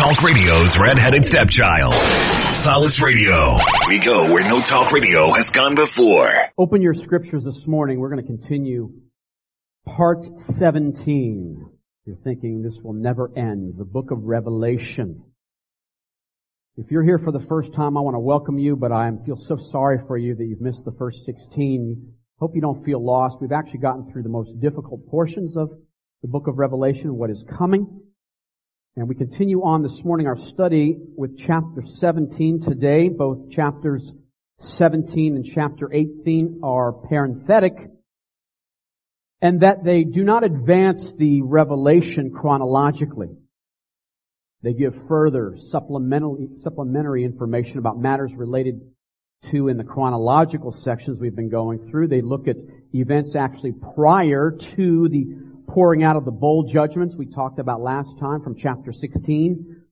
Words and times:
Talk 0.00 0.22
Radio's 0.22 0.78
redheaded 0.78 1.26
stepchild. 1.26 1.92
Solace 1.92 3.02
Radio. 3.02 3.58
We 3.86 3.98
go 3.98 4.32
where 4.32 4.42
no 4.44 4.62
talk 4.62 4.92
radio 4.92 5.30
has 5.34 5.50
gone 5.50 5.74
before. 5.74 6.48
Open 6.56 6.80
your 6.80 6.94
scriptures 6.94 7.44
this 7.44 7.66
morning. 7.66 8.00
We're 8.00 8.08
going 8.08 8.22
to 8.22 8.26
continue 8.26 8.94
part 9.84 10.26
17. 10.56 11.66
You're 12.06 12.16
thinking 12.24 12.62
this 12.62 12.78
will 12.82 12.94
never 12.94 13.30
end. 13.36 13.74
The 13.76 13.84
book 13.84 14.10
of 14.10 14.22
Revelation. 14.22 15.22
If 16.78 16.90
you're 16.90 17.04
here 17.04 17.18
for 17.18 17.30
the 17.30 17.44
first 17.46 17.74
time, 17.74 17.98
I 17.98 18.00
want 18.00 18.14
to 18.14 18.20
welcome 18.20 18.58
you, 18.58 18.76
but 18.76 18.92
I 18.92 19.10
feel 19.26 19.36
so 19.36 19.58
sorry 19.58 19.98
for 20.06 20.16
you 20.16 20.34
that 20.34 20.44
you've 20.46 20.62
missed 20.62 20.86
the 20.86 20.96
first 20.98 21.26
16. 21.26 22.14
Hope 22.38 22.52
you 22.54 22.62
don't 22.62 22.82
feel 22.86 23.04
lost. 23.04 23.36
We've 23.38 23.52
actually 23.52 23.80
gotten 23.80 24.10
through 24.10 24.22
the 24.22 24.30
most 24.30 24.58
difficult 24.60 25.06
portions 25.10 25.58
of 25.58 25.68
the 26.22 26.28
book 26.28 26.46
of 26.46 26.56
Revelation, 26.56 27.18
what 27.18 27.28
is 27.28 27.44
coming. 27.58 28.00
And 28.96 29.08
we 29.08 29.14
continue 29.14 29.62
on 29.62 29.82
this 29.82 30.04
morning 30.04 30.26
our 30.26 30.36
study 30.48 30.96
with 31.16 31.38
chapter 31.38 31.82
17 31.84 32.60
today. 32.60 33.08
Both 33.08 33.52
chapters 33.52 34.12
17 34.58 35.36
and 35.36 35.44
chapter 35.44 35.92
18 35.92 36.60
are 36.64 36.92
parenthetic 36.92 37.74
and 39.40 39.60
that 39.60 39.84
they 39.84 40.02
do 40.02 40.24
not 40.24 40.42
advance 40.42 41.14
the 41.14 41.40
revelation 41.42 42.32
chronologically. 42.32 43.28
They 44.62 44.72
give 44.72 44.94
further 45.06 45.56
supplementary, 45.56 46.48
supplementary 46.60 47.24
information 47.24 47.78
about 47.78 47.96
matters 47.96 48.34
related 48.34 48.80
to 49.52 49.68
in 49.68 49.76
the 49.76 49.84
chronological 49.84 50.72
sections 50.72 51.18
we've 51.20 51.36
been 51.36 51.48
going 51.48 51.88
through. 51.88 52.08
They 52.08 52.22
look 52.22 52.48
at 52.48 52.56
events 52.92 53.36
actually 53.36 53.72
prior 53.94 54.50
to 54.50 55.08
the 55.08 55.49
pouring 55.72 56.02
out 56.02 56.16
of 56.16 56.24
the 56.24 56.30
bowl 56.30 56.64
judgments 56.64 57.14
we 57.16 57.26
talked 57.26 57.58
about 57.58 57.80
last 57.80 58.18
time 58.18 58.42
from 58.42 58.56
chapter 58.56 58.92
16. 58.92 59.82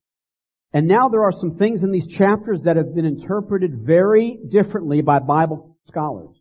And 0.73 0.87
now 0.87 1.09
there 1.09 1.23
are 1.23 1.33
some 1.33 1.57
things 1.57 1.83
in 1.83 1.93
these 1.93 2.07
chapters 2.07 2.63
that 2.65 2.77
have 2.77 2.95
been 2.95 3.07
interpreted 3.07 3.81
very 3.87 4.39
differently 4.49 5.01
by 5.01 5.19
Bible 5.19 5.77
scholars 5.87 6.37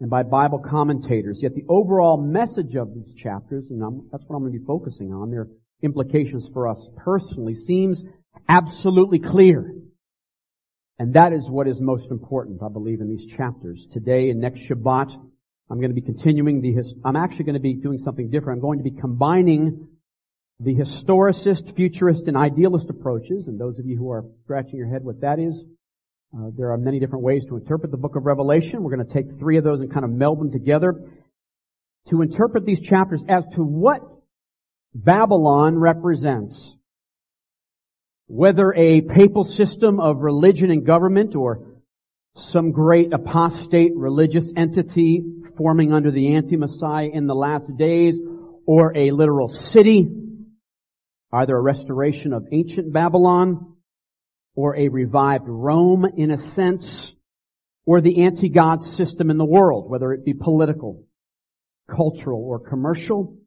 and 0.00 0.08
by 0.08 0.22
Bible 0.22 0.60
commentators. 0.60 1.40
Yet 1.42 1.54
the 1.54 1.64
overall 1.68 2.22
message 2.22 2.76
of 2.76 2.94
these 2.94 3.14
chapters, 3.14 3.64
and 3.70 3.82
I'm, 3.82 4.08
that's 4.12 4.24
what 4.26 4.36
I'm 4.36 4.42
going 4.42 4.52
to 4.52 4.58
be 4.58 4.64
focusing 4.64 5.12
on, 5.12 5.30
their 5.30 5.48
implications 5.82 6.48
for 6.52 6.68
us 6.68 6.78
personally, 6.96 7.54
seems 7.54 8.04
absolutely 8.48 9.18
clear. 9.18 9.74
And 11.00 11.14
that 11.14 11.32
is 11.32 11.48
what 11.48 11.68
is 11.68 11.80
most 11.80 12.10
important, 12.10 12.62
I 12.62 12.68
believe, 12.68 13.00
in 13.00 13.08
these 13.08 13.26
chapters. 13.36 13.86
Today 13.92 14.30
and 14.30 14.40
next 14.40 14.60
Shabbat, 14.68 15.12
I'm 15.70 15.78
going 15.78 15.90
to 15.90 15.94
be 15.94 16.00
continuing 16.00 16.60
the, 16.62 16.82
I'm 17.04 17.16
actually 17.16 17.44
going 17.44 17.54
to 17.54 17.60
be 17.60 17.74
doing 17.74 17.98
something 17.98 18.30
different. 18.30 18.58
I'm 18.58 18.62
going 18.62 18.78
to 18.78 18.84
be 18.84 18.98
combining 18.98 19.88
the 20.60 20.74
historicist, 20.74 21.76
futurist, 21.76 22.26
and 22.26 22.36
idealist 22.36 22.88
approaches. 22.88 23.48
And 23.48 23.60
those 23.60 23.78
of 23.78 23.86
you 23.86 23.96
who 23.96 24.10
are 24.10 24.24
scratching 24.44 24.76
your 24.76 24.88
head 24.88 25.04
what 25.04 25.20
that 25.20 25.38
is, 25.38 25.64
uh, 26.34 26.50
there 26.56 26.72
are 26.72 26.78
many 26.78 26.98
different 26.98 27.24
ways 27.24 27.44
to 27.46 27.56
interpret 27.56 27.90
the 27.90 27.96
book 27.98 28.16
of 28.16 28.24
Revelation. 28.24 28.82
We're 28.82 28.96
going 28.96 29.06
to 29.06 29.12
take 29.12 29.38
three 29.38 29.58
of 29.58 29.64
those 29.64 29.80
and 29.80 29.92
kind 29.92 30.04
of 30.04 30.10
meld 30.10 30.40
them 30.40 30.50
together 30.50 30.94
to 32.08 32.22
interpret 32.22 32.64
these 32.64 32.80
chapters 32.80 33.22
as 33.28 33.44
to 33.54 33.62
what 33.62 34.00
Babylon 34.94 35.78
represents. 35.78 36.74
Whether 38.26 38.74
a 38.74 39.02
papal 39.02 39.44
system 39.44 40.00
of 40.00 40.18
religion 40.18 40.70
and 40.70 40.84
government 40.84 41.34
or 41.34 41.77
some 42.38 42.72
great 42.72 43.12
apostate 43.12 43.92
religious 43.96 44.52
entity 44.56 45.22
forming 45.56 45.92
under 45.92 46.10
the 46.10 46.34
anti-Messiah 46.34 47.10
in 47.12 47.26
the 47.26 47.34
last 47.34 47.76
days 47.76 48.16
or 48.66 48.96
a 48.96 49.10
literal 49.10 49.48
city, 49.48 50.08
either 51.32 51.56
a 51.56 51.60
restoration 51.60 52.32
of 52.32 52.46
ancient 52.52 52.92
Babylon 52.92 53.74
or 54.54 54.76
a 54.76 54.88
revived 54.88 55.46
Rome 55.46 56.04
in 56.16 56.30
a 56.30 56.54
sense, 56.54 57.12
or 57.86 58.00
the 58.00 58.24
anti-God 58.24 58.82
system 58.82 59.30
in 59.30 59.38
the 59.38 59.44
world, 59.44 59.88
whether 59.88 60.12
it 60.12 60.24
be 60.24 60.34
political, 60.34 61.04
cultural, 61.88 62.42
or 62.42 62.58
commercial, 62.58 63.38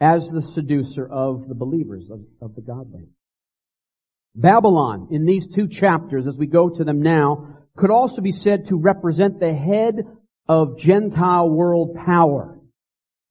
as 0.00 0.28
the 0.28 0.42
seducer 0.42 1.06
of 1.06 1.48
the 1.48 1.54
believers, 1.54 2.10
of, 2.10 2.20
of 2.42 2.54
the 2.54 2.60
godly. 2.60 3.08
Babylon, 4.34 5.08
in 5.10 5.24
these 5.24 5.46
two 5.46 5.68
chapters, 5.68 6.26
as 6.26 6.36
we 6.36 6.46
go 6.46 6.68
to 6.68 6.84
them 6.84 7.00
now, 7.00 7.55
could 7.76 7.90
also 7.90 8.22
be 8.22 8.32
said 8.32 8.66
to 8.66 8.76
represent 8.76 9.38
the 9.38 9.52
head 9.52 10.06
of 10.48 10.78
Gentile 10.78 11.48
world 11.48 11.94
power. 11.94 12.58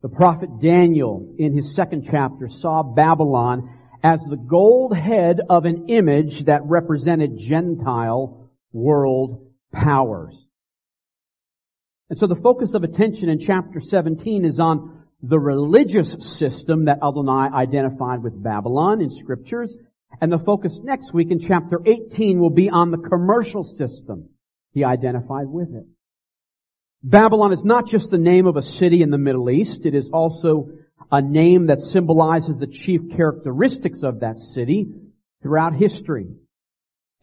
The 0.02 0.10
prophet 0.10 0.60
Daniel, 0.60 1.34
in 1.40 1.56
his 1.56 1.74
second 1.74 2.08
chapter, 2.10 2.48
saw 2.50 2.84
Babylon 2.84 3.70
as 4.04 4.20
the 4.22 4.38
gold 4.38 4.96
head 4.96 5.42
of 5.50 5.66
an 5.66 5.90
image 5.90 6.46
that 6.46 6.62
represented 6.66 7.40
Gentile 7.40 8.52
world 8.72 9.48
powers. 9.74 10.36
And 12.10 12.20
so 12.20 12.28
the 12.28 12.36
focus 12.36 12.76
of 12.76 12.84
attention 12.84 13.30
in 13.30 13.40
chapter 13.40 13.82
17 13.82 14.46
is 14.46 14.60
on 14.60 15.06
the 15.24 15.40
religious 15.40 16.16
system 16.38 16.86
that 16.86 17.00
Adonai 17.02 17.50
identified 17.52 18.22
with 18.22 18.44
Babylon 18.44 19.02
in 19.02 19.10
scriptures. 19.10 19.76
And 20.22 20.32
the 20.32 20.38
focus 20.38 20.78
next 20.84 21.14
week 21.16 21.32
in 21.32 21.40
chapter 21.40 21.80
18 21.84 22.40
will 22.40 22.52
be 22.52 22.70
on 22.70 22.92
the 22.92 22.98
commercial 22.98 23.64
system 23.64 24.30
he 24.76 24.84
identified 24.84 25.48
with 25.48 25.74
it. 25.74 25.86
Babylon 27.02 27.54
is 27.54 27.64
not 27.64 27.88
just 27.88 28.12
the 28.12 28.18
name 28.18 28.46
of 28.46 28.58
a 28.58 28.62
city 28.62 29.02
in 29.02 29.10
the 29.10 29.18
Middle 29.18 29.50
East. 29.50 29.86
It 29.86 29.96
is 29.96 30.10
also 30.12 30.70
a 31.12 31.22
name 31.22 31.68
that 31.68 31.82
symbolizes 31.82 32.60
the 32.60 32.68
chief 32.68 33.02
characteristics 33.16 34.04
of 34.04 34.20
that 34.20 34.38
city 34.38 34.88
throughout 35.42 35.76
history. 35.76 36.28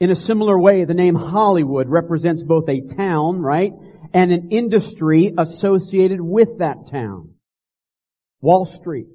In 0.00 0.10
a 0.10 0.16
similar 0.16 0.58
way, 0.58 0.84
the 0.84 0.94
name 0.94 1.14
Hollywood 1.14 1.88
represents 1.88 2.42
both 2.42 2.68
a 2.68 2.94
town, 2.96 3.40
right, 3.40 3.72
and 4.14 4.32
an 4.32 4.48
industry 4.50 5.34
associated 5.36 6.20
with 6.20 6.58
that 6.58 6.90
town. 6.90 7.34
Wall 8.40 8.64
Street 8.64 9.08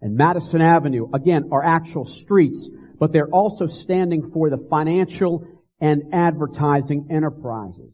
and 0.00 0.16
Madison 0.16 0.62
Avenue, 0.62 1.08
again, 1.12 1.50
are 1.52 1.62
actual 1.62 2.06
streets, 2.06 2.70
but 2.98 3.12
they're 3.12 3.28
also 3.28 3.66
standing 3.66 4.30
for 4.32 4.48
the 4.48 4.66
financial 4.70 5.55
and 5.80 6.14
advertising 6.14 7.08
enterprises. 7.10 7.92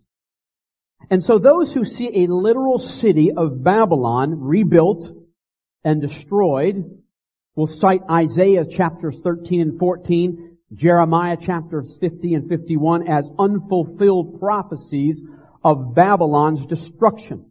And 1.11 1.23
so 1.23 1.39
those 1.39 1.73
who 1.73 1.85
see 1.85 2.25
a 2.25 2.33
literal 2.33 2.79
city 2.79 3.31
of 3.37 3.63
Babylon 3.63 4.41
rebuilt 4.41 5.11
and 5.85 6.01
destroyed 6.01 7.03
will 7.57 7.67
cite 7.67 8.03
Isaiah 8.11 8.65
chapters 8.65 9.19
13 9.23 9.61
and 9.61 9.79
14, 9.79 10.59
Jeremiah 10.75 11.37
chapters 11.37 11.95
50 12.01 12.35
and 12.35 12.49
51 12.49 13.09
as 13.09 13.29
unfulfilled 13.39 14.41
prophecies 14.41 15.21
of 15.65 15.95
Babylon's 15.95 16.65
destruction. 16.67 17.47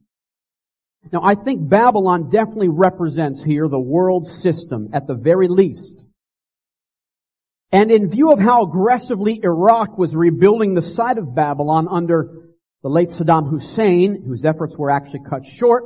Now 1.12 1.22
I 1.24 1.36
think 1.36 1.68
Babylon 1.68 2.30
definitely 2.30 2.70
represents 2.70 3.44
here 3.44 3.68
the 3.68 3.80
world 3.80 4.28
system 4.28 4.90
at 4.94 5.08
the 5.08 5.16
very 5.16 5.48
least. 5.48 6.01
And 7.72 7.90
in 7.90 8.10
view 8.10 8.32
of 8.34 8.40
how 8.40 8.64
aggressively 8.64 9.40
Iraq 9.44 9.98
was 9.98 10.14
rebuilding 10.14 10.74
the 10.74 10.82
site 10.82 11.18
of 11.18 11.34
Babylon 11.34 11.88
under 11.90 12.50
the 12.84 12.90
late 12.90 13.10
Saddam 13.10 13.50
Hussein, 13.50 14.24
whose 14.26 14.44
efforts 14.44 14.76
were 14.78 14.92
actually 14.92 15.22
cut 15.30 15.46
short, 15.46 15.84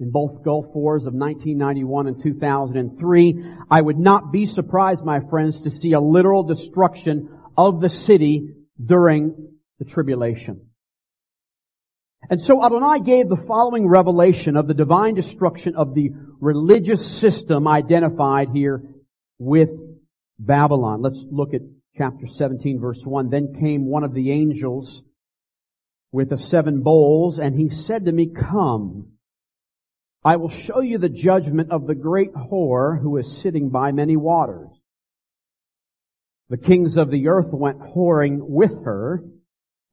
in 0.00 0.10
both 0.10 0.44
Gulf 0.44 0.66
Wars 0.74 1.06
of 1.06 1.14
1991 1.14 2.06
and 2.06 2.22
2003, 2.22 3.44
I 3.68 3.80
would 3.80 3.98
not 3.98 4.30
be 4.30 4.46
surprised, 4.46 5.04
my 5.04 5.20
friends, 5.28 5.62
to 5.62 5.70
see 5.70 5.92
a 5.92 6.00
literal 6.00 6.44
destruction 6.44 7.28
of 7.56 7.80
the 7.80 7.88
city 7.88 8.54
during 8.82 9.48
the 9.80 9.84
tribulation. 9.84 10.68
And 12.30 12.40
so 12.40 12.64
Adonai 12.64 13.00
gave 13.00 13.28
the 13.28 13.44
following 13.48 13.88
revelation 13.88 14.56
of 14.56 14.68
the 14.68 14.74
divine 14.74 15.14
destruction 15.14 15.74
of 15.74 15.94
the 15.94 16.10
religious 16.40 17.18
system 17.18 17.66
identified 17.66 18.50
here 18.52 18.82
with 19.38 19.70
Babylon. 20.38 21.02
Let's 21.02 21.24
look 21.30 21.54
at 21.54 21.62
chapter 21.96 22.26
17 22.26 22.80
verse 22.80 23.00
1. 23.04 23.30
Then 23.30 23.54
came 23.60 23.86
one 23.86 24.04
of 24.04 24.14
the 24.14 24.30
angels 24.32 25.02
with 26.12 26.30
the 26.30 26.38
seven 26.38 26.82
bowls 26.82 27.38
and 27.38 27.58
he 27.58 27.70
said 27.70 28.04
to 28.04 28.12
me, 28.12 28.28
come, 28.28 29.12
I 30.24 30.36
will 30.36 30.50
show 30.50 30.80
you 30.80 30.98
the 30.98 31.08
judgment 31.08 31.70
of 31.70 31.86
the 31.86 31.94
great 31.94 32.32
whore 32.34 33.00
who 33.00 33.16
is 33.18 33.40
sitting 33.40 33.70
by 33.70 33.92
many 33.92 34.16
waters. 34.16 34.68
The 36.48 36.56
kings 36.56 36.96
of 36.96 37.10
the 37.10 37.28
earth 37.28 37.52
went 37.52 37.78
whoring 37.78 38.38
with 38.40 38.84
her, 38.84 39.22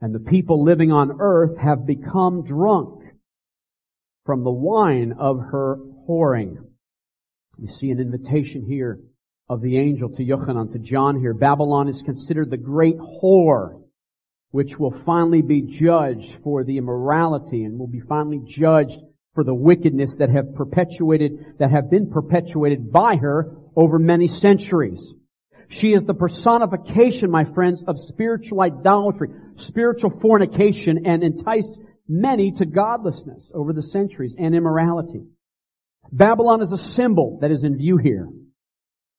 and 0.02 0.16
the 0.16 0.20
people 0.20 0.64
living 0.64 0.92
on 0.92 1.18
earth 1.20 1.58
have 1.58 1.86
become 1.86 2.44
drunk 2.44 3.04
from 4.26 4.44
the 4.44 4.52
wine 4.52 5.14
of 5.20 5.38
her 5.38 5.78
whoring. 6.08 6.56
You 7.58 7.68
see 7.68 7.92
an 7.92 8.00
invitation 8.00 8.66
here 8.66 9.00
of 9.48 9.62
the 9.62 9.78
angel 9.78 10.10
to 10.10 10.24
Yochanan, 10.24 10.74
to 10.74 10.80
John 10.80 11.20
here. 11.20 11.34
Babylon 11.34 11.88
is 11.88 12.02
considered 12.02 12.50
the 12.50 12.58
great 12.58 12.98
whore, 12.98 13.82
which 14.52 14.80
will 14.80 14.96
finally 15.06 15.42
be 15.42 15.62
judged 15.62 16.38
for 16.44 16.64
the 16.64 16.78
immorality 16.78 17.64
and 17.64 17.78
will 17.78 17.88
be 17.88 18.00
finally 18.00 18.42
judged 18.48 19.00
for 19.34 19.44
the 19.44 19.54
wickedness 19.54 20.16
that 20.16 20.30
have 20.30 20.56
perpetuated, 20.56 21.58
that 21.60 21.70
have 21.70 21.92
been 21.92 22.10
perpetuated 22.10 22.92
by 22.92 23.18
her 23.18 23.56
over 23.76 24.00
many 24.00 24.28
centuries. 24.28 25.14
She 25.68 25.90
is 25.90 26.06
the 26.06 26.14
personification, 26.14 27.30
my 27.30 27.44
friends, 27.44 27.84
of 27.88 28.00
spiritual 28.00 28.62
idolatry, 28.62 29.30
spiritual 29.58 30.12
fornication, 30.22 31.06
and 31.06 31.24
enticed 31.24 31.74
many 32.08 32.52
to 32.54 32.66
godlessness 32.66 33.50
over 33.54 33.74
the 33.74 33.84
centuries 33.84 34.36
and 34.38 34.56
immorality. 34.56 35.24
Babylon 36.12 36.62
is 36.62 36.72
a 36.72 36.78
symbol 36.78 37.40
that 37.42 37.52
is 37.52 37.64
in 37.64 37.78
view 37.78 37.98
here, 37.98 38.30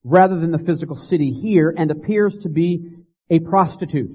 rather 0.06 0.38
than 0.38 0.52
the 0.52 0.58
physical 0.58 0.96
city 0.96 1.32
here, 1.32 1.74
and 1.76 1.90
appears 1.90 2.36
to 2.38 2.48
be 2.48 2.92
a 3.28 3.40
prostitute. 3.40 4.10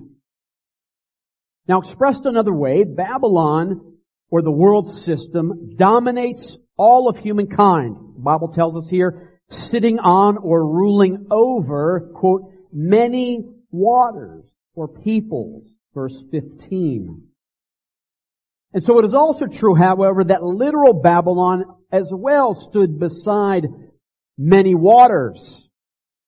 Now 1.67 1.79
expressed 1.79 2.25
another 2.25 2.53
way, 2.53 2.83
Babylon, 2.83 3.97
or 4.29 4.41
the 4.41 4.51
world 4.51 4.95
system, 4.95 5.75
dominates 5.75 6.57
all 6.77 7.09
of 7.09 7.17
humankind. 7.17 7.97
The 8.15 8.21
Bible 8.21 8.53
tells 8.53 8.77
us 8.77 8.89
here, 8.89 9.39
sitting 9.49 9.99
on 9.99 10.37
or 10.37 10.65
ruling 10.65 11.27
over, 11.29 12.11
quote, 12.15 12.53
many 12.71 13.43
waters 13.69 14.45
or 14.73 14.87
peoples, 14.87 15.67
verse 15.93 16.17
15. 16.31 17.23
And 18.73 18.83
so 18.83 18.97
it 18.99 19.05
is 19.05 19.13
also 19.13 19.47
true, 19.47 19.75
however, 19.75 20.23
that 20.23 20.41
literal 20.41 20.93
Babylon 20.93 21.65
as 21.91 22.09
well 22.09 22.55
stood 22.55 22.97
beside 22.97 23.67
many 24.37 24.73
waters. 24.73 25.60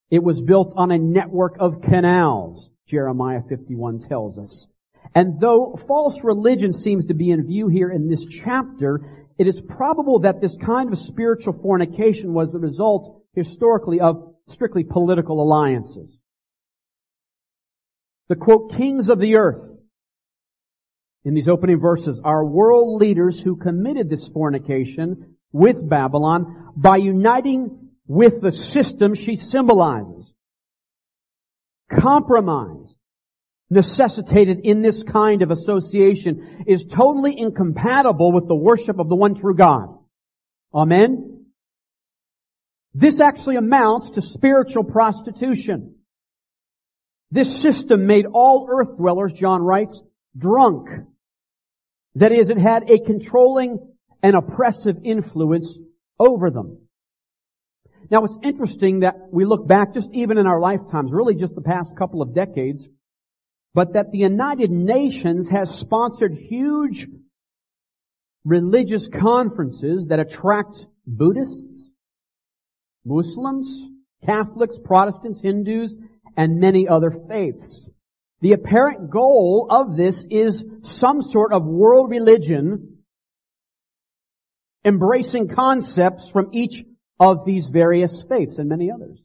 It 0.09 0.23
was 0.23 0.41
built 0.41 0.73
on 0.75 0.91
a 0.91 0.97
network 0.97 1.55
of 1.59 1.81
canals, 1.81 2.69
Jeremiah 2.87 3.41
51 3.49 3.99
tells 3.99 4.37
us. 4.37 4.67
And 5.15 5.39
though 5.39 5.79
false 5.87 6.23
religion 6.23 6.73
seems 6.73 7.07
to 7.07 7.13
be 7.13 7.31
in 7.31 7.45
view 7.45 7.67
here 7.67 7.89
in 7.89 8.09
this 8.09 8.25
chapter, 8.25 9.27
it 9.37 9.47
is 9.47 9.61
probable 9.61 10.19
that 10.19 10.41
this 10.41 10.55
kind 10.55 10.91
of 10.91 10.99
spiritual 10.99 11.53
fornication 11.53 12.33
was 12.33 12.51
the 12.51 12.59
result 12.59 13.23
historically 13.35 13.99
of 13.99 14.35
strictly 14.47 14.83
political 14.83 15.41
alliances. 15.41 16.17
The 18.29 18.35
quote, 18.35 18.73
kings 18.77 19.09
of 19.09 19.19
the 19.19 19.35
earth 19.35 19.69
in 21.25 21.33
these 21.33 21.47
opening 21.47 21.79
verses 21.79 22.19
are 22.23 22.45
world 22.45 22.99
leaders 23.01 23.39
who 23.39 23.55
committed 23.55 24.09
this 24.09 24.27
fornication 24.27 25.35
with 25.51 25.87
Babylon 25.87 26.73
by 26.75 26.97
uniting 26.97 27.82
with 28.07 28.41
the 28.41 28.51
system 28.51 29.15
she 29.15 29.35
symbolizes. 29.35 30.31
Compromise 31.91 32.95
necessitated 33.69 34.59
in 34.63 34.81
this 34.81 35.03
kind 35.03 35.41
of 35.41 35.51
association 35.51 36.65
is 36.67 36.85
totally 36.85 37.33
incompatible 37.37 38.31
with 38.31 38.47
the 38.47 38.55
worship 38.55 38.99
of 38.99 39.09
the 39.09 39.15
one 39.15 39.35
true 39.35 39.55
God. 39.55 39.97
Amen? 40.73 41.45
This 42.93 43.19
actually 43.19 43.55
amounts 43.55 44.11
to 44.11 44.21
spiritual 44.21 44.83
prostitution. 44.83 45.95
This 47.31 47.61
system 47.61 48.05
made 48.05 48.25
all 48.31 48.67
earth 48.69 48.95
dwellers, 48.97 49.33
John 49.33 49.61
writes, 49.61 49.99
drunk. 50.37 50.89
That 52.15 52.31
is, 52.31 52.49
it 52.49 52.59
had 52.59 52.89
a 52.91 53.03
controlling 53.03 53.79
and 54.21 54.35
oppressive 54.35 54.97
influence 55.03 55.75
over 56.19 56.51
them. 56.51 56.82
Now 58.13 58.25
it's 58.25 58.37
interesting 58.43 58.99
that 58.99 59.15
we 59.31 59.43
look 59.43 59.67
back 59.67 59.95
just 59.95 60.11
even 60.13 60.37
in 60.37 60.45
our 60.45 60.59
lifetimes, 60.59 61.11
really 61.11 61.33
just 61.33 61.55
the 61.55 61.61
past 61.61 61.95
couple 61.97 62.21
of 62.21 62.35
decades, 62.35 62.87
but 63.73 63.93
that 63.93 64.11
the 64.11 64.19
United 64.19 64.69
Nations 64.69 65.49
has 65.49 65.73
sponsored 65.73 66.31
huge 66.31 67.07
religious 68.45 69.07
conferences 69.07 70.05
that 70.09 70.19
attract 70.19 70.85
Buddhists, 71.07 71.89
Muslims, 73.03 73.67
Catholics, 74.23 74.77
Protestants, 74.77 75.41
Hindus, 75.41 75.95
and 76.37 76.59
many 76.59 76.87
other 76.87 77.09
faiths. 77.27 77.83
The 78.41 78.53
apparent 78.53 79.09
goal 79.09 79.69
of 79.71 79.97
this 79.97 80.23
is 80.29 80.63
some 80.83 81.23
sort 81.23 81.51
of 81.51 81.65
world 81.65 82.11
religion 82.11 82.99
embracing 84.85 85.47
concepts 85.47 86.29
from 86.29 86.49
each 86.53 86.85
of 87.31 87.45
these 87.45 87.65
various 87.67 88.23
faiths 88.29 88.57
and 88.57 88.69
many 88.69 88.91
others. 88.91 89.19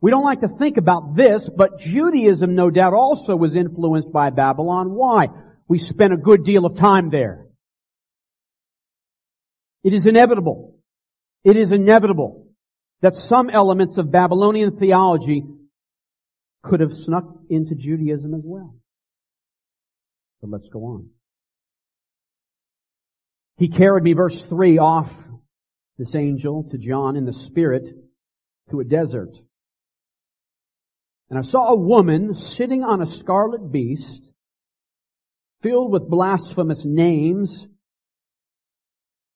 We 0.00 0.10
don't 0.10 0.24
like 0.24 0.40
to 0.40 0.48
think 0.48 0.76
about 0.76 1.16
this, 1.16 1.48
but 1.48 1.80
Judaism 1.80 2.54
no 2.54 2.70
doubt 2.70 2.94
also 2.94 3.34
was 3.34 3.56
influenced 3.56 4.12
by 4.12 4.30
Babylon. 4.30 4.94
Why? 4.94 5.26
We 5.66 5.78
spent 5.78 6.12
a 6.12 6.16
good 6.16 6.44
deal 6.44 6.64
of 6.64 6.76
time 6.76 7.10
there. 7.10 7.46
It 9.82 9.92
is 9.92 10.06
inevitable. 10.06 10.76
It 11.44 11.56
is 11.56 11.72
inevitable 11.72 12.46
that 13.00 13.14
some 13.14 13.50
elements 13.50 13.98
of 13.98 14.10
Babylonian 14.10 14.76
theology 14.76 15.44
could 16.62 16.80
have 16.80 16.94
snuck 16.94 17.24
into 17.48 17.74
Judaism 17.74 18.34
as 18.34 18.42
well. 18.44 18.74
But 20.40 20.50
let's 20.50 20.68
go 20.68 20.80
on. 20.80 21.10
He 23.56 23.68
carried 23.68 24.04
me, 24.04 24.12
verse 24.12 24.44
3, 24.46 24.78
off 24.78 25.10
this 25.98 26.14
angel 26.14 26.68
to 26.70 26.78
John 26.78 27.16
in 27.16 27.24
the 27.24 27.32
spirit 27.32 27.88
to 28.70 28.80
a 28.80 28.84
desert. 28.84 29.34
And 31.28 31.38
I 31.38 31.42
saw 31.42 31.68
a 31.68 31.76
woman 31.76 32.34
sitting 32.34 32.84
on 32.84 33.02
a 33.02 33.06
scarlet 33.06 33.70
beast 33.70 34.22
filled 35.62 35.92
with 35.92 36.08
blasphemous 36.08 36.84
names 36.84 37.66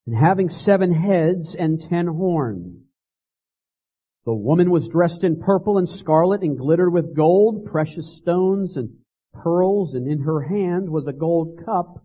and 0.06 0.16
having 0.16 0.48
seven 0.48 0.92
heads 0.92 1.54
and 1.54 1.80
ten 1.80 2.06
horns. 2.06 2.76
The 4.24 4.34
woman 4.34 4.70
was 4.70 4.88
dressed 4.88 5.24
in 5.24 5.40
purple 5.40 5.78
and 5.78 5.88
scarlet 5.88 6.42
and 6.42 6.56
glittered 6.56 6.92
with 6.92 7.16
gold, 7.16 7.66
precious 7.66 8.16
stones 8.16 8.76
and 8.76 8.90
pearls, 9.34 9.94
and 9.94 10.06
in 10.06 10.20
her 10.20 10.40
hand 10.42 10.88
was 10.88 11.08
a 11.08 11.12
gold 11.12 11.60
cup 11.64 12.04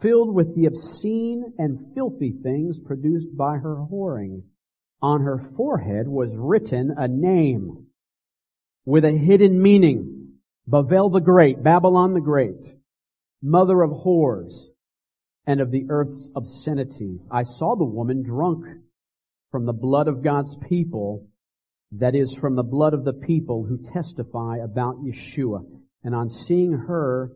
filled 0.00 0.34
with 0.34 0.54
the 0.54 0.66
obscene 0.66 1.54
and 1.58 1.94
filthy 1.94 2.32
things 2.42 2.78
produced 2.78 3.36
by 3.36 3.56
her 3.56 3.76
whoring. 3.76 4.42
On 5.02 5.20
her 5.20 5.50
forehead 5.56 6.08
was 6.08 6.30
written 6.34 6.94
a 6.96 7.06
name 7.06 7.86
with 8.84 9.04
a 9.04 9.12
hidden 9.12 9.60
meaning. 9.60 10.38
Babel 10.66 11.10
the 11.10 11.20
Great, 11.20 11.62
Babylon 11.62 12.14
the 12.14 12.20
Great, 12.20 12.74
mother 13.42 13.82
of 13.82 13.90
whores 13.90 14.52
and 15.46 15.60
of 15.60 15.70
the 15.70 15.86
earth's 15.90 16.30
obscenities. 16.34 17.28
I 17.30 17.44
saw 17.44 17.76
the 17.76 17.84
woman 17.84 18.22
drunk 18.22 18.64
from 19.50 19.66
the 19.66 19.72
blood 19.72 20.08
of 20.08 20.24
God's 20.24 20.56
people 20.68 21.28
that 21.92 22.14
is 22.14 22.34
from 22.34 22.56
the 22.56 22.62
blood 22.62 22.94
of 22.94 23.04
the 23.04 23.12
people 23.12 23.64
who 23.64 23.78
testify 23.78 24.58
about 24.58 24.96
Yeshua. 25.04 25.64
And 26.02 26.14
on 26.14 26.30
seeing 26.30 26.72
her, 26.72 27.32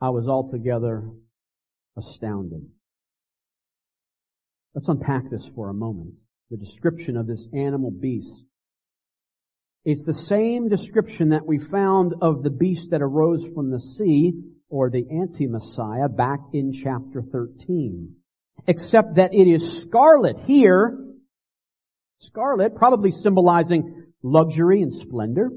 I 0.00 0.10
was 0.10 0.26
altogether 0.26 1.08
astounded. 1.96 2.66
Let's 4.74 4.88
unpack 4.88 5.30
this 5.30 5.48
for 5.54 5.68
a 5.68 5.74
moment. 5.74 6.14
The 6.50 6.56
description 6.56 7.16
of 7.16 7.26
this 7.26 7.46
animal 7.54 7.90
beast. 7.90 8.44
It's 9.84 10.04
the 10.04 10.14
same 10.14 10.68
description 10.68 11.30
that 11.30 11.46
we 11.46 11.58
found 11.58 12.14
of 12.22 12.42
the 12.42 12.50
beast 12.50 12.90
that 12.90 13.02
arose 13.02 13.44
from 13.54 13.70
the 13.70 13.80
sea, 13.80 14.32
or 14.68 14.90
the 14.90 15.04
anti-Messiah, 15.10 16.08
back 16.08 16.40
in 16.52 16.72
chapter 16.72 17.22
13. 17.22 18.14
Except 18.66 19.16
that 19.16 19.34
it 19.34 19.48
is 19.48 19.80
scarlet 19.82 20.38
here, 20.46 20.98
Scarlet, 22.22 22.76
probably 22.76 23.10
symbolizing 23.10 24.04
luxury 24.22 24.80
and 24.80 24.94
splendor. 24.94 25.50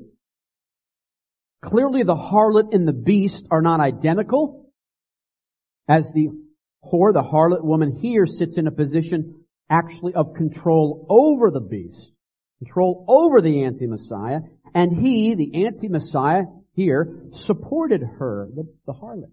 Clearly 1.64 2.04
the 2.04 2.16
harlot 2.16 2.74
and 2.74 2.88
the 2.88 2.94
beast 2.94 3.46
are 3.52 3.62
not 3.62 3.80
identical. 3.80 4.65
As 5.88 6.12
the 6.12 6.30
whore, 6.84 7.14
the 7.14 7.22
harlot 7.22 7.64
woman 7.64 7.96
here 7.96 8.26
sits 8.26 8.58
in 8.58 8.68
a 8.68 8.72
position 8.72 9.46
actually 9.70 10.14
of 10.14 10.34
control 10.36 11.06
over 11.10 11.52
the 11.52 11.60
beast, 11.60 12.12
control 12.60 13.06
over 13.08 13.42
the 13.42 13.64
anti-Messiah, 13.64 14.42
and 14.74 14.98
he, 14.98 15.36
the 15.36 15.66
anti-Messiah 15.66 16.44
here, 16.74 17.24
supported 17.32 18.02
her, 18.02 18.50
the, 18.54 18.68
the 18.86 18.94
harlot. 18.94 19.32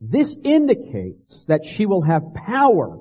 This 0.00 0.36
indicates 0.44 1.26
that 1.48 1.64
she 1.64 1.86
will 1.86 2.02
have 2.02 2.34
power 2.34 2.98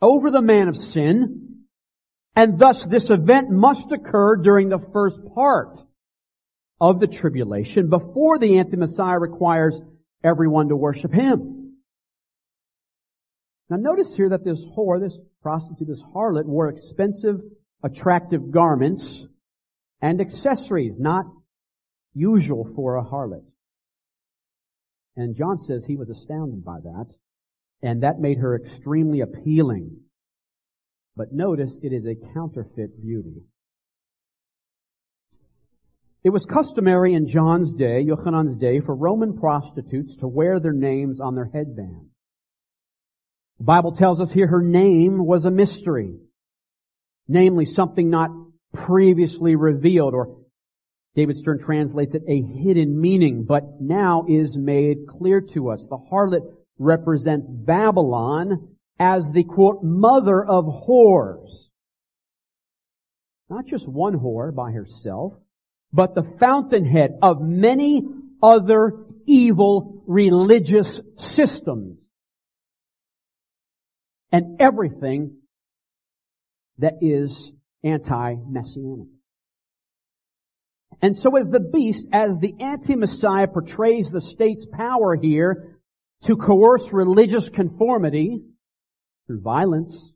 over 0.00 0.30
the 0.30 0.42
man 0.42 0.68
of 0.68 0.76
sin, 0.76 1.64
and 2.36 2.58
thus 2.58 2.84
this 2.84 3.10
event 3.10 3.50
must 3.50 3.90
occur 3.90 4.36
during 4.36 4.68
the 4.68 4.84
first 4.92 5.18
part 5.34 5.76
of 6.80 7.00
the 7.00 7.06
tribulation 7.06 7.88
before 7.88 8.38
the 8.38 8.58
anti-Messiah 8.58 9.18
requires 9.18 9.80
everyone 10.24 10.68
to 10.68 10.76
worship 10.76 11.12
him. 11.12 11.76
Now 13.70 13.76
notice 13.76 14.14
here 14.14 14.30
that 14.30 14.44
this 14.44 14.62
whore, 14.76 15.00
this 15.00 15.18
prostitute, 15.42 15.88
this 15.88 16.02
harlot 16.14 16.46
wore 16.46 16.68
expensive, 16.68 17.40
attractive 17.82 18.50
garments 18.50 19.24
and 20.00 20.20
accessories, 20.20 20.98
not 20.98 21.26
usual 22.14 22.70
for 22.74 22.96
a 22.96 23.04
harlot. 23.04 23.44
And 25.16 25.36
John 25.36 25.58
says 25.58 25.84
he 25.84 25.96
was 25.96 26.10
astounded 26.10 26.64
by 26.64 26.80
that 26.80 27.06
and 27.84 28.02
that 28.02 28.18
made 28.18 28.38
her 28.38 28.56
extremely 28.56 29.20
appealing. 29.20 30.00
But 31.16 31.32
notice 31.32 31.78
it 31.82 31.92
is 31.92 32.06
a 32.06 32.32
counterfeit 32.32 33.00
beauty. 33.00 33.42
It 36.24 36.30
was 36.30 36.46
customary 36.46 37.12
in 37.12 37.28
John's 37.28 37.70
day, 37.74 38.00
Yochanan's 38.00 38.56
day, 38.56 38.80
for 38.80 38.94
Roman 38.94 39.36
prostitutes 39.36 40.16
to 40.16 40.26
wear 40.26 40.58
their 40.58 40.72
names 40.72 41.20
on 41.20 41.34
their 41.34 41.50
headband. 41.52 42.08
The 43.58 43.64
Bible 43.64 43.92
tells 43.92 44.22
us 44.22 44.32
here 44.32 44.46
her 44.46 44.62
name 44.62 45.24
was 45.24 45.44
a 45.44 45.50
mystery. 45.50 46.16
Namely, 47.28 47.66
something 47.66 48.08
not 48.08 48.30
previously 48.72 49.54
revealed, 49.54 50.14
or 50.14 50.38
David 51.14 51.36
Stern 51.36 51.60
translates 51.62 52.14
it 52.14 52.22
a 52.26 52.40
hidden 52.40 52.98
meaning, 52.98 53.44
but 53.44 53.80
now 53.80 54.24
is 54.26 54.56
made 54.56 55.06
clear 55.06 55.42
to 55.52 55.70
us. 55.70 55.86
The 55.86 55.98
harlot 56.10 56.42
represents 56.78 57.46
Babylon 57.48 58.76
as 58.98 59.30
the 59.30 59.44
quote, 59.44 59.82
mother 59.82 60.42
of 60.42 60.64
whores. 60.64 61.68
Not 63.50 63.66
just 63.66 63.86
one 63.86 64.14
whore 64.14 64.54
by 64.54 64.72
herself, 64.72 65.34
but 65.94 66.16
the 66.16 66.24
fountainhead 66.40 67.18
of 67.22 67.40
many 67.40 68.02
other 68.42 69.06
evil 69.26 70.02
religious 70.08 71.00
systems. 71.16 71.98
And 74.32 74.60
everything 74.60 75.36
that 76.78 76.94
is 77.00 77.52
anti-messianic. 77.84 79.06
And 81.00 81.16
so 81.16 81.36
as 81.36 81.48
the 81.48 81.60
beast, 81.60 82.08
as 82.12 82.30
the 82.40 82.54
anti-Messiah 82.58 83.46
portrays 83.46 84.10
the 84.10 84.20
state's 84.20 84.66
power 84.66 85.14
here 85.14 85.78
to 86.24 86.36
coerce 86.36 86.92
religious 86.92 87.48
conformity 87.48 88.40
through 89.28 89.42
violence, 89.42 90.10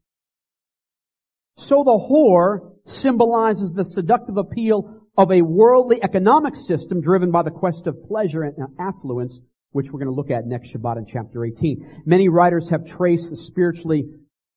so 1.56 1.84
the 1.84 1.90
whore 1.90 2.72
symbolizes 2.86 3.72
the 3.72 3.84
seductive 3.84 4.38
appeal 4.38 4.97
of 5.18 5.32
a 5.32 5.42
worldly 5.42 6.00
economic 6.00 6.54
system 6.54 7.00
driven 7.00 7.32
by 7.32 7.42
the 7.42 7.50
quest 7.50 7.88
of 7.88 8.06
pleasure 8.06 8.44
and 8.44 8.54
affluence, 8.78 9.40
which 9.72 9.90
we're 9.90 9.98
going 9.98 10.06
to 10.10 10.14
look 10.14 10.30
at 10.30 10.46
next 10.46 10.72
Shabbat 10.72 10.96
in 10.96 11.06
chapter 11.06 11.44
18. 11.44 12.02
Many 12.06 12.28
writers 12.28 12.68
have 12.68 12.86
traced 12.86 13.28
the 13.28 13.36
spiritually 13.36 14.06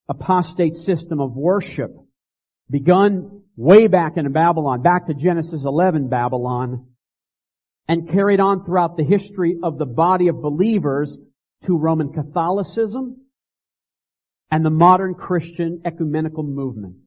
apostate 0.07 0.77
system 0.77 1.19
of 1.19 1.35
worship 1.35 1.91
begun 2.69 3.41
way 3.57 3.87
back 3.87 4.17
in 4.17 4.31
Babylon, 4.31 4.83
back 4.83 5.07
to 5.07 5.15
Genesis 5.15 5.63
11 5.65 6.09
Babylon, 6.09 6.85
and 7.87 8.07
carried 8.07 8.39
on 8.39 8.63
throughout 8.63 8.95
the 8.97 9.03
history 9.03 9.57
of 9.63 9.79
the 9.79 9.85
body 9.85 10.27
of 10.27 10.41
believers 10.43 11.17
to 11.65 11.75
Roman 11.75 12.13
Catholicism 12.13 13.17
and 14.51 14.63
the 14.63 14.69
modern 14.69 15.15
Christian 15.15 15.81
ecumenical 15.85 16.43
movement. 16.43 16.97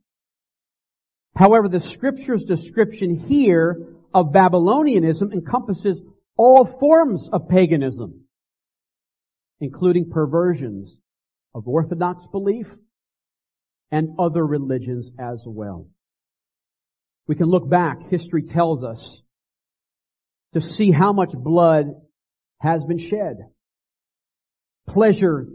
However, 1.37 1.69
the 1.69 1.81
scripture's 1.81 2.45
description 2.45 3.17
here 3.17 3.89
of 4.13 4.33
Babylonianism 4.33 5.33
encompasses 5.33 6.01
all 6.37 6.65
forms 6.79 7.29
of 7.33 7.49
paganism, 7.49 8.25
including 9.61 10.11
perversions 10.11 10.97
of 11.55 11.67
Orthodox 11.67 12.27
belief 12.31 12.69
and 13.91 14.17
other 14.19 14.45
religions 14.45 15.11
as 15.19 15.43
well. 15.47 15.89
We 17.27 17.35
can 17.35 17.47
look 17.47 17.69
back, 17.69 18.11
history 18.11 18.43
tells 18.43 18.85
us, 18.85 19.23
to 20.53 20.61
see 20.61 20.93
how 20.93 21.13
much 21.13 21.33
blood 21.33 21.87
has 22.61 22.85
been 22.85 22.99
shed. 22.99 23.39
Pleasure 24.89 25.49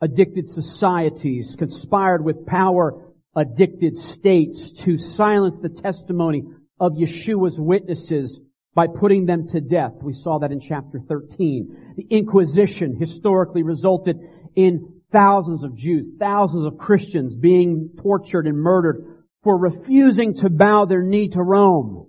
addicted 0.00 0.48
societies 0.48 1.54
conspired 1.56 2.24
with 2.24 2.46
power 2.46 3.11
addicted 3.34 3.96
states 3.96 4.70
to 4.70 4.98
silence 4.98 5.58
the 5.58 5.68
testimony 5.68 6.44
of 6.78 6.92
Yeshua's 6.92 7.58
witnesses 7.58 8.40
by 8.74 8.86
putting 8.86 9.26
them 9.26 9.48
to 9.48 9.60
death. 9.60 9.92
We 10.02 10.14
saw 10.14 10.38
that 10.38 10.52
in 10.52 10.60
chapter 10.60 11.00
13. 11.00 11.94
The 11.96 12.06
Inquisition 12.10 12.96
historically 12.98 13.62
resulted 13.62 14.18
in 14.54 15.00
thousands 15.10 15.62
of 15.62 15.76
Jews, 15.76 16.10
thousands 16.18 16.66
of 16.66 16.78
Christians 16.78 17.34
being 17.34 17.90
tortured 18.00 18.46
and 18.46 18.58
murdered 18.58 19.24
for 19.42 19.58
refusing 19.58 20.34
to 20.36 20.50
bow 20.50 20.86
their 20.86 21.02
knee 21.02 21.28
to 21.28 21.42
Rome. 21.42 22.08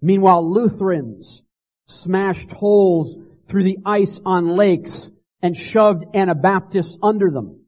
Meanwhile, 0.00 0.52
Lutherans 0.52 1.42
smashed 1.86 2.50
holes 2.50 3.16
through 3.48 3.64
the 3.64 3.78
ice 3.86 4.20
on 4.24 4.56
lakes 4.56 5.08
and 5.40 5.56
shoved 5.56 6.04
Anabaptists 6.14 6.98
under 7.02 7.30
them 7.30 7.63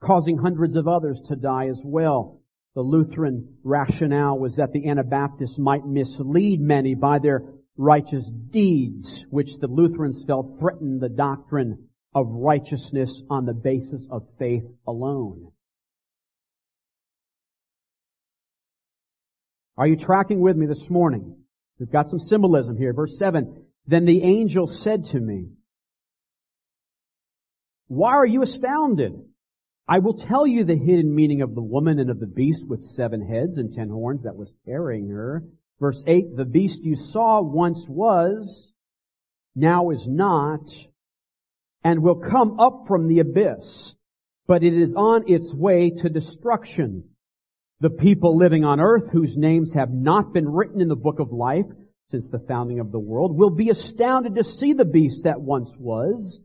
causing 0.00 0.38
hundreds 0.38 0.76
of 0.76 0.88
others 0.88 1.20
to 1.28 1.36
die 1.36 1.68
as 1.68 1.80
well. 1.84 2.40
The 2.74 2.82
Lutheran 2.82 3.56
rationale 3.64 4.38
was 4.38 4.56
that 4.56 4.72
the 4.72 4.88
Anabaptists 4.88 5.58
might 5.58 5.84
mislead 5.84 6.60
many 6.60 6.94
by 6.94 7.18
their 7.18 7.42
righteous 7.76 8.28
deeds, 8.50 9.24
which 9.30 9.58
the 9.58 9.66
Lutherans 9.66 10.22
felt 10.24 10.58
threatened 10.58 11.00
the 11.00 11.08
doctrine 11.08 11.88
of 12.14 12.26
righteousness 12.28 13.22
on 13.30 13.46
the 13.46 13.54
basis 13.54 14.04
of 14.10 14.26
faith 14.38 14.64
alone. 14.86 15.50
Are 19.76 19.86
you 19.86 19.96
tracking 19.96 20.40
with 20.40 20.56
me 20.56 20.66
this 20.66 20.90
morning? 20.90 21.36
We've 21.78 21.90
got 21.90 22.10
some 22.10 22.18
symbolism 22.18 22.76
here. 22.76 22.92
Verse 22.92 23.16
7. 23.16 23.64
Then 23.86 24.04
the 24.04 24.22
angel 24.22 24.66
said 24.66 25.04
to 25.06 25.20
me, 25.20 25.50
Why 27.86 28.14
are 28.14 28.26
you 28.26 28.42
astounded? 28.42 29.12
I 29.88 30.00
will 30.00 30.18
tell 30.18 30.46
you 30.46 30.64
the 30.64 30.76
hidden 30.76 31.14
meaning 31.14 31.40
of 31.40 31.54
the 31.54 31.62
woman 31.62 31.98
and 31.98 32.10
of 32.10 32.20
the 32.20 32.26
beast 32.26 32.62
with 32.66 32.84
seven 32.84 33.26
heads 33.26 33.56
and 33.56 33.72
ten 33.72 33.88
horns 33.88 34.24
that 34.24 34.36
was 34.36 34.52
carrying 34.66 35.08
her. 35.08 35.44
Verse 35.80 36.02
8, 36.06 36.36
the 36.36 36.44
beast 36.44 36.80
you 36.82 36.94
saw 36.94 37.40
once 37.40 37.86
was, 37.88 38.72
now 39.56 39.90
is 39.90 40.06
not, 40.06 40.70
and 41.82 42.02
will 42.02 42.16
come 42.16 42.60
up 42.60 42.84
from 42.86 43.08
the 43.08 43.20
abyss, 43.20 43.94
but 44.46 44.62
it 44.62 44.74
is 44.74 44.94
on 44.94 45.24
its 45.26 45.54
way 45.54 45.90
to 45.90 46.10
destruction. 46.10 47.04
The 47.80 47.90
people 47.90 48.36
living 48.36 48.64
on 48.64 48.80
earth 48.80 49.10
whose 49.10 49.36
names 49.36 49.72
have 49.72 49.90
not 49.90 50.34
been 50.34 50.48
written 50.48 50.82
in 50.82 50.88
the 50.88 50.96
book 50.96 51.18
of 51.18 51.32
life 51.32 51.66
since 52.10 52.28
the 52.28 52.40
founding 52.40 52.80
of 52.80 52.92
the 52.92 52.98
world 52.98 53.38
will 53.38 53.50
be 53.50 53.70
astounded 53.70 54.34
to 54.34 54.44
see 54.44 54.74
the 54.74 54.84
beast 54.84 55.24
that 55.24 55.40
once 55.40 55.70
was, 55.78 56.40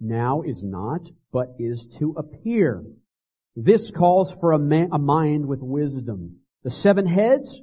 now 0.00 0.42
is 0.42 0.62
not, 0.62 1.00
but 1.32 1.54
is 1.58 1.86
to 1.98 2.14
appear. 2.18 2.84
This 3.56 3.90
calls 3.90 4.32
for 4.40 4.52
a, 4.52 4.58
a 4.58 4.98
mind 4.98 5.46
with 5.46 5.60
wisdom. 5.62 6.38
The 6.64 6.70
seven 6.70 7.06
heads 7.06 7.60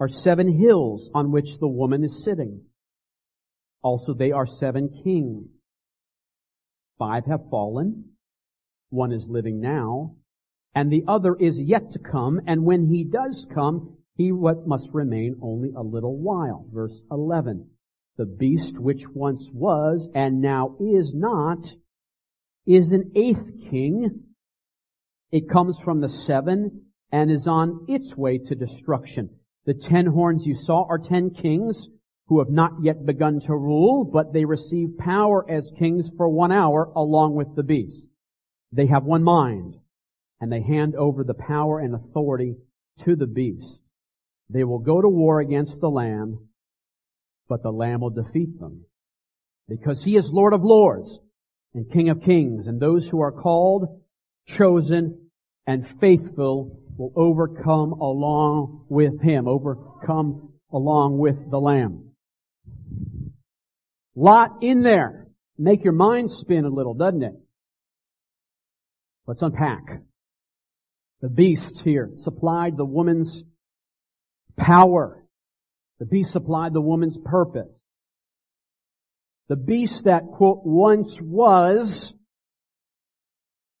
are 0.00 0.08
seven 0.08 0.58
hills 0.58 1.10
on 1.14 1.30
which 1.30 1.58
the 1.58 1.68
woman 1.68 2.02
is 2.04 2.24
sitting. 2.24 2.62
Also 3.82 4.14
they 4.14 4.32
are 4.32 4.46
seven 4.46 5.02
kings. 5.04 5.46
Five 6.98 7.26
have 7.26 7.50
fallen. 7.50 8.12
One 8.88 9.12
is 9.12 9.28
living 9.28 9.60
now. 9.60 10.16
And 10.74 10.90
the 10.90 11.04
other 11.06 11.36
is 11.38 11.58
yet 11.58 11.92
to 11.92 11.98
come. 11.98 12.40
And 12.46 12.64
when 12.64 12.86
he 12.86 13.04
does 13.04 13.46
come, 13.52 13.98
he 14.16 14.32
must 14.32 14.90
remain 14.92 15.36
only 15.42 15.72
a 15.76 15.82
little 15.82 16.16
while. 16.16 16.66
Verse 16.72 16.98
11. 17.10 17.68
The 18.16 18.26
beast 18.26 18.78
which 18.78 19.08
once 19.08 19.50
was 19.52 20.08
and 20.14 20.40
now 20.40 20.76
is 20.78 21.12
not 21.14 21.74
is 22.66 22.92
an 22.92 23.12
eighth 23.16 23.68
king. 23.70 24.24
It 25.32 25.48
comes 25.48 25.80
from 25.80 26.00
the 26.00 26.08
seven 26.08 26.86
and 27.10 27.30
is 27.30 27.46
on 27.48 27.86
its 27.88 28.16
way 28.16 28.38
to 28.38 28.54
destruction. 28.54 29.30
The 29.66 29.74
ten 29.74 30.06
horns 30.06 30.46
you 30.46 30.54
saw 30.54 30.86
are 30.88 30.98
ten 30.98 31.30
kings 31.30 31.88
who 32.28 32.38
have 32.38 32.50
not 32.50 32.72
yet 32.82 33.04
begun 33.04 33.40
to 33.40 33.52
rule, 33.52 34.04
but 34.04 34.32
they 34.32 34.44
receive 34.44 34.96
power 34.96 35.44
as 35.50 35.72
kings 35.78 36.08
for 36.16 36.28
one 36.28 36.52
hour 36.52 36.92
along 36.96 37.34
with 37.34 37.54
the 37.54 37.62
beast. 37.62 38.06
They 38.72 38.86
have 38.86 39.04
one 39.04 39.24
mind 39.24 39.76
and 40.40 40.52
they 40.52 40.62
hand 40.62 40.94
over 40.94 41.24
the 41.24 41.34
power 41.34 41.80
and 41.80 41.94
authority 41.94 42.56
to 43.04 43.16
the 43.16 43.26
beast. 43.26 43.78
They 44.50 44.64
will 44.64 44.78
go 44.78 45.00
to 45.00 45.08
war 45.08 45.40
against 45.40 45.80
the 45.80 45.90
Lamb, 45.90 46.48
but 47.48 47.62
the 47.62 47.70
Lamb 47.70 48.00
will 48.00 48.10
defeat 48.10 48.58
them. 48.58 48.84
Because 49.68 50.02
he 50.02 50.16
is 50.16 50.28
Lord 50.30 50.52
of 50.52 50.62
Lords 50.62 51.18
and 51.74 51.90
King 51.90 52.10
of 52.10 52.22
Kings, 52.22 52.66
and 52.66 52.80
those 52.80 53.06
who 53.08 53.20
are 53.20 53.32
called, 53.32 54.02
chosen, 54.46 55.28
and 55.66 55.86
faithful 56.00 56.80
will 56.96 57.12
overcome 57.16 57.92
along 57.92 58.84
with 58.88 59.20
him, 59.22 59.48
overcome 59.48 60.52
along 60.72 61.18
with 61.18 61.50
the 61.50 61.58
Lamb. 61.58 62.10
Lot 64.14 64.62
in 64.62 64.82
there. 64.82 65.26
Make 65.58 65.84
your 65.84 65.92
mind 65.92 66.30
spin 66.30 66.64
a 66.64 66.68
little, 66.68 66.94
doesn't 66.94 67.22
it? 67.22 67.34
Let's 69.26 69.42
unpack. 69.42 70.02
The 71.20 71.28
beast 71.28 71.80
here 71.82 72.10
supplied 72.18 72.76
the 72.76 72.84
woman's 72.84 73.42
power. 74.56 75.23
The 76.00 76.06
beast 76.06 76.32
supplied 76.32 76.72
the 76.72 76.80
woman's 76.80 77.16
purpose. 77.24 77.70
The 79.48 79.56
beast 79.56 80.04
that, 80.04 80.22
quote, 80.32 80.62
once 80.64 81.20
was, 81.20 82.12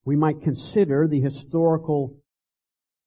we 0.04 0.14
might 0.14 0.42
consider 0.42 1.08
the 1.08 1.20
historical 1.20 2.18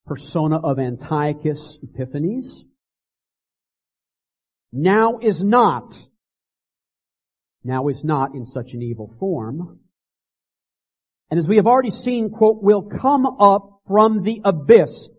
persona 0.07 0.57
of 0.57 0.79
Antiochus 0.79 1.77
Epiphanes, 1.83 2.63
now 4.73 5.19
is 5.21 5.41
not, 5.41 5.93
now 7.63 7.87
is 7.87 8.03
not 8.03 8.35
in 8.35 8.45
such 8.45 8.73
an 8.73 8.81
evil 8.81 9.13
form. 9.19 9.79
And 11.29 11.39
as 11.39 11.47
we 11.47 11.57
have 11.57 11.67
already 11.67 11.91
seen, 11.91 12.29
quote, 12.29 12.61
will 12.61 12.83
come 12.83 13.25
up 13.25 13.81
from 13.87 14.23
the 14.23 14.41
abyss 14.43 15.09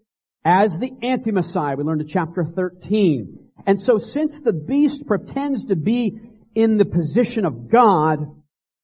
as 0.44 0.78
the 0.78 0.90
anti-Messiah. 1.02 1.76
We 1.76 1.84
learned 1.84 2.02
in 2.02 2.08
chapter 2.08 2.44
13. 2.44 3.47
And 3.66 3.80
so 3.80 3.98
since 3.98 4.40
the 4.40 4.52
beast 4.52 5.06
pretends 5.06 5.66
to 5.66 5.76
be 5.76 6.20
in 6.54 6.78
the 6.78 6.84
position 6.84 7.44
of 7.44 7.70
God, 7.70 8.18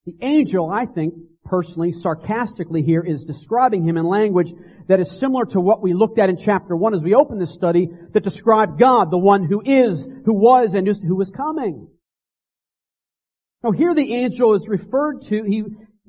the 0.05 0.15
angel, 0.21 0.69
I 0.71 0.85
think, 0.85 1.13
personally, 1.43 1.93
sarcastically 1.93 2.81
here, 2.81 3.01
is 3.01 3.23
describing 3.23 3.87
him 3.87 3.97
in 3.97 4.05
language 4.05 4.51
that 4.87 4.99
is 4.99 5.11
similar 5.11 5.45
to 5.45 5.59
what 5.59 5.81
we 5.81 5.93
looked 5.93 6.19
at 6.19 6.29
in 6.29 6.37
chapter 6.37 6.75
1 6.75 6.93
as 6.93 7.01
we 7.01 7.15
opened 7.15 7.41
this 7.41 7.53
study 7.53 7.89
that 8.13 8.23
described 8.23 8.79
God, 8.79 9.11
the 9.11 9.17
one 9.17 9.43
who 9.43 9.61
is, 9.65 10.05
who 10.25 10.33
was, 10.33 10.73
and 10.73 10.87
who 10.87 11.21
is 11.21 11.29
coming. 11.31 11.87
Now 13.63 13.71
here 13.71 13.95
the 13.95 14.13
angel 14.13 14.53
is 14.53 14.67
referred 14.67 15.23
to, 15.29 15.43
he 15.43 15.63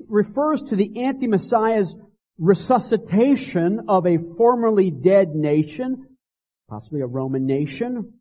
refers 0.07 0.61
to 0.63 0.75
the 0.75 1.03
anti-Messiah's 1.03 1.95
resuscitation 2.37 3.85
of 3.89 4.05
a 4.05 4.19
formerly 4.37 4.91
dead 4.91 5.29
nation, 5.29 6.05
possibly 6.69 7.01
a 7.01 7.07
Roman 7.07 7.47
nation. 7.47 8.13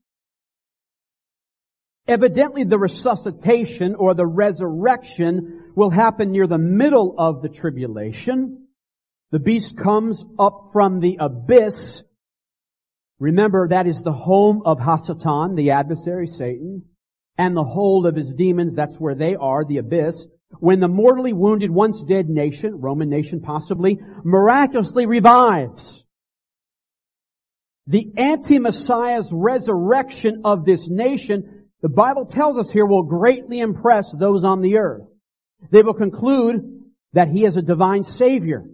Evidently 2.08 2.64
the 2.64 2.78
resuscitation 2.78 3.94
or 3.96 4.14
the 4.14 4.26
resurrection 4.26 5.72
will 5.74 5.90
happen 5.90 6.30
near 6.30 6.46
the 6.46 6.58
middle 6.58 7.14
of 7.18 7.42
the 7.42 7.48
tribulation. 7.48 8.66
The 9.32 9.38
beast 9.40 9.76
comes 9.76 10.24
up 10.38 10.70
from 10.72 11.00
the 11.00 11.18
abyss. 11.20 12.02
Remember, 13.18 13.68
that 13.68 13.86
is 13.86 14.02
the 14.02 14.12
home 14.12 14.62
of 14.64 14.78
Hasatan, 14.78 15.56
the 15.56 15.72
adversary 15.72 16.28
Satan, 16.28 16.84
and 17.36 17.56
the 17.56 17.64
hold 17.64 18.06
of 18.06 18.14
his 18.14 18.32
demons. 18.36 18.74
That's 18.74 18.96
where 18.96 19.14
they 19.14 19.34
are, 19.34 19.64
the 19.64 19.78
abyss 19.78 20.26
when 20.60 20.80
the 20.80 20.88
mortally 20.88 21.32
wounded, 21.32 21.70
once 21.70 22.02
dead 22.02 22.28
nation, 22.28 22.80
Roman 22.80 23.08
nation 23.08 23.40
possibly, 23.40 23.98
miraculously 24.24 25.06
revives. 25.06 26.04
The 27.86 28.12
anti-Messiah's 28.16 29.28
resurrection 29.30 30.42
of 30.44 30.64
this 30.64 30.88
nation, 30.88 31.55
the 31.86 31.94
Bible 31.94 32.26
tells 32.26 32.58
us 32.58 32.68
here, 32.68 32.84
will 32.84 33.04
greatly 33.04 33.60
impress 33.60 34.10
those 34.10 34.42
on 34.42 34.60
the 34.60 34.78
earth. 34.78 35.06
They 35.70 35.82
will 35.82 35.94
conclude 35.94 36.82
that 37.12 37.28
he 37.28 37.44
is 37.44 37.56
a 37.56 37.62
divine 37.62 38.02
savior. 38.02 38.64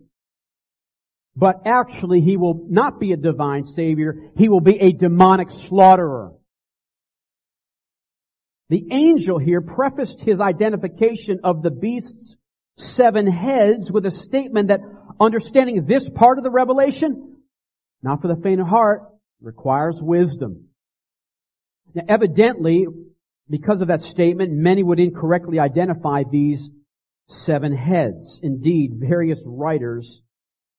But 1.37 1.57
actually, 1.67 2.23
he 2.23 2.39
will 2.39 2.65
not 2.71 2.99
be 2.99 3.13
a 3.13 3.19
divine 3.19 3.67
savior. 3.67 4.15
He 4.39 4.49
will 4.49 4.63
be 4.63 4.79
a 4.81 4.93
demonic 4.93 5.51
slaughterer. 5.51 6.33
The 8.71 8.83
angel 8.91 9.39
here 9.39 9.61
prefaced 9.61 10.23
his 10.23 10.41
identification 10.41 11.41
of 11.45 11.63
the 11.63 11.71
beast's 11.71 12.39
seven 12.79 13.27
heads 13.27 13.93
with 13.93 14.07
a 14.07 14.11
statement 14.11 14.69
that 14.69 14.81
understanding 15.21 15.85
this 15.85 16.09
part 16.09 16.39
of 16.39 16.45
the 16.45 16.51
revelation, 16.51 17.37
not 18.03 18.23
for 18.23 18.29
the 18.29 18.41
faint 18.43 18.63
of 18.63 18.69
heart, 18.69 19.03
requires 19.43 19.97
wisdom. 20.01 20.69
Now 21.95 22.03
evidently, 22.09 22.87
because 23.49 23.81
of 23.81 23.89
that 23.89 24.03
statement, 24.03 24.53
many 24.53 24.83
would 24.83 25.01
incorrectly 25.01 25.59
identify 25.59 26.23
these 26.31 26.71
seven 27.29 27.75
heads. 27.77 28.41
Indeed, 28.43 28.93
various 28.95 29.43
writers 29.47 30.21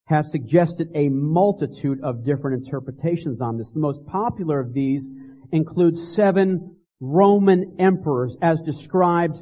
have 0.05 0.27
suggested 0.27 0.89
a 0.95 1.09
multitude 1.09 1.99
of 2.03 2.25
different 2.25 2.65
interpretations 2.65 3.41
on 3.41 3.57
this. 3.57 3.69
The 3.69 3.79
most 3.79 4.05
popular 4.05 4.59
of 4.59 4.73
these 4.73 5.03
includes 5.51 6.13
seven 6.13 6.77
Roman 6.99 7.77
emperors 7.79 8.35
as 8.41 8.59
described, 8.65 9.37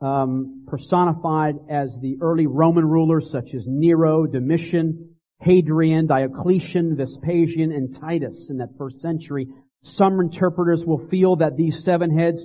um, 0.00 0.64
personified 0.66 1.56
as 1.68 1.96
the 2.00 2.16
early 2.20 2.46
Roman 2.46 2.84
rulers 2.84 3.30
such 3.30 3.54
as 3.54 3.64
Nero, 3.66 4.26
Domitian, 4.26 5.14
Hadrian, 5.40 6.06
Diocletian, 6.06 6.96
Vespasian, 6.96 7.72
and 7.72 7.98
Titus 8.00 8.48
in 8.50 8.58
that 8.58 8.70
first 8.78 9.00
century. 9.00 9.48
Some 9.84 10.20
interpreters 10.20 10.84
will 10.84 11.06
feel 11.08 11.36
that 11.36 11.56
these 11.56 11.82
seven 11.82 12.16
heads 12.16 12.44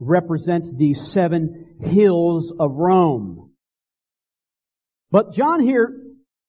represent 0.00 0.76
the 0.76 0.94
seven 0.94 1.76
hills 1.80 2.52
of 2.58 2.72
Rome. 2.72 3.52
But 5.10 5.32
John 5.32 5.60
here 5.60 6.02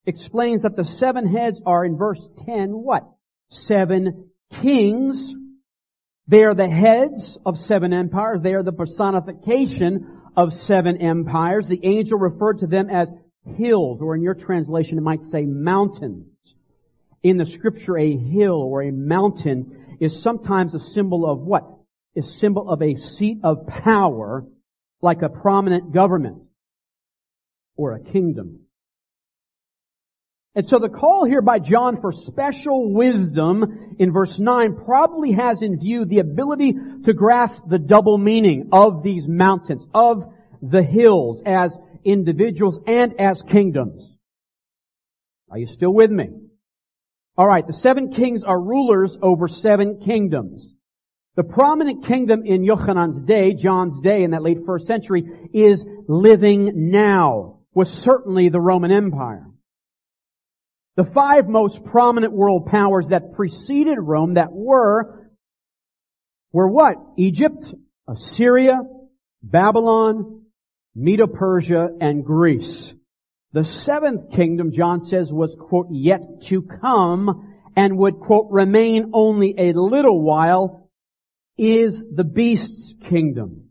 explains 0.05 0.63
that 0.63 0.75
the 0.75 0.85
seven 0.85 1.27
heads 1.27 1.61
are 1.65 1.85
in 1.85 1.97
verse 1.97 2.27
10 2.45 2.71
what? 2.71 3.09
Seven 3.49 4.29
kings 4.61 5.33
they 6.29 6.43
are 6.43 6.53
the 6.53 6.69
heads 6.69 7.39
of 7.43 7.57
seven 7.57 7.91
empires. 7.91 8.41
They 8.43 8.53
are 8.53 8.61
the 8.61 8.71
personification 8.71 10.21
of 10.37 10.53
seven 10.53 11.01
empires. 11.01 11.67
The 11.67 11.79
angel 11.83 12.19
referred 12.19 12.59
to 12.59 12.67
them 12.67 12.87
as 12.87 13.11
hills, 13.57 13.99
or 13.99 14.15
in 14.15 14.21
your 14.21 14.35
translation 14.35 14.99
it 14.99 15.01
might 15.01 15.25
say 15.31 15.47
mountains. 15.47 16.27
In 17.23 17.37
the 17.37 17.47
scripture, 17.47 17.97
a 17.97 18.15
hill 18.15 18.61
or 18.61 18.83
a 18.83 18.91
mountain 18.91 19.78
is 19.99 20.21
sometimes 20.21 20.73
a 20.73 20.79
symbol 20.79 21.29
of 21.29 21.39
what? 21.39 21.65
A 22.15 22.21
symbol 22.21 22.69
of 22.69 22.81
a 22.81 22.95
seat 22.95 23.39
of 23.43 23.67
power, 23.67 24.45
like 25.01 25.21
a 25.21 25.29
prominent 25.29 25.93
government 25.93 26.43
or 27.75 27.93
a 27.93 27.99
kingdom. 27.99 28.61
And 30.55 30.67
so 30.67 30.79
the 30.79 30.89
call 30.89 31.25
here 31.25 31.41
by 31.41 31.59
John 31.59 32.01
for 32.01 32.11
special 32.11 32.91
wisdom 32.93 33.95
in 33.99 34.11
verse 34.11 34.39
9 34.39 34.75
probably 34.83 35.33
has 35.33 35.61
in 35.61 35.79
view 35.79 36.05
the 36.05 36.19
ability 36.19 36.73
to 37.05 37.13
grasp 37.13 37.61
the 37.69 37.77
double 37.77 38.17
meaning 38.17 38.69
of 38.73 39.03
these 39.03 39.27
mountains, 39.27 39.85
of 39.93 40.33
the 40.61 40.83
hills 40.83 41.41
as 41.45 41.77
individuals 42.03 42.79
and 42.87 43.19
as 43.19 43.41
kingdoms. 43.43 44.17
Are 45.49 45.57
you 45.57 45.67
still 45.67 45.93
with 45.93 46.11
me? 46.11 46.29
Alright, 47.39 47.67
the 47.67 47.73
seven 47.73 48.11
kings 48.11 48.43
are 48.43 48.59
rulers 48.59 49.15
over 49.21 49.47
seven 49.47 50.01
kingdoms. 50.03 50.75
The 51.37 51.43
prominent 51.43 52.05
kingdom 52.05 52.41
in 52.45 52.65
Yochanan's 52.65 53.21
day, 53.21 53.53
John's 53.53 54.01
day 54.01 54.23
in 54.23 54.31
that 54.31 54.43
late 54.43 54.65
first 54.65 54.87
century, 54.87 55.23
is 55.53 55.81
living 56.09 56.91
now, 56.91 57.59
was 57.73 57.89
certainly 57.89 58.49
the 58.49 58.59
Roman 58.59 58.91
Empire. 58.91 59.45
The 60.97 61.05
five 61.05 61.47
most 61.47 61.85
prominent 61.85 62.33
world 62.33 62.65
powers 62.65 63.07
that 63.11 63.31
preceded 63.31 63.97
Rome 64.01 64.33
that 64.33 64.51
were, 64.51 65.31
were 66.51 66.67
what? 66.67 66.95
Egypt, 67.17 67.73
Assyria, 68.05 68.81
Babylon, 69.41 70.41
Medo-Persia, 70.93 71.87
and 72.01 72.25
Greece. 72.25 72.93
The 73.51 73.63
seventh 73.63 74.31
kingdom, 74.35 74.71
John 74.71 75.01
says, 75.01 75.33
was, 75.33 75.55
quote, 75.59 75.87
yet 75.89 76.43
to 76.45 76.61
come 76.61 77.55
and 77.75 77.97
would, 77.97 78.19
quote, 78.19 78.47
remain 78.51 79.11
only 79.13 79.55
a 79.57 79.73
little 79.73 80.21
while 80.21 80.89
is 81.57 82.03
the 82.13 82.23
beast's 82.23 82.93
kingdom. 83.09 83.69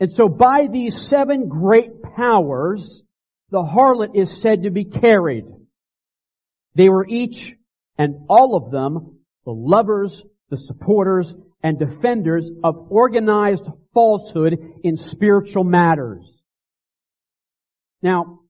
And 0.00 0.12
so 0.12 0.28
by 0.28 0.68
these 0.70 1.00
seven 1.00 1.48
great 1.48 2.02
powers, 2.16 3.02
the 3.50 3.62
harlot 3.62 4.14
is 4.14 4.40
said 4.40 4.62
to 4.62 4.70
be 4.70 4.84
carried. 4.84 5.44
They 6.74 6.88
were 6.88 7.06
each 7.08 7.54
and 7.98 8.26
all 8.28 8.56
of 8.56 8.70
them 8.70 9.18
the 9.44 9.52
lovers, 9.52 10.22
the 10.50 10.56
supporters, 10.56 11.34
and 11.62 11.78
defenders 11.78 12.48
of 12.62 12.86
organized 12.90 13.64
falsehood 13.92 14.58
in 14.84 14.96
spiritual 14.96 15.64
matters. 15.64 16.24
Now, 18.02 18.40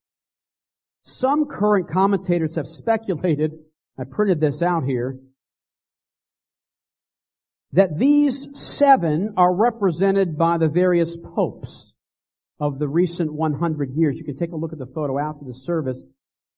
some 1.05 1.47
current 1.47 1.91
commentators 1.91 2.55
have 2.57 2.67
speculated, 2.67 3.53
I 3.99 4.05
printed 4.05 4.41
this 4.41 4.63
out 4.63 4.85
here, 4.85 5.19
that 7.73 7.99
these 7.99 8.49
seven 8.55 9.35
are 9.37 9.55
represented 9.55 10.37
by 10.37 10.59
the 10.59 10.69
various 10.69 11.15
popes 11.35 11.93
of 12.61 12.79
the 12.79 12.87
recent 12.87 13.33
100 13.33 13.91
years. 13.97 14.17
You 14.17 14.25
can 14.25 14.39
take 14.39 14.53
a 14.53 14.57
look 14.57 14.73
at 14.73 14.79
the 14.79 14.87
photo 14.87 15.19
after 15.19 15.45
the 15.45 15.55
service. 15.55 15.99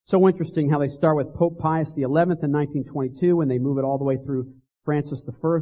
So 0.06 0.28
interesting 0.28 0.68
how 0.68 0.78
they 0.78 0.88
start 0.88 1.16
with 1.16 1.34
Pope 1.34 1.58
Pius 1.58 1.94
XI 1.94 2.02
in 2.02 2.10
1922 2.10 3.40
and 3.40 3.50
they 3.50 3.58
move 3.58 3.78
it 3.78 3.84
all 3.84 3.96
the 3.96 4.04
way 4.04 4.18
through 4.18 4.52
Francis 4.84 5.22
I 5.26 5.60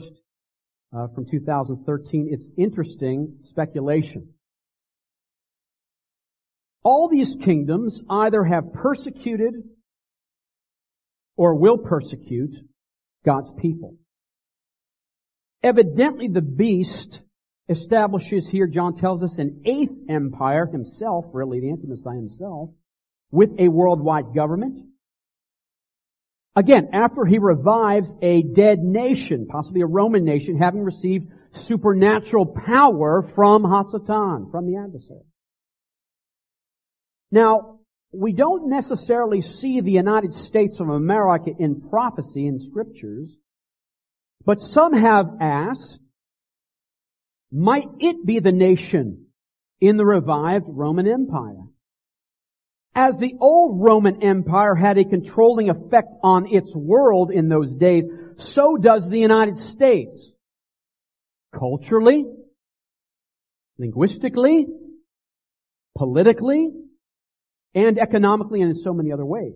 uh, 0.96 1.06
from 1.14 1.26
2013. 1.30 2.28
It's 2.32 2.48
interesting 2.58 3.36
speculation. 3.50 4.30
All 6.84 7.08
these 7.08 7.36
kingdoms 7.36 8.00
either 8.10 8.42
have 8.42 8.72
persecuted 8.72 9.54
or 11.36 11.54
will 11.54 11.78
persecute 11.78 12.54
God's 13.24 13.52
people. 13.60 13.96
Evidently 15.62 16.28
the 16.28 16.42
beast 16.42 17.20
establishes 17.68 18.48
here, 18.48 18.66
John 18.66 18.96
tells 18.96 19.22
us, 19.22 19.38
an 19.38 19.62
eighth 19.64 19.94
empire 20.08 20.66
himself, 20.66 21.26
really 21.32 21.60
the 21.60 21.70
anti-Messiah 21.70 22.16
himself, 22.16 22.70
with 23.30 23.50
a 23.58 23.68
worldwide 23.68 24.34
government. 24.34 24.80
Again, 26.54 26.88
after 26.92 27.24
he 27.24 27.38
revives 27.38 28.14
a 28.20 28.42
dead 28.42 28.80
nation, 28.80 29.46
possibly 29.48 29.80
a 29.80 29.86
Roman 29.86 30.24
nation, 30.24 30.58
having 30.58 30.82
received 30.82 31.28
supernatural 31.52 32.46
power 32.46 33.30
from 33.34 33.62
Hasatan, 33.62 34.50
from 34.50 34.66
the 34.66 34.76
adversary. 34.76 35.22
Now, 37.32 37.78
we 38.12 38.34
don't 38.34 38.68
necessarily 38.68 39.40
see 39.40 39.80
the 39.80 39.90
United 39.90 40.34
States 40.34 40.78
of 40.80 40.90
America 40.90 41.50
in 41.58 41.80
prophecy 41.80 42.46
in 42.46 42.60
scriptures, 42.60 43.34
but 44.44 44.60
some 44.60 44.92
have 44.92 45.26
asked, 45.40 45.98
might 47.50 47.88
it 48.00 48.24
be 48.26 48.38
the 48.38 48.52
nation 48.52 49.26
in 49.80 49.96
the 49.96 50.04
revived 50.04 50.66
Roman 50.68 51.08
Empire? 51.08 51.62
As 52.94 53.16
the 53.16 53.34
old 53.40 53.82
Roman 53.82 54.22
Empire 54.22 54.74
had 54.74 54.98
a 54.98 55.04
controlling 55.04 55.70
effect 55.70 56.08
on 56.22 56.46
its 56.52 56.76
world 56.76 57.30
in 57.30 57.48
those 57.48 57.72
days, 57.72 58.04
so 58.36 58.76
does 58.76 59.08
the 59.08 59.18
United 59.18 59.56
States. 59.56 60.30
Culturally, 61.58 62.26
linguistically, 63.78 64.66
politically, 65.96 66.68
and 67.74 67.98
economically 67.98 68.60
and 68.60 68.70
in 68.70 68.76
so 68.76 68.92
many 68.92 69.12
other 69.12 69.24
ways. 69.24 69.54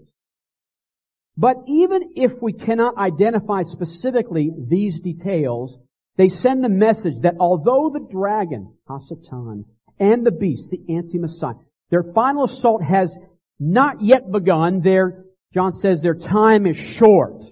But 1.37 1.57
even 1.67 2.13
if 2.17 2.33
we 2.41 2.53
cannot 2.53 2.97
identify 2.97 3.63
specifically 3.65 4.51
these 4.57 5.01
details, 5.01 5.79
they 6.17 6.31
send 6.31 6.65
the 6.65 6.71
message 6.71 7.21
that 7.23 7.35
although 7.39 7.91
the 7.93 8.07
dragon, 8.11 8.73
Hasatan, 8.89 9.65
and 9.99 10.25
the 10.25 10.31
beast, 10.31 10.71
the 10.71 10.95
anti-Messiah, 10.95 11.55
their 11.91 12.03
final 12.15 12.45
assault 12.45 12.83
has 12.83 13.17
not 13.61 14.03
yet 14.03 14.31
begun, 14.31 14.81
their, 14.81 15.25
John 15.53 15.73
says 15.73 16.01
their 16.01 16.15
time 16.15 16.67
is 16.67 16.77
short. 16.77 17.43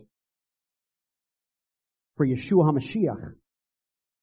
For 2.17 2.27
Yeshua 2.27 2.73
HaMashiach 2.73 3.35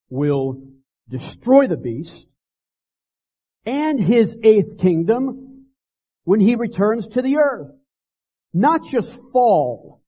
will 0.10 0.64
destroy 1.10 1.68
the 1.68 1.78
beast 1.78 2.26
and 3.66 4.02
his 4.02 4.36
eighth 4.44 4.80
kingdom 4.80 5.51
when 6.24 6.40
he 6.40 6.56
returns 6.56 7.08
to 7.10 7.22
the 7.22 7.38
earth. 7.38 7.72
Not 8.54 8.86
just 8.86 9.10
fall 9.32 10.02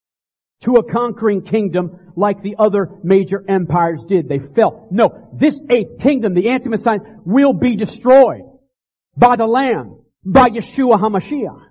to 0.63 0.75
a 0.75 0.91
conquering 0.91 1.43
kingdom 1.43 2.13
like 2.15 2.41
the 2.41 2.55
other 2.59 2.89
major 3.03 3.43
empires 3.47 4.03
did. 4.07 4.29
They 4.29 4.39
fell. 4.39 4.87
No, 4.91 5.29
this 5.33 5.59
eighth 5.69 5.99
kingdom, 5.99 6.33
the 6.33 6.49
anti-Messiah, 6.49 6.99
will 7.25 7.53
be 7.53 7.75
destroyed 7.75 8.43
by 9.15 9.35
the 9.35 9.45
Lamb, 9.45 10.01
by 10.25 10.49
Yeshua 10.49 10.99
HaMashiach. 10.99 11.67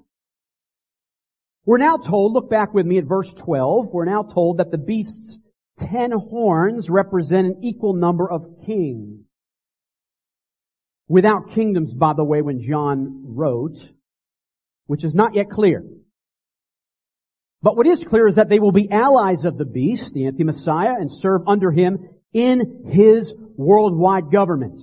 We're 1.64 1.78
now 1.78 1.96
told, 1.96 2.32
look 2.32 2.50
back 2.50 2.74
with 2.74 2.86
me 2.86 2.98
at 2.98 3.04
verse 3.04 3.32
12, 3.32 3.88
we're 3.92 4.04
now 4.04 4.22
told 4.22 4.58
that 4.58 4.70
the 4.70 4.78
beast's 4.78 5.38
ten 5.78 6.10
horns 6.10 6.90
represent 6.90 7.46
an 7.46 7.60
equal 7.62 7.94
number 7.94 8.30
of 8.30 8.44
kings. 8.66 9.20
Without 11.08 11.54
kingdoms, 11.54 11.94
by 11.94 12.14
the 12.16 12.24
way, 12.24 12.42
when 12.42 12.60
John 12.60 13.22
wrote, 13.26 13.78
which 14.86 15.04
is 15.04 15.14
not 15.14 15.34
yet 15.34 15.50
clear. 15.50 15.84
But 17.62 17.76
what 17.76 17.86
is 17.86 18.02
clear 18.02 18.26
is 18.26 18.34
that 18.34 18.48
they 18.48 18.58
will 18.58 18.72
be 18.72 18.90
allies 18.90 19.44
of 19.44 19.56
the 19.56 19.64
beast, 19.64 20.12
the 20.12 20.26
anti-Messiah, 20.26 20.94
and 20.98 21.12
serve 21.12 21.42
under 21.46 21.70
him 21.70 22.08
in 22.32 22.84
his 22.88 23.32
worldwide 23.56 24.32
government. 24.32 24.82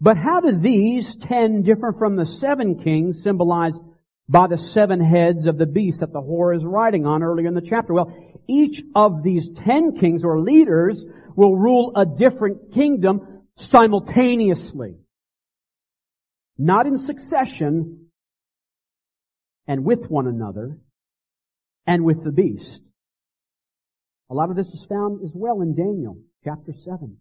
But 0.00 0.16
how 0.16 0.40
do 0.40 0.58
these 0.58 1.16
ten 1.16 1.62
differ 1.62 1.94
from 1.98 2.16
the 2.16 2.26
seven 2.26 2.82
kings 2.82 3.22
symbolized 3.22 3.80
by 4.28 4.46
the 4.46 4.58
seven 4.58 5.00
heads 5.00 5.46
of 5.46 5.58
the 5.58 5.66
beast 5.66 6.00
that 6.00 6.12
the 6.12 6.20
whore 6.20 6.56
is 6.56 6.64
riding 6.64 7.06
on 7.06 7.22
earlier 7.22 7.48
in 7.48 7.54
the 7.54 7.60
chapter? 7.60 7.94
Well, 7.94 8.14
each 8.46 8.82
of 8.94 9.22
these 9.22 9.50
ten 9.64 9.96
kings 9.96 10.22
or 10.22 10.40
leaders 10.40 11.04
will 11.34 11.56
rule 11.56 11.92
a 11.96 12.04
different 12.04 12.72
kingdom 12.74 13.42
simultaneously 13.56 14.96
not 16.58 16.86
in 16.86 16.98
succession, 16.98 18.06
and 19.66 19.84
with 19.84 20.06
one 20.08 20.26
another, 20.26 20.78
and 21.86 22.04
with 22.04 22.22
the 22.22 22.32
beast. 22.32 22.80
A 24.30 24.34
lot 24.34 24.50
of 24.50 24.56
this 24.56 24.68
is 24.68 24.84
found 24.88 25.20
as 25.24 25.32
well 25.34 25.60
in 25.60 25.74
Daniel 25.74 26.18
chapter 26.44 26.72
7. 26.84 27.16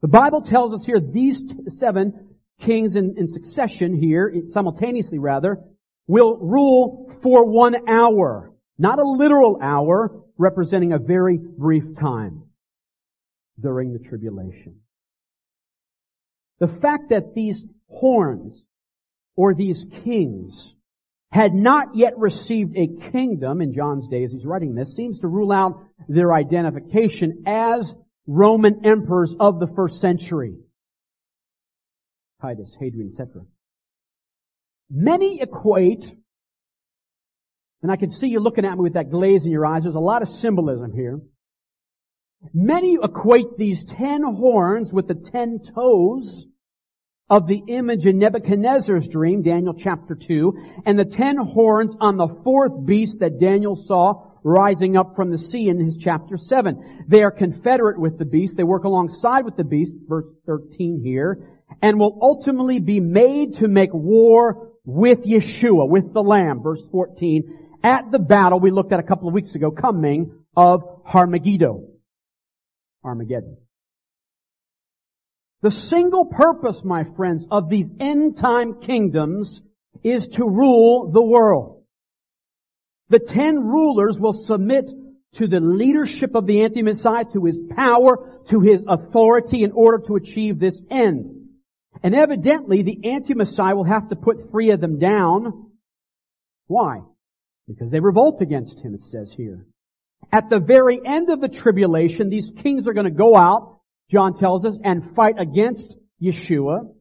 The 0.00 0.08
Bible 0.08 0.42
tells 0.42 0.72
us 0.74 0.86
here 0.86 1.00
these 1.00 1.42
seven 1.68 2.36
kings 2.60 2.96
in, 2.96 3.14
in 3.18 3.28
succession 3.28 3.94
here, 4.00 4.32
simultaneously 4.48 5.18
rather, 5.18 5.58
will 6.06 6.36
rule 6.36 7.12
for 7.22 7.44
one 7.44 7.88
hour. 7.88 8.52
Not 8.78 8.98
a 8.98 9.04
literal 9.04 9.58
hour, 9.60 10.22
representing 10.36 10.92
a 10.92 10.98
very 10.98 11.36
brief 11.36 11.84
time 11.98 12.44
during 13.60 13.92
the 13.92 13.98
tribulation. 13.98 14.76
The 16.60 16.68
fact 16.68 17.10
that 17.10 17.34
these 17.34 17.64
horns 17.88 18.62
or 19.36 19.54
these 19.54 19.84
kings 20.04 20.74
had 21.30 21.54
not 21.54 21.94
yet 21.94 22.18
received 22.18 22.76
a 22.76 23.10
kingdom 23.12 23.60
in 23.60 23.74
John's 23.74 24.08
day 24.08 24.24
as 24.24 24.32
he's 24.32 24.46
writing 24.46 24.74
this 24.74 24.94
seems 24.94 25.20
to 25.20 25.28
rule 25.28 25.52
out 25.52 25.84
their 26.08 26.32
identification 26.32 27.44
as 27.46 27.94
Roman 28.26 28.84
emperors 28.84 29.34
of 29.38 29.60
the 29.60 29.66
first 29.66 30.00
century. 30.00 30.56
Titus, 32.40 32.76
Hadrian, 32.78 33.10
etc. 33.10 33.42
Many 34.90 35.40
equate, 35.40 36.10
and 37.82 37.92
I 37.92 37.96
can 37.96 38.10
see 38.10 38.28
you 38.28 38.40
looking 38.40 38.64
at 38.64 38.74
me 38.74 38.80
with 38.80 38.94
that 38.94 39.10
glaze 39.10 39.44
in 39.44 39.50
your 39.50 39.66
eyes, 39.66 39.82
there's 39.82 39.94
a 39.94 40.00
lot 40.00 40.22
of 40.22 40.28
symbolism 40.28 40.92
here. 40.92 41.20
Many 42.54 42.98
equate 43.02 43.56
these 43.56 43.84
ten 43.84 44.22
horns 44.22 44.92
with 44.92 45.08
the 45.08 45.14
ten 45.14 45.58
toes 45.74 46.46
of 47.28 47.46
the 47.46 47.62
image 47.68 48.06
in 48.06 48.18
Nebuchadnezzar's 48.18 49.08
dream, 49.08 49.42
Daniel 49.42 49.74
chapter 49.74 50.14
2, 50.14 50.82
and 50.86 50.98
the 50.98 51.04
ten 51.04 51.36
horns 51.36 51.96
on 52.00 52.16
the 52.16 52.28
fourth 52.44 52.86
beast 52.86 53.18
that 53.20 53.40
Daniel 53.40 53.76
saw 53.76 54.24
rising 54.44 54.96
up 54.96 55.14
from 55.16 55.30
the 55.30 55.38
sea 55.38 55.68
in 55.68 55.84
his 55.84 55.96
chapter 55.98 56.36
7. 56.36 57.04
They 57.08 57.22
are 57.22 57.30
confederate 57.30 57.98
with 57.98 58.18
the 58.18 58.24
beast. 58.24 58.56
They 58.56 58.62
work 58.62 58.84
alongside 58.84 59.44
with 59.44 59.56
the 59.56 59.64
beast, 59.64 59.94
verse 60.06 60.26
13 60.46 61.02
here, 61.02 61.58
and 61.82 61.98
will 61.98 62.18
ultimately 62.22 62.78
be 62.78 63.00
made 63.00 63.54
to 63.54 63.68
make 63.68 63.92
war 63.92 64.70
with 64.84 65.24
Yeshua, 65.24 65.88
with 65.88 66.14
the 66.14 66.22
Lamb, 66.22 66.62
verse 66.62 66.82
14, 66.92 67.68
at 67.82 68.10
the 68.10 68.18
battle 68.18 68.60
we 68.60 68.70
looked 68.70 68.92
at 68.92 69.00
a 69.00 69.02
couple 69.04 69.28
of 69.28 69.34
weeks 69.34 69.54
ago 69.54 69.70
coming 69.70 70.32
of 70.56 70.82
Armageddon. 71.12 71.97
Armageddon. 73.04 73.56
The 75.62 75.70
single 75.70 76.26
purpose, 76.26 76.82
my 76.84 77.04
friends, 77.16 77.46
of 77.50 77.68
these 77.68 77.90
end 77.98 78.38
time 78.38 78.80
kingdoms 78.80 79.60
is 80.04 80.26
to 80.28 80.44
rule 80.44 81.10
the 81.10 81.22
world. 81.22 81.82
The 83.08 83.18
ten 83.18 83.56
rulers 83.56 84.18
will 84.20 84.34
submit 84.34 84.84
to 85.34 85.46
the 85.46 85.60
leadership 85.60 86.34
of 86.34 86.46
the 86.46 86.62
anti-Messiah, 86.62 87.24
to 87.32 87.44
his 87.44 87.58
power, 87.74 88.42
to 88.48 88.60
his 88.60 88.84
authority 88.88 89.64
in 89.64 89.72
order 89.72 89.98
to 90.06 90.16
achieve 90.16 90.58
this 90.58 90.80
end. 90.90 91.48
And 92.02 92.14
evidently 92.14 92.82
the 92.82 93.10
anti-Messiah 93.10 93.74
will 93.74 93.84
have 93.84 94.08
to 94.10 94.16
put 94.16 94.50
three 94.50 94.70
of 94.70 94.80
them 94.80 94.98
down. 94.98 95.70
Why? 96.66 97.00
Because 97.66 97.90
they 97.90 98.00
revolt 98.00 98.40
against 98.40 98.78
him, 98.78 98.94
it 98.94 99.02
says 99.02 99.32
here. 99.36 99.66
At 100.32 100.50
the 100.50 100.58
very 100.58 101.00
end 101.04 101.30
of 101.30 101.40
the 101.40 101.48
tribulation, 101.48 102.28
these 102.28 102.52
kings 102.62 102.86
are 102.86 102.92
going 102.92 103.06
to 103.06 103.10
go 103.10 103.36
out 103.36 103.78
John 104.10 104.32
tells 104.34 104.64
us, 104.64 104.74
and 104.82 105.14
fight 105.14 105.34
against 105.38 105.92
Yeshua. 106.22 106.94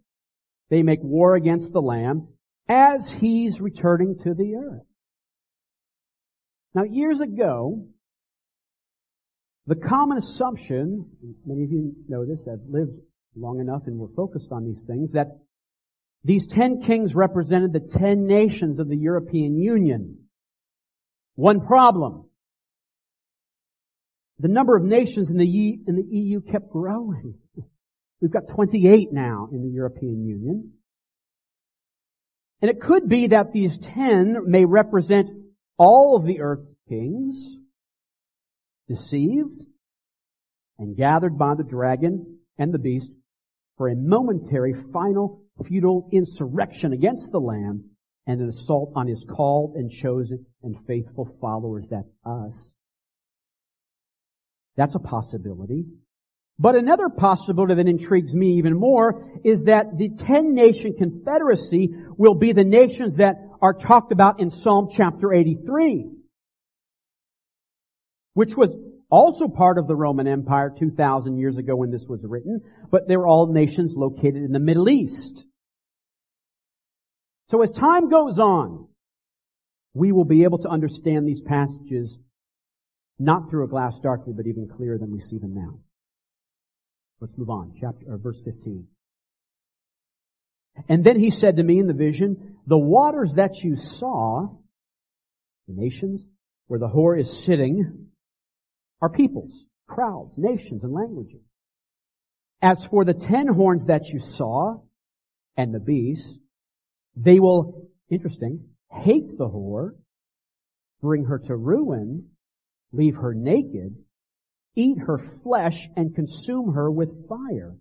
They 0.70 0.84
make 0.84 1.00
war 1.02 1.36
against 1.36 1.72
the 1.72 1.82
Lamb 1.82 2.28
as 2.68 3.10
he's 3.10 3.62
returning 3.62 4.18
to 4.24 4.34
the 4.34 4.56
earth. 4.56 4.84
Now, 6.74 6.84
years 6.84 7.22
ago, 7.22 7.86
the 9.68 9.76
common 9.76 10.18
assumption, 10.18 11.06
many 11.46 11.63
of 11.63 11.72
you 11.72 11.96
know 12.10 12.26
this, 12.26 12.48
I've 12.48 12.60
lived 12.70 13.00
long 13.36 13.62
enough 13.62 13.84
and 13.88 13.98
were 13.98 14.10
focused 14.16 14.52
on 14.52 14.66
these 14.66 14.84
things, 14.84 15.13
that 15.13 15.28
these 16.26 16.46
ten 16.46 16.82
kings 16.82 17.16
represented 17.16 17.72
the 17.72 17.80
ten 17.98 18.28
nations 18.28 18.80
of 18.80 18.90
the 18.90 18.98
European 18.98 19.58
Union. 19.58 20.18
One 21.36 21.66
problem 21.66 22.26
the 24.39 24.47
number 24.47 24.76
of 24.76 24.84
nations 24.84 25.30
in 25.30 25.38
the, 25.38 25.80
in 25.88 25.95
the 25.95 26.15
EU 26.15 26.41
kept 26.41 26.69
growing. 26.69 27.36
We've 28.21 28.32
got 28.32 28.47
28 28.50 29.12
now 29.12 29.50
in 29.52 29.63
the 29.63 29.69
European 29.69 30.26
Union. 30.26 30.73
And 32.62 32.71
it 32.71 32.82
could 32.82 33.08
be 33.08 33.28
that 33.28 33.54
these 33.54 33.78
10 33.78 34.43
may 34.45 34.65
represent 34.65 35.30
all 35.78 36.17
of 36.17 36.26
the 36.26 36.41
earth's 36.41 36.71
kings, 36.89 37.36
deceived 38.88 39.62
and 40.80 40.95
gathered 40.95 41.38
by 41.38 41.54
the 41.56 41.63
dragon 41.63 42.39
and 42.58 42.73
the 42.73 42.80
beast 42.80 43.12
for 43.78 43.89
a 43.89 43.95
momentary 43.95 44.73
final 44.91 45.43
futile 45.65 46.10
insurrection 46.12 46.93
against 46.93 47.32
the 47.32 47.39
Lamb 47.39 47.91
and 48.26 48.41
an 48.41 48.50
assault 48.50 48.91
on 48.95 49.08
his 49.08 49.23
called 49.23 49.76
and 49.76 49.91
chosen 49.91 50.45
and 50.63 50.76
faithful 50.88 51.30
followers, 51.39 51.88
that's 51.89 52.12
us. 52.26 52.73
That's 54.78 54.96
a 54.96 55.00
possibility. 55.00 55.86
But 56.60 56.76
another 56.76 57.10
possibility 57.10 57.76
that 57.76 57.88
intrigues 57.88 58.34
me 58.34 58.58
even 58.58 58.80
more 58.80 59.40
is 59.44 59.63
that 59.63 59.98
the 59.98 60.10
ten 60.10 60.54
nation 60.54 60.94
confederacy 60.98 61.94
will 62.18 62.36
be 62.36 62.54
the 62.54 62.63
nations 62.63 63.16
that 63.18 63.36
are 63.62 63.74
talked 63.74 64.12
about 64.12 64.40
in 64.40 64.50
Psalm 64.50 64.88
chapter 64.92 65.34
83, 65.34 66.10
which 68.34 68.56
was 68.56 68.76
also 69.10 69.48
part 69.48 69.78
of 69.78 69.88
the 69.88 69.96
Roman 69.96 70.28
Empire 70.28 70.74
2,000 70.78 71.38
years 71.38 71.58
ago 71.58 71.76
when 71.76 71.92
this 71.92 72.06
was 72.08 72.24
written, 72.24 72.62
but 72.92 73.08
they 73.08 73.18
were 73.18 73.28
all 73.28 73.52
nations 73.52 73.94
located 73.96 74.44
in 74.44 74.52
the 74.52 74.60
Middle 74.60 74.90
East. 74.90 75.44
So 77.50 77.62
as 77.62 77.72
time 77.72 78.10
goes 78.10 78.40
on, 78.40 78.88
we 79.94 80.12
will 80.12 80.26
be 80.26 80.44
able 80.44 80.60
to 80.60 80.70
understand 80.70 81.28
these 81.28 81.42
passages 81.42 82.18
not 83.19 83.49
through 83.49 83.65
a 83.65 83.67
glass 83.67 83.99
darkly, 83.99 84.34
but 84.36 84.47
even 84.47 84.67
clearer 84.67 84.97
than 84.97 85.12
we 85.12 85.19
see 85.19 85.38
them 85.38 85.53
now. 85.53 85.80
Let's 87.19 87.38
move 87.38 87.49
on. 87.49 87.73
Chapter, 87.80 88.06
or 88.08 88.17
verse 88.17 88.38
15. 88.45 88.88
And 90.88 91.03
then 91.03 91.19
he 91.19 91.32
said 91.32 91.58
to 91.58 91.63
me 91.63 91.80
in 91.80 91.88
the 91.88 91.93
vision, 91.93 92.58
the 92.67 92.77
waters 92.77 93.34
that 93.38 93.63
you 93.63 93.75
saw, 93.75 94.47
the 95.67 95.73
nations, 95.73 96.25
where 96.67 96.80
the 96.80 96.88
whore 96.88 97.19
is 97.19 97.43
sitting, 97.43 98.10
are 99.01 99.10
peoples, 99.10 99.51
crowds, 99.88 100.34
nations, 100.38 100.84
and 100.84 100.93
languages. 100.93 101.41
As 102.62 102.84
for 102.86 103.06
the 103.06 103.13
ten 103.13 103.47
horns 103.47 103.86
that 103.86 104.08
you 104.08 104.19
saw, 104.19 104.82
and 105.56 105.73
the 105.73 105.80
beast, 105.80 106.39
they 107.15 107.39
will, 107.39 107.89
interesting, 108.12 108.69
hate 108.91 109.38
the 109.38 109.47
whore, 109.47 109.91
bring 111.01 111.25
her 111.25 111.39
to 111.39 111.56
ruin, 111.56 112.30
leave 112.91 113.15
her 113.15 113.34
naked, 113.34 113.95
eat 114.76 114.97
her 115.00 115.19
flesh, 115.43 115.88
and 115.95 116.15
consume 116.15 116.73
her 116.73 116.89
with 116.89 117.28
fire. 117.28 117.76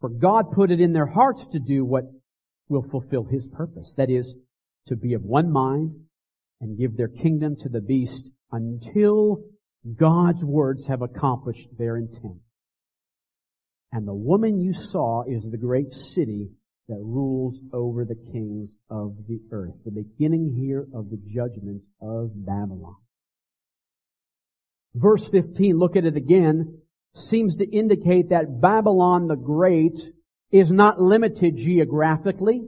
For 0.00 0.08
God 0.08 0.52
put 0.52 0.70
it 0.70 0.80
in 0.80 0.92
their 0.92 1.06
hearts 1.06 1.44
to 1.52 1.58
do 1.58 1.84
what 1.84 2.04
will 2.68 2.86
fulfill 2.90 3.24
His 3.24 3.46
purpose. 3.46 3.94
That 3.96 4.10
is, 4.10 4.34
to 4.88 4.96
be 4.96 5.14
of 5.14 5.22
one 5.22 5.50
mind 5.50 5.94
and 6.60 6.78
give 6.78 6.96
their 6.96 7.08
kingdom 7.08 7.56
to 7.56 7.68
the 7.68 7.80
beast 7.80 8.28
until 8.52 9.42
God's 9.98 10.44
words 10.44 10.86
have 10.86 11.02
accomplished 11.02 11.68
their 11.78 11.96
intent. 11.96 12.40
And 13.92 14.06
the 14.06 14.14
woman 14.14 14.60
you 14.60 14.72
saw 14.72 15.22
is 15.22 15.42
the 15.44 15.58
great 15.58 15.92
city 15.92 16.50
that 16.88 16.98
rules 17.00 17.58
over 17.72 18.04
the 18.04 18.18
kings 18.32 18.70
of 18.90 19.16
the 19.28 19.40
earth. 19.50 19.74
The 19.84 19.90
beginning 19.90 20.54
here 20.56 20.86
of 20.94 21.10
the 21.10 21.18
judgment 21.26 21.82
of 22.00 22.30
Babylon. 22.34 22.96
Verse 24.96 25.26
15, 25.26 25.78
look 25.78 25.94
at 25.94 26.06
it 26.06 26.16
again, 26.16 26.78
seems 27.14 27.58
to 27.58 27.68
indicate 27.68 28.30
that 28.30 28.62
Babylon 28.62 29.26
the 29.26 29.36
Great 29.36 30.00
is 30.50 30.70
not 30.70 30.98
limited 30.98 31.58
geographically. 31.58 32.62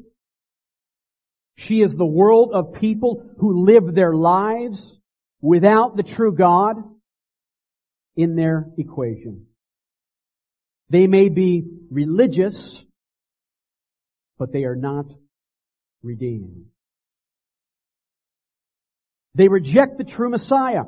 She 1.57 1.81
is 1.81 1.95
the 1.95 2.07
world 2.07 2.51
of 2.53 2.75
people 2.75 3.31
who 3.39 3.65
live 3.65 3.95
their 3.95 4.15
lives 4.15 5.01
without 5.41 5.97
the 5.97 6.03
true 6.03 6.35
God 6.35 6.77
in 8.15 8.37
their 8.37 8.67
equation. 8.77 9.47
They 10.91 11.07
may 11.07 11.31
be 11.31 11.65
religious, 11.91 12.85
but 14.39 14.53
they 14.53 14.65
are 14.65 14.77
not 14.77 15.07
redeemed. 16.03 16.67
They 19.35 19.49
reject 19.49 19.97
the 19.97 20.05
true 20.05 20.29
Messiah. 20.29 20.85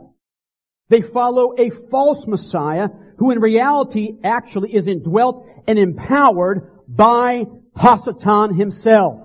They 0.90 1.02
follow 1.02 1.54
a 1.56 1.70
false 1.88 2.26
Messiah 2.26 2.88
who 3.18 3.30
in 3.30 3.38
reality 3.38 4.18
actually 4.24 4.74
is 4.74 4.88
indwelt 4.88 5.46
and 5.68 5.78
empowered 5.78 6.68
by 6.88 7.44
Hasatan 7.76 8.58
himself. 8.58 9.20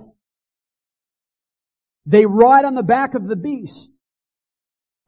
They 2.06 2.24
ride 2.24 2.64
on 2.64 2.76
the 2.76 2.84
back 2.84 3.14
of 3.14 3.26
the 3.26 3.34
beast, 3.34 3.90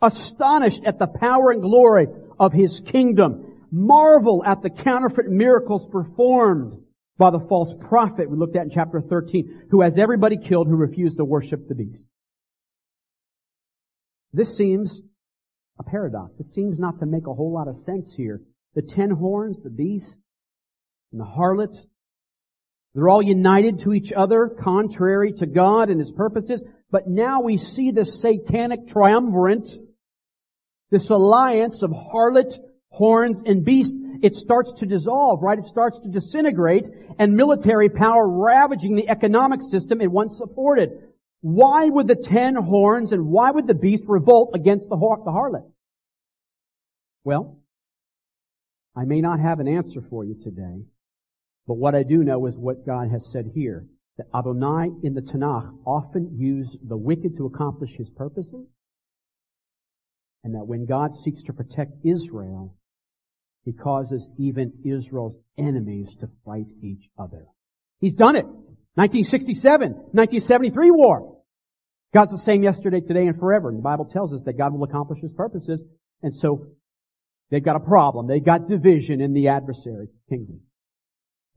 astonished 0.02 0.82
at 0.84 0.98
the 0.98 1.06
power 1.06 1.52
and 1.52 1.62
glory 1.62 2.08
of 2.40 2.52
his 2.52 2.80
kingdom, 2.80 3.66
marvel 3.70 4.42
at 4.44 4.60
the 4.60 4.70
counterfeit 4.70 5.28
miracles 5.28 5.86
performed 5.92 6.82
by 7.18 7.30
the 7.30 7.46
false 7.48 7.72
prophet 7.88 8.28
we 8.28 8.36
looked 8.36 8.56
at 8.56 8.64
in 8.64 8.70
chapter 8.70 9.00
13, 9.00 9.68
who 9.70 9.82
has 9.82 9.96
everybody 9.96 10.36
killed 10.36 10.66
who 10.66 10.74
refused 10.74 11.18
to 11.18 11.24
worship 11.24 11.68
the 11.68 11.76
beast. 11.76 12.04
This 14.32 14.56
seems 14.56 15.00
a 15.78 15.82
paradox. 15.82 16.38
It 16.38 16.54
seems 16.54 16.78
not 16.78 17.00
to 17.00 17.06
make 17.06 17.26
a 17.26 17.34
whole 17.34 17.52
lot 17.52 17.68
of 17.68 17.76
sense 17.84 18.12
here. 18.12 18.40
The 18.74 18.82
ten 18.82 19.10
horns, 19.10 19.56
the 19.62 19.70
beast, 19.70 20.14
and 21.12 21.20
the 21.20 21.24
harlot, 21.24 21.76
they're 22.94 23.08
all 23.08 23.22
united 23.22 23.80
to 23.80 23.92
each 23.92 24.12
other, 24.12 24.48
contrary 24.48 25.32
to 25.34 25.46
God 25.46 25.90
and 25.90 26.00
His 26.00 26.10
purposes. 26.10 26.64
But 26.90 27.06
now 27.06 27.42
we 27.42 27.58
see 27.58 27.90
this 27.90 28.20
satanic 28.20 28.88
triumvirate, 28.88 29.68
this 30.90 31.08
alliance 31.10 31.82
of 31.82 31.90
harlot, 31.90 32.58
horns, 32.90 33.40
and 33.44 33.64
beast 33.64 33.94
it 34.20 34.34
starts 34.34 34.72
to 34.80 34.86
dissolve, 34.86 35.42
right? 35.42 35.58
It 35.58 35.66
starts 35.66 36.00
to 36.00 36.08
disintegrate 36.08 36.88
and 37.18 37.36
military 37.36 37.88
power 37.88 38.28
ravaging 38.28 38.96
the 38.96 39.08
economic 39.08 39.60
system 39.70 40.00
it 40.00 40.10
once 40.10 40.36
supported. 40.36 41.07
Why 41.40 41.88
would 41.88 42.08
the 42.08 42.16
ten 42.16 42.56
horns 42.56 43.12
and 43.12 43.26
why 43.26 43.50
would 43.50 43.66
the 43.66 43.74
beast 43.74 44.04
revolt 44.06 44.52
against 44.54 44.88
the, 44.88 44.96
har- 44.96 45.22
the 45.24 45.30
harlot? 45.30 45.70
Well, 47.24 47.58
I 48.96 49.04
may 49.04 49.20
not 49.20 49.38
have 49.38 49.60
an 49.60 49.68
answer 49.68 50.00
for 50.10 50.24
you 50.24 50.34
today, 50.42 50.84
but 51.66 51.74
what 51.74 51.94
I 51.94 52.02
do 52.02 52.24
know 52.24 52.46
is 52.46 52.56
what 52.56 52.84
God 52.84 53.10
has 53.10 53.30
said 53.30 53.52
here, 53.54 53.86
that 54.16 54.26
Adonai 54.34 54.90
in 55.04 55.14
the 55.14 55.20
Tanakh 55.20 55.72
often 55.86 56.36
used 56.36 56.76
the 56.88 56.96
wicked 56.96 57.36
to 57.36 57.46
accomplish 57.46 57.92
his 57.96 58.10
purposes, 58.10 58.66
and 60.42 60.54
that 60.54 60.66
when 60.66 60.86
God 60.86 61.14
seeks 61.14 61.42
to 61.44 61.52
protect 61.52 61.92
Israel, 62.04 62.74
he 63.64 63.72
causes 63.72 64.28
even 64.38 64.72
Israel's 64.84 65.36
enemies 65.56 66.16
to 66.20 66.28
fight 66.44 66.66
each 66.82 67.08
other. 67.18 67.46
He's 68.00 68.14
done 68.14 68.34
it. 68.34 68.46
1967, 68.98 69.92
1973 70.10 70.90
war. 70.90 71.38
God's 72.12 72.32
the 72.32 72.38
same 72.38 72.64
yesterday, 72.64 73.00
today, 73.00 73.28
and 73.28 73.38
forever. 73.38 73.68
And 73.68 73.78
the 73.78 73.82
Bible 73.82 74.06
tells 74.06 74.32
us 74.32 74.42
that 74.42 74.58
God 74.58 74.72
will 74.74 74.82
accomplish 74.82 75.20
His 75.20 75.30
purposes. 75.32 75.80
And 76.20 76.36
so, 76.36 76.66
they've 77.48 77.64
got 77.64 77.76
a 77.76 77.80
problem. 77.80 78.26
They've 78.26 78.44
got 78.44 78.68
division 78.68 79.20
in 79.20 79.34
the 79.34 79.48
adversary's 79.48 80.10
kingdom. 80.28 80.62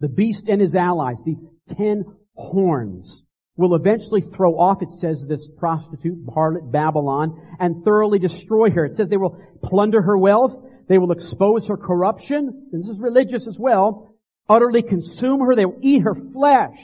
The 0.02 0.08
beast 0.08 0.50
and 0.50 0.62
his 0.62 0.76
allies, 0.76 1.24
these 1.26 1.42
ten 1.76 2.04
horns, 2.36 3.24
will 3.56 3.74
eventually 3.74 4.22
throw 4.22 4.60
off, 4.60 4.84
it 4.84 4.94
says, 4.94 5.26
this 5.28 5.48
prostitute, 5.58 6.24
harlot 6.28 6.72
Babylon, 6.72 7.56
and 7.60 7.84
thoroughly 7.84 8.20
destroy 8.20 8.70
her. 8.70 8.86
It 8.86 8.94
says 8.94 9.10
they 9.10 9.18
will 9.18 9.42
plunder 9.64 10.04
her 10.04 10.18
wealth, 10.18 10.54
they 10.88 11.00
will 11.00 11.12
expose 11.12 11.66
her 11.68 11.78
corruption. 11.78 12.70
And 12.72 12.84
this 12.84 12.90
is 12.90 13.00
religious 13.00 13.48
as 13.48 13.58
well. 13.58 14.16
Utterly 14.48 14.84
consume 14.84 15.40
her. 15.40 15.56
They 15.56 15.66
will 15.66 15.80
eat 15.82 16.04
her 16.04 16.16
flesh. 16.16 16.78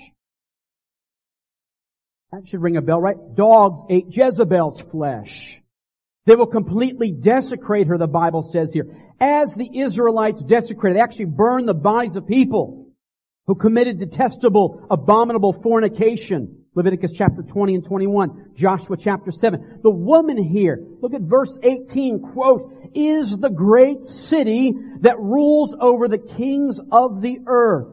That 2.31 2.47
should 2.47 2.61
ring 2.61 2.75
a 2.75 2.81
bell, 2.81 2.99
right? 2.99 3.15
Dogs 3.35 3.83
ate 3.89 4.07
Jezebel's 4.09 4.81
flesh. 4.91 5.61
They 6.25 6.35
will 6.35 6.47
completely 6.47 7.11
desecrate 7.11 7.87
her, 7.87 7.97
the 7.97 8.07
Bible 8.07 8.43
says 8.51 8.73
here. 8.73 8.97
As 9.19 9.55
the 9.55 9.79
Israelites 9.79 10.41
desecrated, 10.41 10.97
they 10.97 11.01
actually 11.01 11.25
burned 11.25 11.69
the 11.69 11.73
bodies 11.73 12.17
of 12.17 12.27
people 12.27 12.89
who 13.47 13.55
committed 13.55 13.97
detestable, 13.97 14.85
abominable 14.91 15.53
fornication. 15.63 16.65
Leviticus 16.75 17.13
chapter 17.15 17.41
20 17.41 17.75
and 17.75 17.85
21, 17.85 18.51
Joshua 18.55 18.97
chapter 18.97 19.31
7. 19.31 19.79
The 19.81 19.89
woman 19.89 20.37
here, 20.37 20.85
look 21.01 21.13
at 21.13 21.21
verse 21.21 21.57
18, 21.63 22.19
quote, 22.33 22.91
is 22.93 23.35
the 23.35 23.49
great 23.49 24.05
city 24.05 24.73
that 24.99 25.17
rules 25.17 25.73
over 25.79 26.09
the 26.09 26.17
kings 26.17 26.77
of 26.91 27.21
the 27.21 27.39
earth 27.47 27.87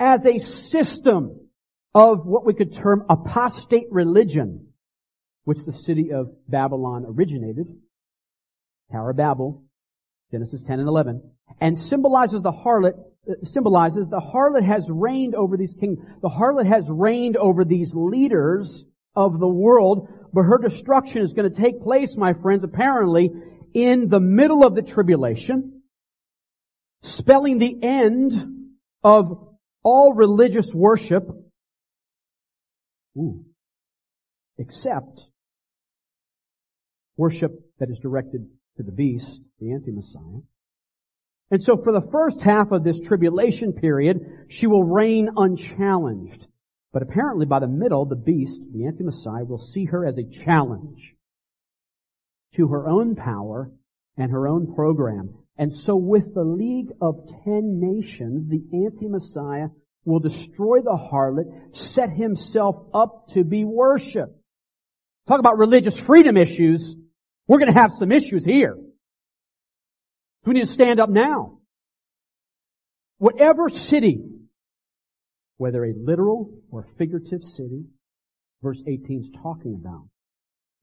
as 0.00 0.24
a 0.24 0.38
system 0.38 1.43
of 1.94 2.26
what 2.26 2.44
we 2.44 2.54
could 2.54 2.74
term 2.74 3.04
apostate 3.08 3.86
religion, 3.90 4.68
which 5.44 5.58
the 5.64 5.76
city 5.76 6.12
of 6.12 6.32
Babylon 6.48 7.04
originated, 7.06 7.66
Tower 8.90 9.10
of 9.10 9.16
Babel, 9.16 9.62
Genesis 10.30 10.62
10 10.62 10.80
and 10.80 10.88
11, 10.88 11.22
and 11.60 11.78
symbolizes 11.78 12.42
the 12.42 12.52
harlot 12.52 12.94
uh, 13.28 13.32
symbolizes 13.44 14.08
the 14.08 14.20
harlot 14.20 14.66
has 14.66 14.86
reigned 14.90 15.34
over 15.34 15.56
these 15.56 15.74
kings. 15.74 15.98
The 16.20 16.28
harlot 16.28 16.66
has 16.66 16.86
reigned 16.90 17.36
over 17.36 17.64
these 17.64 17.94
leaders 17.94 18.84
of 19.16 19.38
the 19.38 19.48
world, 19.48 20.08
but 20.32 20.42
her 20.42 20.58
destruction 20.58 21.22
is 21.22 21.32
going 21.32 21.50
to 21.52 21.62
take 21.62 21.82
place, 21.82 22.16
my 22.16 22.34
friends, 22.34 22.64
apparently 22.64 23.30
in 23.72 24.08
the 24.08 24.20
middle 24.20 24.64
of 24.64 24.74
the 24.74 24.82
tribulation, 24.82 25.82
spelling 27.02 27.58
the 27.58 27.78
end 27.82 28.70
of 29.02 29.48
all 29.82 30.12
religious 30.14 30.66
worship, 30.72 31.28
Ooh. 33.16 33.44
except 34.58 35.20
worship 37.16 37.52
that 37.78 37.90
is 37.90 37.98
directed 37.98 38.46
to 38.76 38.82
the 38.82 38.92
beast, 38.92 39.40
the 39.60 39.72
anti-Messiah, 39.72 40.42
And 41.50 41.62
so 41.62 41.76
for 41.76 41.92
the 41.92 42.08
first 42.10 42.40
half 42.40 42.72
of 42.72 42.82
this 42.82 42.98
tribulation 42.98 43.72
period, 43.72 44.46
she 44.48 44.66
will 44.66 44.82
reign 44.82 45.28
unchallenged. 45.36 46.46
But 46.92 47.02
apparently 47.02 47.46
by 47.46 47.60
the 47.60 47.68
middle, 47.68 48.06
the 48.06 48.16
beast, 48.16 48.60
the 48.72 48.86
anti-Messiah, 48.86 49.44
will 49.44 49.58
see 49.58 49.84
her 49.86 50.06
as 50.06 50.16
a 50.18 50.44
challenge 50.44 51.14
to 52.56 52.68
her 52.68 52.88
own 52.88 53.14
power 53.16 53.70
and 54.16 54.30
her 54.30 54.48
own 54.48 54.74
program. 54.74 55.34
And 55.56 55.74
so 55.74 55.96
with 55.96 56.34
the 56.34 56.44
League 56.44 56.90
of 57.00 57.28
Ten 57.44 57.80
Nations, 57.80 58.48
the 58.48 58.62
anti-Messiah 58.86 59.68
will 60.04 60.20
destroy 60.20 60.80
the 60.80 60.98
harlot, 61.12 61.76
set 61.76 62.10
himself 62.10 62.76
up 62.92 63.28
to 63.28 63.44
be 63.44 63.64
worshipped. 63.64 64.36
Talk 65.26 65.40
about 65.40 65.58
religious 65.58 65.98
freedom 65.98 66.36
issues. 66.36 66.94
We're 67.46 67.58
going 67.58 67.72
to 67.72 67.80
have 67.80 67.92
some 67.92 68.12
issues 68.12 68.44
here. 68.44 68.76
We 70.44 70.54
need 70.54 70.66
to 70.66 70.72
stand 70.72 71.00
up 71.00 71.08
now. 71.08 71.58
Whatever 73.18 73.70
city, 73.70 74.22
whether 75.56 75.84
a 75.84 75.94
literal 75.96 76.50
or 76.70 76.86
figurative 76.98 77.42
city, 77.44 77.84
verse 78.62 78.82
18 78.86 79.20
is 79.20 79.28
talking 79.42 79.78
about, 79.80 80.08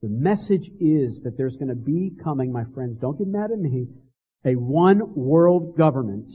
the 0.02 0.10
message 0.10 0.68
is 0.80 1.22
that 1.22 1.38
there's 1.38 1.58
going 1.58 1.70
to 1.70 1.76
be 1.76 2.12
coming, 2.24 2.52
my 2.52 2.64
friends, 2.74 2.98
don't 3.00 3.20
get 3.20 3.28
mad 3.28 3.52
at 3.52 3.60
me, 3.60 3.86
a 4.44 4.54
one 4.56 5.14
world 5.14 5.78
government 5.78 6.32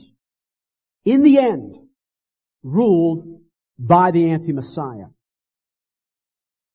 in 1.03 1.23
the 1.23 1.39
end 1.39 1.75
ruled 2.67 3.41
by 3.79 4.11
the 4.11 4.31
anti-Messiah. 4.31 5.07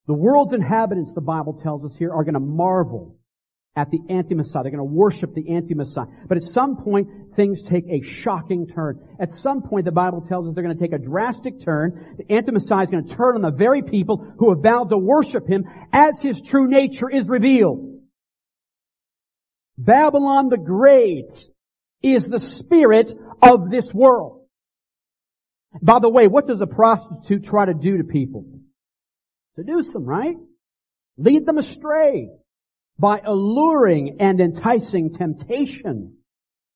The 0.06 0.14
world's 0.14 0.52
inhabitants, 0.52 1.12
the 1.12 1.20
Bible 1.20 1.60
tells 1.62 1.84
us 1.84 1.96
here, 1.96 2.12
are 2.12 2.24
going 2.24 2.34
to 2.34 2.40
marvel 2.40 3.16
at 3.76 3.90
the 3.90 4.00
anti-Messiah. 4.10 4.62
They're 4.62 4.72
going 4.72 4.88
to 4.88 4.94
worship 4.94 5.34
the 5.34 5.54
anti-Messiah. 5.54 6.06
But 6.28 6.38
at 6.38 6.44
some 6.44 6.76
point, 6.76 7.08
things 7.36 7.62
take 7.62 7.84
a 7.88 8.02
shocking 8.02 8.66
turn. 8.66 9.00
At 9.20 9.32
some 9.32 9.62
point, 9.62 9.84
the 9.84 9.92
Bible 9.92 10.22
tells 10.28 10.46
us 10.46 10.54
they're 10.54 10.64
going 10.64 10.76
to 10.76 10.82
take 10.82 10.92
a 10.92 10.98
drastic 10.98 11.64
turn. 11.64 12.16
The 12.18 12.34
anti-Messiah 12.34 12.82
is 12.84 12.90
going 12.90 13.06
to 13.06 13.14
turn 13.14 13.36
on 13.36 13.42
the 13.42 13.56
very 13.56 13.82
people 13.82 14.34
who 14.38 14.50
have 14.50 14.62
vowed 14.62 14.90
to 14.90 14.98
worship 14.98 15.48
him 15.48 15.64
as 15.92 16.20
his 16.20 16.42
true 16.42 16.68
nature 16.68 17.08
is 17.08 17.28
revealed. 17.28 18.00
Babylon 19.78 20.48
the 20.48 20.58
Great 20.58 21.32
is 22.02 22.26
the 22.26 22.40
spirit 22.40 23.12
of 23.40 23.70
this 23.70 23.92
world. 23.94 24.41
By 25.80 25.98
the 26.00 26.08
way, 26.08 26.26
what 26.26 26.46
does 26.46 26.60
a 26.60 26.66
prostitute 26.66 27.44
try 27.44 27.64
to 27.64 27.74
do 27.74 27.98
to 27.98 28.04
people? 28.04 28.44
Seduce 29.56 29.90
them, 29.90 30.04
right? 30.04 30.36
Lead 31.16 31.46
them 31.46 31.58
astray 31.58 32.28
by 32.98 33.20
alluring 33.24 34.18
and 34.20 34.40
enticing 34.40 35.12
temptation. 35.12 36.16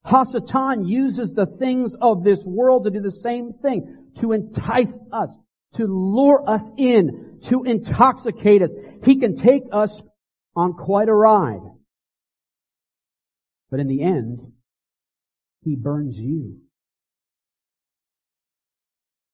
Hasatan 0.07 0.89
uses 0.89 1.33
the 1.33 1.47
things 1.47 1.95
of 2.01 2.23
this 2.23 2.43
world 2.45 2.85
to 2.85 2.91
do 2.91 3.01
the 3.01 3.11
same 3.11 3.55
thing, 3.55 4.13
to 4.19 4.33
entice 4.33 4.93
us, 5.13 5.31
to 5.75 5.85
lure 5.87 6.49
us 6.49 6.63
in, 6.79 7.41
to 7.45 7.65
intoxicate 7.65 8.63
us. 8.63 8.73
He 9.05 9.19
can 9.19 9.37
take 9.37 9.65
us 9.73 10.03
on 10.55 10.75
quite 10.75 11.09
a 11.09 11.15
ride. 11.15 11.61
But 13.71 13.81
in 13.81 13.89
the 13.89 14.03
end, 14.03 14.41
he 15.63 15.77
burns 15.77 16.17
you. 16.17 16.61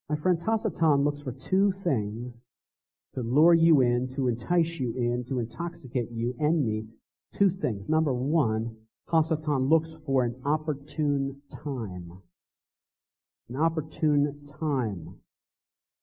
My 0.09 0.17
friends, 0.17 0.43
Hasatan 0.43 1.05
looks 1.05 1.23
for 1.23 1.33
two 1.33 1.73
things 1.85 2.35
to 3.15 3.21
lure 3.21 3.55
you 3.55 3.81
in, 3.83 4.13
to 4.17 4.29
entice 4.29 4.79
you 4.79 4.95
in, 4.97 5.25
to 5.29 5.39
intoxicate 5.41 6.11
you 6.11 6.35
and 6.39 6.65
me. 6.65 6.85
Two 7.39 7.51
things. 7.51 7.89
Number 7.89 8.13
one, 8.13 8.77
Hasatan 9.09 9.69
looks 9.69 9.91
for 10.07 10.25
an 10.25 10.41
opportune 10.45 11.41
time. 11.63 12.21
An 13.49 13.57
opportune 13.57 14.49
time. 14.59 15.17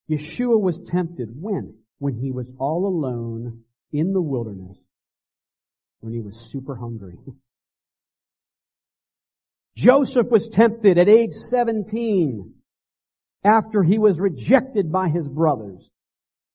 Yeshua 0.10 0.60
was 0.60 0.82
tempted 0.82 1.30
when? 1.40 1.76
When 2.00 2.16
he 2.16 2.32
was 2.32 2.52
all 2.60 2.88
alone 2.88 3.64
in 3.92 4.14
the 4.14 4.22
wilderness. 4.22 4.78
When 6.00 6.14
he 6.14 6.22
was 6.22 6.36
super 6.52 6.76
hungry. 6.76 7.18
Joseph 9.76 10.28
was 10.30 10.50
tempted 10.50 10.98
at 10.98 11.08
age 11.08 11.34
17 11.34 12.54
after 13.44 13.84
he 13.84 13.98
was 13.98 14.20
rejected 14.20 14.92
by 14.92 15.10
his 15.10 15.28
brothers, 15.28 15.90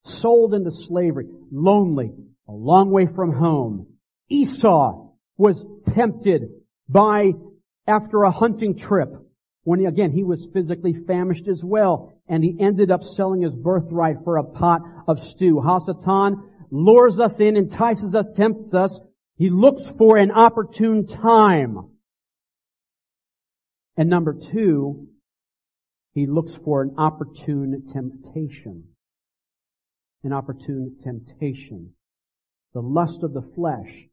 sold 0.05 0.55
into 0.55 0.71
slavery, 0.71 1.27
lonely, 1.51 2.13
a 2.49 2.53
long 2.53 2.91
way 2.91 3.07
from 3.07 3.33
home. 3.33 3.87
Esau 4.29 5.09
was 5.37 5.65
tempted 5.95 6.51
by, 6.89 7.33
after 7.87 8.23
a 8.23 8.31
hunting 8.31 8.77
trip, 8.77 9.09
when 9.65 9.81
he, 9.81 9.87
again, 9.87 10.13
he 10.13 10.25
was 10.25 10.47
physically 10.53 10.95
famished 11.07 11.49
as 11.49 11.63
well, 11.65 12.13
and 12.29 12.45
he 12.45 12.57
ended 12.61 12.91
up 12.91 13.03
selling 13.03 13.41
his 13.43 13.55
birthright 13.55 14.17
for 14.23 14.37
a 14.37 14.45
pot 14.45 14.83
of 15.09 15.23
stew. 15.23 15.63
Hasatan 15.65 16.35
lures 16.71 17.19
us 17.19 17.41
in, 17.41 17.57
entices 17.57 18.15
us, 18.15 18.27
tempts 18.37 18.75
us. 18.75 19.01
He 19.37 19.49
looks 19.49 19.83
for 19.97 20.19
an 20.19 20.31
opportune 20.31 21.07
time. 21.07 21.79
And 23.97 24.11
number 24.11 24.35
two, 24.53 25.09
he 26.15 26.27
looks 26.27 26.55
for 26.65 26.83
an 26.83 26.95
opportune 26.97 27.87
temptation. 27.93 28.85
An 30.23 30.33
opportune 30.33 30.97
temptation. 31.03 31.93
The 32.73 32.81
lust 32.81 33.23
of 33.23 33.35
the 33.35 33.43
flesh 33.55 34.07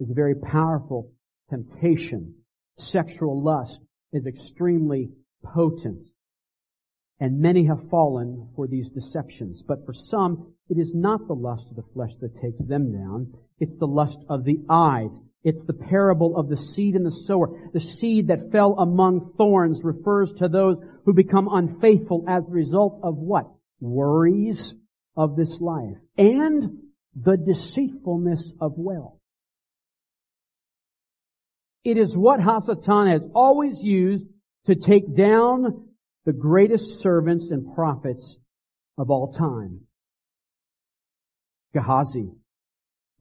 is 0.00 0.10
a 0.10 0.14
very 0.14 0.34
powerful 0.34 1.12
temptation. 1.50 2.34
Sexual 2.78 3.42
lust 3.42 3.80
is 4.12 4.26
extremely 4.26 5.10
potent. 5.44 6.08
And 7.20 7.40
many 7.40 7.66
have 7.66 7.88
fallen 7.90 8.48
for 8.56 8.66
these 8.66 8.88
deceptions. 8.88 9.62
But 9.62 9.84
for 9.86 9.92
some, 9.92 10.54
it 10.68 10.78
is 10.78 10.92
not 10.94 11.28
the 11.28 11.34
lust 11.34 11.66
of 11.70 11.76
the 11.76 11.90
flesh 11.94 12.12
that 12.20 12.40
takes 12.40 12.58
them 12.66 12.92
down. 12.92 13.34
It's 13.60 13.76
the 13.76 13.86
lust 13.86 14.18
of 14.28 14.44
the 14.44 14.58
eyes. 14.68 15.20
It's 15.44 15.62
the 15.62 15.72
parable 15.72 16.36
of 16.36 16.48
the 16.48 16.56
seed 16.56 16.94
and 16.94 17.04
the 17.04 17.10
sower. 17.10 17.70
The 17.72 17.80
seed 17.80 18.28
that 18.28 18.52
fell 18.52 18.76
among 18.78 19.32
thorns 19.36 19.82
refers 19.82 20.32
to 20.34 20.48
those 20.48 20.76
who 21.04 21.12
become 21.12 21.48
unfaithful 21.50 22.24
as 22.28 22.44
a 22.46 22.50
result 22.50 23.00
of 23.02 23.16
what? 23.16 23.50
Worries 23.80 24.72
of 25.16 25.36
this 25.36 25.60
life 25.60 25.96
and 26.16 26.78
the 27.14 27.36
deceitfulness 27.36 28.52
of 28.60 28.74
wealth. 28.76 29.18
It 31.84 31.98
is 31.98 32.16
what 32.16 32.38
Hasatan 32.38 33.12
has 33.12 33.24
always 33.34 33.82
used 33.82 34.26
to 34.66 34.76
take 34.76 35.16
down 35.16 35.88
the 36.24 36.32
greatest 36.32 37.00
servants 37.00 37.50
and 37.50 37.74
prophets 37.74 38.38
of 38.96 39.10
all 39.10 39.32
time. 39.32 39.80
Gehazi, 41.74 42.30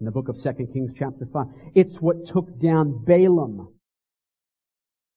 in 0.01 0.05
the 0.05 0.11
book 0.11 0.29
of 0.29 0.41
2 0.41 0.65
Kings 0.73 0.91
chapter 0.97 1.27
5. 1.31 1.45
It's 1.75 1.95
what 1.97 2.25
took 2.25 2.59
down 2.59 3.03
Balaam. 3.05 3.67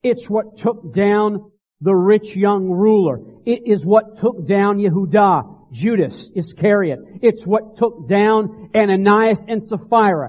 It's 0.02 0.28
what 0.28 0.58
took 0.58 0.94
down 0.94 1.50
the 1.80 1.94
rich 1.94 2.36
young 2.36 2.68
ruler. 2.68 3.20
It 3.46 3.62
is 3.64 3.82
what 3.82 4.18
took 4.20 4.46
down 4.46 4.76
Yehudah, 4.76 5.72
Judas 5.72 6.30
Iscariot. 6.36 6.98
It's 7.22 7.46
what 7.46 7.78
took 7.78 8.10
down 8.10 8.72
Ananias 8.74 9.46
and 9.48 9.62
Sapphira 9.62 10.28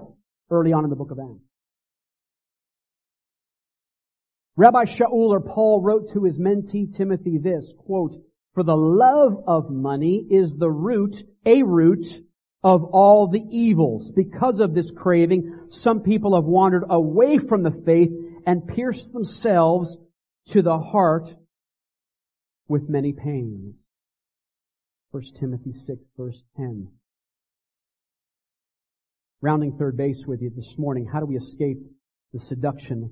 early 0.50 0.72
on 0.72 0.86
in 0.86 0.90
the 0.90 0.96
book 0.96 1.12
of 1.12 1.20
Acts. 1.20 1.44
Rabbi 4.56 4.86
Shaul 4.86 5.32
or 5.32 5.42
Paul 5.42 5.82
wrote 5.82 6.14
to 6.14 6.24
his 6.24 6.40
mentee 6.40 6.96
Timothy 6.96 7.40
this, 7.40 7.70
quote, 7.80 8.16
for 8.54 8.64
the 8.64 8.78
love 8.78 9.44
of 9.48 9.70
money 9.70 10.26
is 10.32 10.56
the 10.56 10.72
root, 10.72 11.22
a 11.46 11.62
root 11.64 12.08
of 12.66 12.84
all 12.84 13.28
the 13.28 13.44
evils. 13.52 14.10
Because 14.10 14.60
of 14.60 14.74
this 14.74 14.90
craving, 14.90 15.68
some 15.70 16.02
people 16.02 16.34
have 16.34 16.46
wandered 16.46 16.84
away 16.90 17.38
from 17.38 17.62
the 17.62 17.84
faith 17.86 18.10
and 18.48 18.68
pierced 18.68 19.14
themselves 19.14 19.96
to 20.48 20.64
the 20.64 20.80
heart 20.80 21.30
with 22.68 22.90
many 22.90 23.14
pains. 23.14 23.76
1 25.12 25.24
Timothy 25.40 25.74
6 25.86 26.00
verse 26.18 26.42
10. 26.58 26.88
Rounding 29.42 29.78
third 29.78 29.96
base 29.96 30.24
with 30.26 30.42
you 30.42 30.50
this 30.50 30.76
morning, 30.76 31.06
how 31.06 31.20
do 31.20 31.28
we 31.28 31.38
escape 31.38 31.78
the 32.34 32.40
seduction 32.40 33.12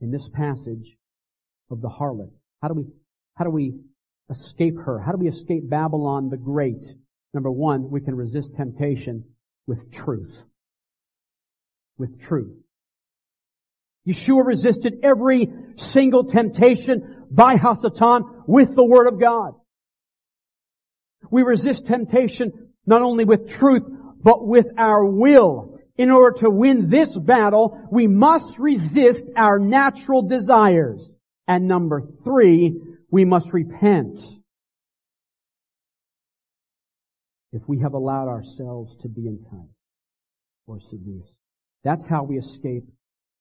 in 0.00 0.10
this 0.10 0.28
passage 0.34 0.96
of 1.70 1.80
the 1.80 1.88
harlot? 1.88 2.32
How 2.60 2.66
do 2.66 2.74
we, 2.74 2.86
how 3.36 3.44
do 3.44 3.50
we 3.50 3.76
escape 4.30 4.78
her? 4.84 4.98
How 4.98 5.12
do 5.12 5.18
we 5.18 5.28
escape 5.28 5.70
Babylon 5.70 6.28
the 6.28 6.36
Great? 6.36 6.84
Number 7.32 7.50
one, 7.50 7.90
we 7.90 8.00
can 8.00 8.14
resist 8.14 8.54
temptation 8.56 9.24
with 9.66 9.92
truth. 9.92 10.36
With 11.96 12.20
truth. 12.20 12.56
Yeshua 14.06 14.44
resisted 14.44 15.00
every 15.02 15.48
single 15.76 16.24
temptation 16.24 17.26
by 17.30 17.54
Hasatan 17.54 18.44
with 18.46 18.74
the 18.74 18.84
Word 18.84 19.06
of 19.06 19.20
God. 19.20 19.54
We 21.30 21.42
resist 21.42 21.86
temptation 21.86 22.70
not 22.86 23.02
only 23.02 23.24
with 23.24 23.50
truth, 23.50 23.82
but 24.22 24.46
with 24.46 24.66
our 24.78 25.04
will. 25.04 25.78
In 25.96 26.10
order 26.10 26.38
to 26.40 26.50
win 26.50 26.88
this 26.88 27.16
battle, 27.16 27.78
we 27.92 28.06
must 28.06 28.58
resist 28.58 29.22
our 29.36 29.58
natural 29.58 30.22
desires. 30.22 31.06
And 31.46 31.68
number 31.68 32.02
three, 32.24 32.80
we 33.10 33.24
must 33.24 33.52
repent. 33.52 34.18
If 37.52 37.62
we 37.66 37.80
have 37.80 37.94
allowed 37.94 38.28
ourselves 38.28 38.96
to 39.02 39.08
be 39.08 39.26
enticed 39.26 39.74
or 40.66 40.80
seduced. 40.80 41.32
That's 41.82 42.06
how 42.06 42.22
we 42.22 42.38
escape 42.38 42.84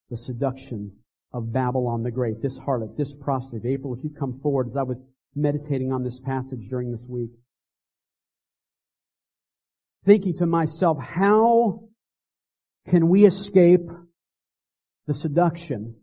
the 0.09 0.17
seduction 0.17 0.91
of 1.31 1.53
Babylon 1.53 2.01
the 2.01 2.11
Great, 2.11 2.41
this 2.41 2.57
harlot, 2.57 2.97
this 2.97 3.13
prostitute. 3.13 3.65
April, 3.65 3.93
if 3.93 4.03
you 4.03 4.09
come 4.09 4.39
forward, 4.41 4.69
as 4.69 4.77
I 4.77 4.83
was 4.83 5.01
meditating 5.35 5.91
on 5.91 6.03
this 6.03 6.19
passage 6.19 6.67
during 6.69 6.91
this 6.91 7.05
week, 7.07 7.29
thinking 10.05 10.37
to 10.37 10.47
myself, 10.47 10.97
how 10.99 11.83
can 12.89 13.09
we 13.09 13.27
escape 13.27 13.87
the 15.05 15.13
seduction? 15.13 15.95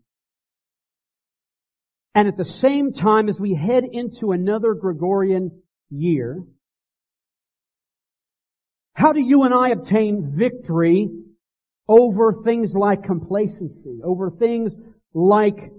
And 2.15 2.27
at 2.27 2.37
the 2.37 2.45
same 2.45 2.93
time, 2.93 3.27
as 3.27 3.39
we 3.39 3.53
head 3.53 3.83
into 3.91 4.31
another 4.31 4.73
Gregorian 4.73 5.61
year, 5.89 6.41
how 8.97 9.13
do 9.13 9.21
you 9.21 9.43
and 9.43 9.53
I 9.53 9.69
obtain 9.69 10.33
victory 10.35 11.07
over 11.87 12.41
things 12.43 12.73
like 12.73 13.03
complacency, 13.03 13.99
over 14.03 14.31
things 14.31 14.75
like 15.13 15.71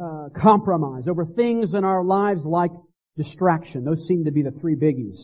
uh, 0.00 0.30
compromise, 0.36 1.04
over 1.06 1.24
things 1.24 1.74
in 1.74 1.84
our 1.84 2.02
lives 2.02 2.44
like 2.44 2.72
distraction? 3.16 3.84
Those 3.84 4.04
seem 4.08 4.24
to 4.24 4.32
be 4.32 4.42
the 4.42 4.50
three 4.50 4.74
biggies. 4.74 5.18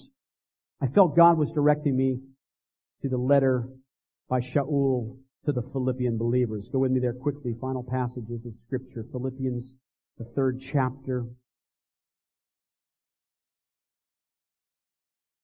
I 0.80 0.86
felt 0.94 1.16
God 1.16 1.38
was 1.38 1.51
directing 1.51 1.96
me 1.96 2.20
to 3.03 3.09
the 3.09 3.18
letter 3.18 3.68
by 4.28 4.42
Shaul 4.42 5.18
to 5.46 5.53
the 5.53 5.62
Philippian 5.72 6.18
believers. 6.18 6.68
Go 6.72 6.78
with 6.78 6.92
me 6.92 7.01
there 7.01 7.14
quickly. 7.14 7.57
Final 7.61 7.82
passages 7.82 8.46
of 8.46 8.53
scripture. 8.64 9.05
Philippians, 9.11 9.72
the 10.18 10.24
third 10.36 10.62
chapter. 10.72 11.24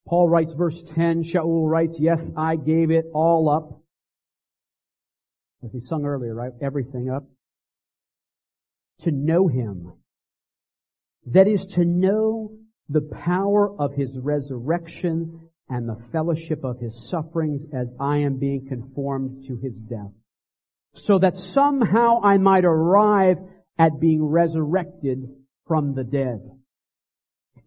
Paul 0.07 0.29
writes 0.29 0.53
verse 0.53 0.83
10, 0.95 1.25
Shaul 1.25 1.69
writes, 1.69 1.99
Yes, 1.99 2.23
I 2.37 2.57
gave 2.57 2.91
it 2.91 3.07
all 3.13 3.49
up. 3.49 3.81
As 5.65 5.71
we 5.73 5.81
sung 5.81 6.05
earlier, 6.05 6.35
right? 6.35 6.53
Everything 6.63 7.11
up. 7.11 7.25
To 9.01 9.11
know 9.11 9.49
Him. 9.49 9.93
That 11.27 11.49
is 11.49 11.67
to 11.75 11.85
know 11.85 12.53
the 12.89 13.01
power 13.01 13.75
of 13.81 13.95
His 13.95 14.17
resurrection 14.19 15.47
and 15.69 15.89
the 15.89 16.01
fellowship 16.13 16.65
of 16.65 16.79
his 16.79 17.09
sufferings 17.09 17.67
as 17.73 17.89
I 17.99 18.19
am 18.19 18.39
being 18.39 18.67
conformed 18.69 19.47
to 19.49 19.57
his 19.57 19.75
death. 19.75 20.13
So 20.95 21.19
that 21.19 21.37
somehow 21.37 22.23
I 22.23 22.39
might 22.39 22.65
arrive 22.65 23.39
at 23.79 24.01
being 24.01 24.25
resurrected 24.25 25.25
from 25.67 25.95
the 25.95 26.05
dead. 26.05 26.41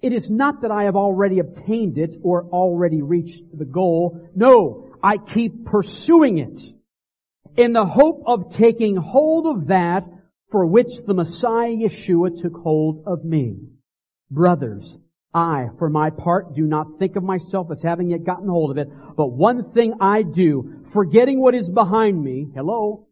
It 0.02 0.14
is 0.14 0.30
not 0.30 0.62
that 0.62 0.72
I 0.72 0.84
have 0.84 0.96
already 0.96 1.40
obtained 1.40 1.98
it 1.98 2.20
or 2.24 2.46
already 2.46 3.02
reached 3.02 3.44
the 3.58 3.66
goal. 3.66 4.30
No, 4.36 4.90
I 5.04 5.18
keep 5.18 5.66
pursuing 5.66 6.38
it 6.38 6.62
in 7.58 7.74
the 7.74 7.86
hope 7.86 8.24
of 8.26 8.56
taking 8.56 8.96
hold 8.96 9.46
of 9.46 9.68
that 9.68 10.06
for 10.52 10.66
which 10.66 11.04
the 11.06 11.14
Messiah 11.14 11.76
Yeshua 11.76 12.42
took 12.42 12.56
hold 12.56 13.04
of 13.06 13.26
me. 13.26 13.58
Brothers, 14.32 14.98
I, 15.34 15.68
for 15.78 15.90
my 15.90 16.10
part, 16.10 16.56
do 16.56 16.64
not 16.64 16.98
think 16.98 17.16
of 17.16 17.24
myself 17.24 17.68
as 17.72 17.82
having 17.84 18.10
yet 18.10 18.24
gotten 18.24 18.48
hold 18.48 18.72
of 18.72 18.78
it, 18.78 18.88
but 19.16 19.28
one 19.28 19.72
thing 19.74 19.96
I 20.00 20.24
do, 20.24 20.86
forgetting 20.94 21.40
what 21.40 21.56
is 21.56 21.70
behind 21.70 22.24
me, 22.24 22.48
hello, 22.56 23.08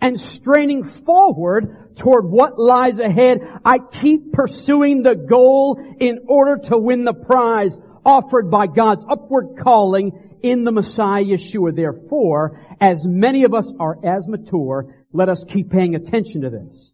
and 0.00 0.18
straining 0.18 0.84
forward 0.84 1.96
toward 1.96 2.24
what 2.26 2.58
lies 2.58 2.98
ahead, 2.98 3.38
I 3.64 3.78
keep 3.78 4.32
pursuing 4.32 5.02
the 5.02 5.14
goal 5.14 5.78
in 6.00 6.26
order 6.28 6.56
to 6.68 6.78
win 6.78 7.04
the 7.04 7.14
prize 7.14 7.78
offered 8.04 8.50
by 8.50 8.66
God's 8.66 9.04
upward 9.08 9.58
calling 9.62 10.38
in 10.42 10.64
the 10.64 10.72
Messiah 10.72 11.24
Yeshua. 11.24 11.74
Therefore, 11.74 12.60
as 12.80 13.04
many 13.04 13.44
of 13.44 13.54
us 13.54 13.66
are 13.80 13.98
as 14.04 14.28
mature, 14.28 14.94
let 15.12 15.28
us 15.28 15.44
keep 15.48 15.70
paying 15.70 15.94
attention 15.94 16.42
to 16.42 16.50
this. 16.50 16.92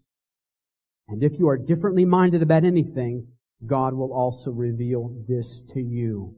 And 1.08 1.24
if 1.24 1.32
you 1.38 1.48
are 1.48 1.58
differently 1.58 2.04
minded 2.04 2.42
about 2.42 2.64
anything, 2.64 3.26
God 3.66 3.94
will 3.94 4.12
also 4.12 4.50
reveal 4.50 5.12
this 5.28 5.46
to 5.74 5.80
you. 5.80 6.36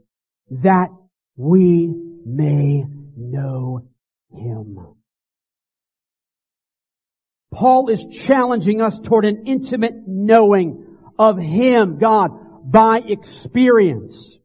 That 0.62 0.88
we 1.36 1.92
may 2.24 2.84
know 3.16 3.86
Him. 4.32 4.78
Paul 7.52 7.90
is 7.90 8.04
challenging 8.24 8.80
us 8.80 8.98
toward 9.00 9.24
an 9.24 9.44
intimate 9.46 9.94
knowing 10.06 10.86
of 11.18 11.38
Him, 11.38 11.98
God, 11.98 12.30
by 12.64 13.00
experience 13.06 14.36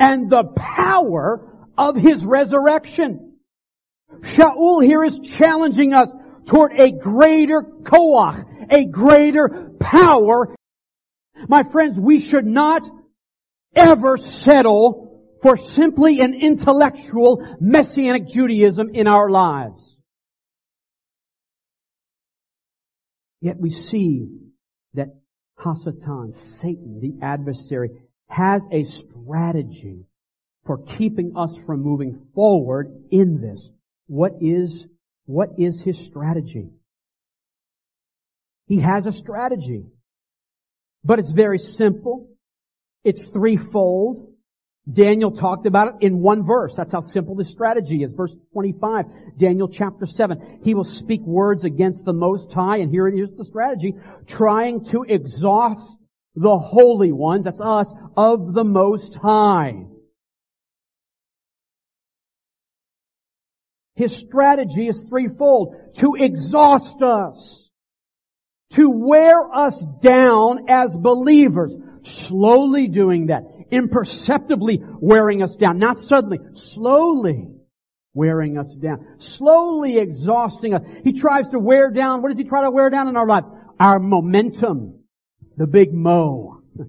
and 0.00 0.30
the 0.30 0.44
power 0.56 1.68
of 1.76 1.96
His 1.96 2.24
resurrection. 2.24 3.34
Shaul 4.20 4.82
here 4.82 5.04
is 5.04 5.18
challenging 5.18 5.92
us 5.92 6.08
toward 6.46 6.80
a 6.80 6.90
greater 6.90 7.62
koach, 7.62 8.44
a 8.70 8.86
greater 8.86 9.72
power 9.78 10.56
my 11.46 11.62
friends, 11.62 11.98
we 12.00 12.18
should 12.18 12.46
not 12.46 12.88
ever 13.76 14.16
settle 14.16 15.22
for 15.42 15.56
simply 15.56 16.20
an 16.20 16.34
intellectual 16.34 17.44
messianic 17.60 18.26
Judaism 18.26 18.90
in 18.94 19.06
our 19.06 19.30
lives. 19.30 19.87
Yet 23.40 23.58
we 23.58 23.70
see 23.70 24.28
that 24.94 25.08
Hasatan, 25.58 26.34
Satan, 26.60 27.00
the 27.00 27.24
adversary, 27.24 27.90
has 28.28 28.66
a 28.72 28.84
strategy 28.84 30.04
for 30.66 30.78
keeping 30.78 31.32
us 31.36 31.56
from 31.66 31.82
moving 31.82 32.26
forward 32.34 32.92
in 33.10 33.40
this. 33.40 33.70
What 34.06 34.32
is, 34.40 34.86
what 35.26 35.50
is 35.58 35.80
his 35.80 35.98
strategy? 35.98 36.68
He 38.66 38.80
has 38.80 39.06
a 39.06 39.12
strategy. 39.12 39.86
But 41.04 41.18
it's 41.18 41.30
very 41.30 41.58
simple. 41.58 42.28
It's 43.04 43.24
threefold. 43.24 44.27
Daniel 44.90 45.30
talked 45.30 45.66
about 45.66 45.88
it 45.88 46.06
in 46.06 46.20
one 46.20 46.46
verse. 46.46 46.74
That's 46.74 46.92
how 46.92 47.02
simple 47.02 47.34
this 47.34 47.50
strategy 47.50 48.02
is. 48.02 48.12
Verse 48.12 48.34
25, 48.52 49.04
Daniel 49.38 49.68
chapter 49.68 50.06
7. 50.06 50.60
He 50.64 50.74
will 50.74 50.84
speak 50.84 51.20
words 51.22 51.64
against 51.64 52.04
the 52.04 52.12
Most 52.12 52.52
High, 52.52 52.78
and 52.78 52.90
here 52.90 53.06
it 53.06 53.18
is 53.18 53.28
the 53.36 53.44
strategy, 53.44 53.94
trying 54.26 54.84
to 54.86 55.04
exhaust 55.06 55.94
the 56.34 56.58
holy 56.58 57.12
ones, 57.12 57.44
that's 57.44 57.60
us, 57.60 57.92
of 58.16 58.54
the 58.54 58.64
Most 58.64 59.14
High. 59.16 59.84
His 63.94 64.16
strategy 64.16 64.86
is 64.86 65.02
threefold. 65.08 65.74
To 65.96 66.14
exhaust 66.14 67.02
us 67.02 67.68
to 68.70 68.88
wear 68.90 69.52
us 69.52 69.82
down 70.00 70.68
as 70.68 70.96
believers. 70.96 71.74
Slowly 72.04 72.86
doing 72.86 73.26
that. 73.26 73.42
Imperceptibly 73.70 74.80
wearing 75.00 75.42
us 75.42 75.56
down. 75.56 75.78
Not 75.78 75.98
suddenly. 75.98 76.38
Slowly 76.54 77.48
wearing 78.14 78.58
us 78.58 78.74
down. 78.74 79.16
Slowly 79.18 79.98
exhausting 79.98 80.74
us. 80.74 80.82
He 81.04 81.12
tries 81.12 81.48
to 81.48 81.58
wear 81.58 81.90
down, 81.90 82.22
what 82.22 82.30
does 82.30 82.38
he 82.38 82.44
try 82.44 82.62
to 82.62 82.70
wear 82.70 82.90
down 82.90 83.08
in 83.08 83.16
our 83.16 83.26
lives? 83.26 83.46
Our 83.78 83.98
momentum. 83.98 85.00
The 85.56 85.66
big 85.66 85.92
mo. 85.92 86.62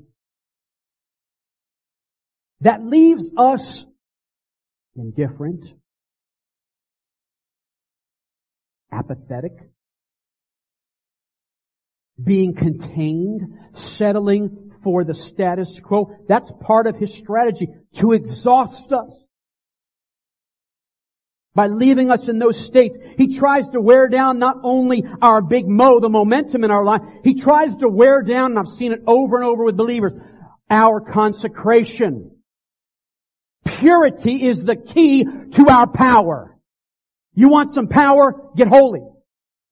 That 2.61 2.83
leaves 2.83 3.31
us 3.37 3.85
indifferent, 4.97 5.65
apathetic, 8.91 9.53
being 12.21 12.53
contained, 12.53 13.43
settling 13.73 14.68
for 14.83 15.03
the 15.03 15.15
status 15.15 15.79
quo. 15.83 16.15
That's 16.27 16.51
part 16.61 16.87
of 16.87 16.95
his 16.95 17.13
strategy 17.13 17.67
to 17.95 18.13
exhaust 18.13 18.91
us. 18.91 19.11
By 21.55 21.67
leaving 21.67 22.11
us 22.11 22.29
in 22.29 22.39
those 22.39 22.59
states, 22.59 22.97
he 23.17 23.37
tries 23.37 23.67
to 23.69 23.81
wear 23.81 24.07
down 24.07 24.39
not 24.39 24.57
only 24.63 25.03
our 25.21 25.41
big 25.41 25.67
mo, 25.67 25.99
the 25.99 26.07
momentum 26.07 26.63
in 26.63 26.71
our 26.71 26.85
life, 26.85 27.01
he 27.23 27.33
tries 27.33 27.75
to 27.77 27.89
wear 27.89 28.21
down, 28.21 28.51
and 28.51 28.59
I've 28.59 28.75
seen 28.75 28.93
it 28.93 29.01
over 29.07 29.37
and 29.37 29.45
over 29.45 29.65
with 29.65 29.75
believers, 29.75 30.13
our 30.69 31.01
consecration. 31.01 32.31
Purity 33.65 34.47
is 34.47 34.63
the 34.63 34.75
key 34.75 35.25
to 35.25 35.67
our 35.69 35.87
power. 35.87 36.57
You 37.33 37.49
want 37.49 37.73
some 37.73 37.87
power? 37.87 38.51
Get 38.55 38.67
holy. 38.67 39.01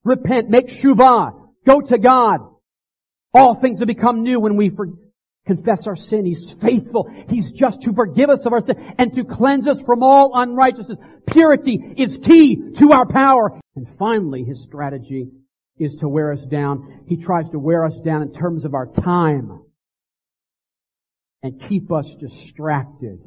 Repent. 0.04 0.50
Make 0.50 0.68
shuvah. 0.68 1.32
Go 1.66 1.80
to 1.80 1.98
God. 1.98 2.40
All 3.34 3.54
things 3.54 3.78
have 3.80 3.88
become 3.88 4.22
new 4.22 4.40
when 4.40 4.56
we 4.56 4.70
for, 4.70 4.88
confess 5.46 5.86
our 5.86 5.96
sin. 5.96 6.26
He's 6.26 6.52
faithful. 6.60 7.10
He's 7.28 7.50
just 7.52 7.82
to 7.82 7.92
forgive 7.92 8.30
us 8.30 8.46
of 8.46 8.52
our 8.52 8.60
sin 8.60 8.94
and 8.98 9.14
to 9.14 9.24
cleanse 9.24 9.66
us 9.66 9.80
from 9.80 10.02
all 10.02 10.32
unrighteousness. 10.34 10.98
Purity 11.26 11.94
is 11.96 12.18
key 12.22 12.72
to 12.76 12.92
our 12.92 13.06
power. 13.06 13.58
And 13.74 13.86
finally, 13.98 14.44
his 14.44 14.62
strategy 14.62 15.30
is 15.78 15.94
to 15.96 16.08
wear 16.08 16.32
us 16.32 16.42
down. 16.42 17.04
He 17.06 17.16
tries 17.16 17.48
to 17.50 17.58
wear 17.58 17.84
us 17.84 17.98
down 18.04 18.22
in 18.22 18.32
terms 18.32 18.64
of 18.64 18.74
our 18.74 18.86
time 18.86 19.62
and 21.42 21.60
keep 21.68 21.90
us 21.92 22.14
distracted. 22.20 23.20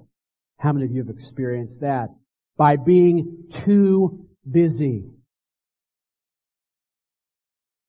How 0.59 0.73
many 0.73 0.85
of 0.85 0.91
you 0.91 1.03
have 1.03 1.15
experienced 1.15 1.81
that? 1.81 2.09
By 2.57 2.75
being 2.75 3.45
too 3.65 4.27
busy. 4.49 5.05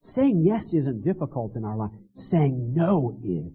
Saying 0.01 0.43
yes 0.47 0.73
isn't 0.73 1.05
difficult 1.05 1.57
in 1.57 1.65
our 1.65 1.77
life. 1.77 1.91
Saying 2.15 2.75
no 2.75 3.19
is. 3.25 3.53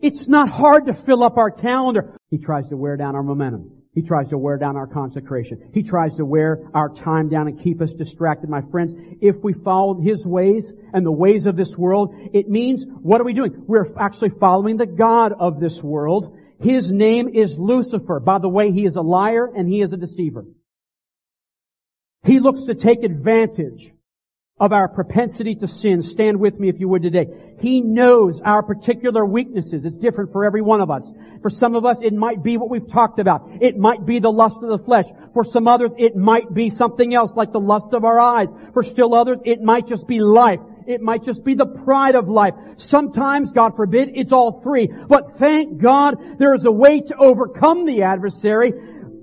It's 0.00 0.28
not 0.28 0.48
hard 0.48 0.86
to 0.86 0.94
fill 0.94 1.24
up 1.24 1.38
our 1.38 1.50
calendar. 1.50 2.16
He 2.30 2.38
tries 2.38 2.68
to 2.68 2.76
wear 2.76 2.96
down 2.96 3.16
our 3.16 3.22
momentum. 3.22 3.78
He 3.94 4.02
tries 4.02 4.28
to 4.28 4.38
wear 4.38 4.58
down 4.58 4.76
our 4.76 4.86
consecration. 4.86 5.70
He 5.74 5.82
tries 5.82 6.14
to 6.16 6.24
wear 6.24 6.70
our 6.72 6.94
time 6.94 7.28
down 7.28 7.48
and 7.48 7.60
keep 7.60 7.82
us 7.82 7.92
distracted. 7.94 8.48
My 8.48 8.60
friends, 8.70 8.92
if 9.20 9.36
we 9.42 9.54
follow 9.54 10.00
His 10.00 10.24
ways 10.24 10.72
and 10.92 11.04
the 11.04 11.10
ways 11.10 11.46
of 11.46 11.56
this 11.56 11.76
world, 11.76 12.14
it 12.32 12.48
means, 12.48 12.84
what 12.86 13.20
are 13.20 13.24
we 13.24 13.32
doing? 13.32 13.64
We're 13.66 13.92
actually 13.98 14.30
following 14.38 14.76
the 14.76 14.86
God 14.86 15.32
of 15.32 15.58
this 15.58 15.82
world. 15.82 16.36
His 16.60 16.92
name 16.92 17.28
is 17.34 17.58
Lucifer. 17.58 18.20
By 18.20 18.38
the 18.38 18.48
way, 18.48 18.70
he 18.70 18.84
is 18.84 18.94
a 18.94 19.02
liar 19.02 19.46
and 19.46 19.68
he 19.68 19.80
is 19.80 19.92
a 19.92 19.96
deceiver. 19.96 20.44
He 22.24 22.38
looks 22.38 22.64
to 22.64 22.74
take 22.74 23.02
advantage 23.02 23.90
of 24.60 24.72
our 24.72 24.88
propensity 24.88 25.54
to 25.54 25.68
sin. 25.68 26.02
Stand 26.02 26.40
with 26.40 26.58
me 26.58 26.68
if 26.68 26.80
you 26.80 26.88
would 26.88 27.02
today. 27.02 27.26
He 27.60 27.80
knows 27.80 28.40
our 28.44 28.62
particular 28.62 29.24
weaknesses. 29.24 29.84
It's 29.84 29.96
different 29.96 30.32
for 30.32 30.44
every 30.44 30.62
one 30.62 30.80
of 30.80 30.90
us. 30.90 31.10
For 31.42 31.50
some 31.50 31.76
of 31.76 31.84
us, 31.84 31.98
it 32.02 32.12
might 32.12 32.42
be 32.42 32.56
what 32.56 32.70
we've 32.70 32.90
talked 32.90 33.20
about. 33.20 33.48
It 33.60 33.76
might 33.76 34.04
be 34.04 34.18
the 34.18 34.30
lust 34.30 34.56
of 34.62 34.68
the 34.68 34.84
flesh. 34.84 35.06
For 35.32 35.44
some 35.44 35.68
others, 35.68 35.92
it 35.96 36.16
might 36.16 36.52
be 36.52 36.70
something 36.70 37.14
else 37.14 37.32
like 37.36 37.52
the 37.52 37.60
lust 37.60 37.92
of 37.92 38.04
our 38.04 38.18
eyes. 38.18 38.48
For 38.72 38.82
still 38.82 39.14
others, 39.14 39.38
it 39.44 39.60
might 39.60 39.86
just 39.86 40.06
be 40.08 40.18
life. 40.20 40.60
It 40.88 41.00
might 41.02 41.24
just 41.24 41.44
be 41.44 41.54
the 41.54 41.66
pride 41.66 42.14
of 42.14 42.28
life. 42.28 42.54
Sometimes, 42.78 43.52
God 43.52 43.76
forbid, 43.76 44.10
it's 44.14 44.32
all 44.32 44.60
three. 44.62 44.88
But 45.08 45.38
thank 45.38 45.80
God 45.80 46.16
there 46.38 46.54
is 46.54 46.64
a 46.64 46.72
way 46.72 47.00
to 47.00 47.16
overcome 47.16 47.86
the 47.86 48.02
adversary, 48.02 48.72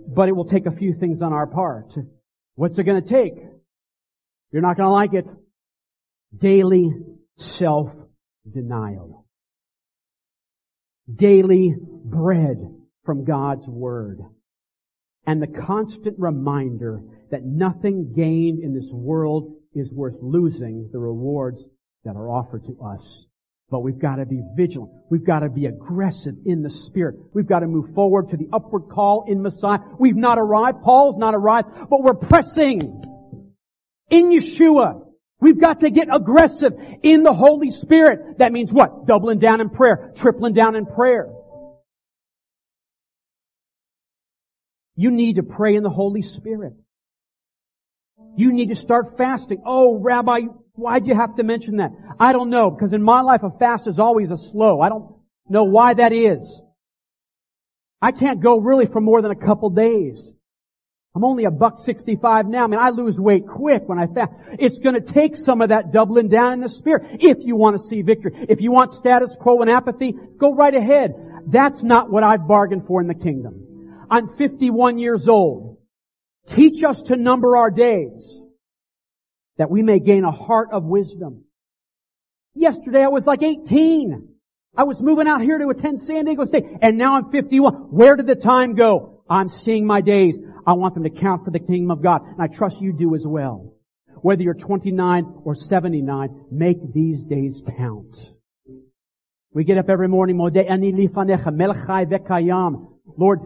but 0.07 0.29
it 0.29 0.35
will 0.35 0.45
take 0.45 0.67
a 0.67 0.71
few 0.71 0.93
things 0.93 1.21
on 1.21 1.33
our 1.33 1.47
part. 1.47 1.91
What's 2.53 2.77
it 2.77 2.83
going 2.83 3.03
to 3.03 3.09
take? 3.09 3.33
You're 4.55 4.61
not 4.61 4.77
going 4.77 4.87
to 4.87 4.93
like 4.93 5.13
it. 5.13 5.29
Daily 6.33 6.89
self-denial. 7.35 9.25
Daily 11.13 11.75
bread 11.77 12.59
from 13.03 13.25
God's 13.25 13.67
Word. 13.67 14.21
And 15.27 15.41
the 15.41 15.47
constant 15.47 16.15
reminder 16.17 17.01
that 17.31 17.43
nothing 17.43 18.13
gained 18.15 18.63
in 18.63 18.73
this 18.73 18.89
world 18.93 19.57
is 19.73 19.91
worth 19.91 20.15
losing 20.21 20.89
the 20.89 20.99
rewards 20.99 21.61
that 22.05 22.15
are 22.15 22.29
offered 22.29 22.63
to 22.67 22.79
us. 22.79 23.25
But 23.69 23.81
we've 23.81 23.99
got 23.99 24.15
to 24.15 24.25
be 24.25 24.41
vigilant. 24.55 24.93
We've 25.11 25.25
got 25.25 25.39
to 25.39 25.49
be 25.49 25.65
aggressive 25.65 26.35
in 26.45 26.61
the 26.61 26.71
Spirit. 26.71 27.17
We've 27.33 27.45
got 27.45 27.59
to 27.59 27.67
move 27.67 27.93
forward 27.93 28.29
to 28.29 28.37
the 28.37 28.47
upward 28.53 28.83
call 28.89 29.25
in 29.27 29.41
Messiah. 29.41 29.79
We've 29.99 30.15
not 30.15 30.39
arrived. 30.39 30.81
Paul's 30.81 31.17
not 31.17 31.35
arrived, 31.35 31.67
but 31.89 32.01
we're 32.01 32.13
pressing 32.13 33.01
in 34.09 34.29
Yeshua. 34.29 35.01
We've 35.39 35.59
got 35.59 35.81
to 35.81 35.89
get 35.89 36.07
aggressive 36.13 36.73
in 37.03 37.23
the 37.23 37.33
Holy 37.33 37.69
Spirit. 37.71 38.39
That 38.39 38.51
means 38.51 38.71
what? 38.71 39.05
Doubling 39.05 39.39
down 39.39 39.61
in 39.61 39.69
prayer, 39.69 40.11
tripling 40.15 40.53
down 40.53 40.75
in 40.75 40.85
prayer. 40.85 41.27
You 44.95 45.11
need 45.11 45.35
to 45.35 45.43
pray 45.43 45.75
in 45.75 45.83
the 45.83 45.89
Holy 45.89 46.21
Spirit. 46.21 46.73
You 48.37 48.53
need 48.53 48.69
to 48.69 48.75
start 48.75 49.17
fasting. 49.17 49.61
Oh, 49.65 49.99
Rabbi, 49.99 50.41
why'd 50.73 51.05
you 51.05 51.15
have 51.15 51.35
to 51.35 51.43
mention 51.43 51.77
that? 51.77 51.91
I 52.19 52.31
don't 52.31 52.49
know, 52.49 52.71
because 52.71 52.93
in 52.93 53.03
my 53.03 53.21
life 53.21 53.41
a 53.43 53.49
fast 53.57 53.87
is 53.87 53.99
always 53.99 54.31
a 54.31 54.37
slow. 54.37 54.79
I 54.81 54.89
don't 54.89 55.15
know 55.49 55.65
why 55.65 55.93
that 55.93 56.13
is. 56.13 56.61
I 58.01 58.11
can't 58.11 58.41
go 58.41 58.57
really 58.57 58.85
for 58.85 59.01
more 59.01 59.21
than 59.21 59.31
a 59.31 59.35
couple 59.35 59.69
days. 59.69 60.21
I'm 61.15 61.23
only 61.23 61.45
a 61.45 61.51
buck 61.51 61.77
65 61.77 62.47
now. 62.47 62.65
I 62.65 62.67
mean, 62.67 62.79
I 62.79 62.89
lose 62.89 63.17
weight 63.17 63.47
quick 63.47 63.83
when 63.87 63.97
I 63.97 64.07
fast. 64.07 64.33
It's 64.59 64.79
gonna 64.79 64.99
take 64.99 65.37
some 65.37 65.61
of 65.61 65.69
that 65.69 65.93
doubling 65.93 66.27
down 66.27 66.51
in 66.51 66.59
the 66.59 66.67
spirit 66.67 67.19
if 67.21 67.37
you 67.39 67.55
want 67.55 67.79
to 67.79 67.87
see 67.87 68.01
victory. 68.01 68.45
If 68.49 68.59
you 68.59 68.73
want 68.73 68.91
status 68.91 69.33
quo 69.39 69.61
and 69.61 69.71
apathy, 69.71 70.13
go 70.37 70.53
right 70.53 70.75
ahead. 70.75 71.13
That's 71.47 71.81
not 71.83 72.11
what 72.11 72.23
I've 72.23 72.45
bargained 72.47 72.85
for 72.85 72.99
in 72.99 73.07
the 73.07 73.13
kingdom. 73.13 74.07
I'm 74.11 74.35
51 74.35 74.97
years 74.97 75.29
old. 75.29 75.77
Teach 76.47 76.83
us 76.83 77.01
to 77.03 77.15
number 77.15 77.55
our 77.55 77.71
days 77.71 78.29
that 79.57 79.71
we 79.71 79.81
may 79.83 79.99
gain 79.99 80.25
a 80.25 80.31
heart 80.31 80.69
of 80.73 80.83
wisdom. 80.83 81.45
Yesterday 82.55 83.03
I 83.03 83.07
was 83.07 83.25
like 83.25 83.41
18. 83.41 84.27
I 84.75 84.83
was 84.83 84.99
moving 85.01 85.27
out 85.27 85.41
here 85.41 85.57
to 85.59 85.69
attend 85.69 86.01
San 86.01 86.25
Diego 86.25 86.43
State 86.43 86.65
and 86.81 86.97
now 86.97 87.15
I'm 87.15 87.31
51. 87.31 87.73
Where 87.91 88.17
did 88.17 88.27
the 88.27 88.35
time 88.35 88.75
go? 88.75 89.23
I'm 89.29 89.47
seeing 89.49 89.85
my 89.85 90.01
days. 90.01 90.37
I 90.65 90.73
want 90.73 90.93
them 90.93 91.03
to 91.03 91.09
count 91.09 91.45
for 91.45 91.51
the 91.51 91.59
kingdom 91.59 91.91
of 91.91 92.01
God. 92.01 92.21
And 92.25 92.41
I 92.41 92.47
trust 92.47 92.81
you 92.81 92.93
do 92.93 93.15
as 93.15 93.23
well. 93.25 93.73
Whether 94.21 94.43
you're 94.43 94.53
29 94.53 95.41
or 95.43 95.55
79, 95.55 96.45
make 96.51 96.77
these 96.93 97.23
days 97.23 97.61
count. 97.77 98.15
We 99.53 99.63
get 99.63 99.77
up 99.77 99.89
every 99.89 100.07
morning, 100.07 100.37
Lord, 100.37 100.53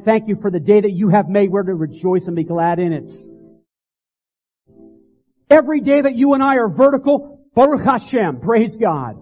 thank 0.06 0.28
you 0.28 0.38
for 0.42 0.50
the 0.50 0.60
day 0.60 0.82
that 0.82 0.92
you 0.92 1.10
have 1.10 1.30
made. 1.30 1.52
We're 1.52 1.64
to 1.64 1.76
rejoice 1.76 2.26
and 2.28 2.36
be 2.36 2.44
glad 2.44 2.80
in 2.80 2.94
it. 2.94 3.14
Every 5.50 5.82
day 5.82 6.02
that 6.02 6.16
you 6.16 6.34
and 6.34 6.42
I 6.42 6.56
are 6.56 6.70
vertical, 6.70 7.46
Baruch 7.54 7.84
Hashem, 7.84 8.40
praise 8.40 8.76
God. 8.78 9.22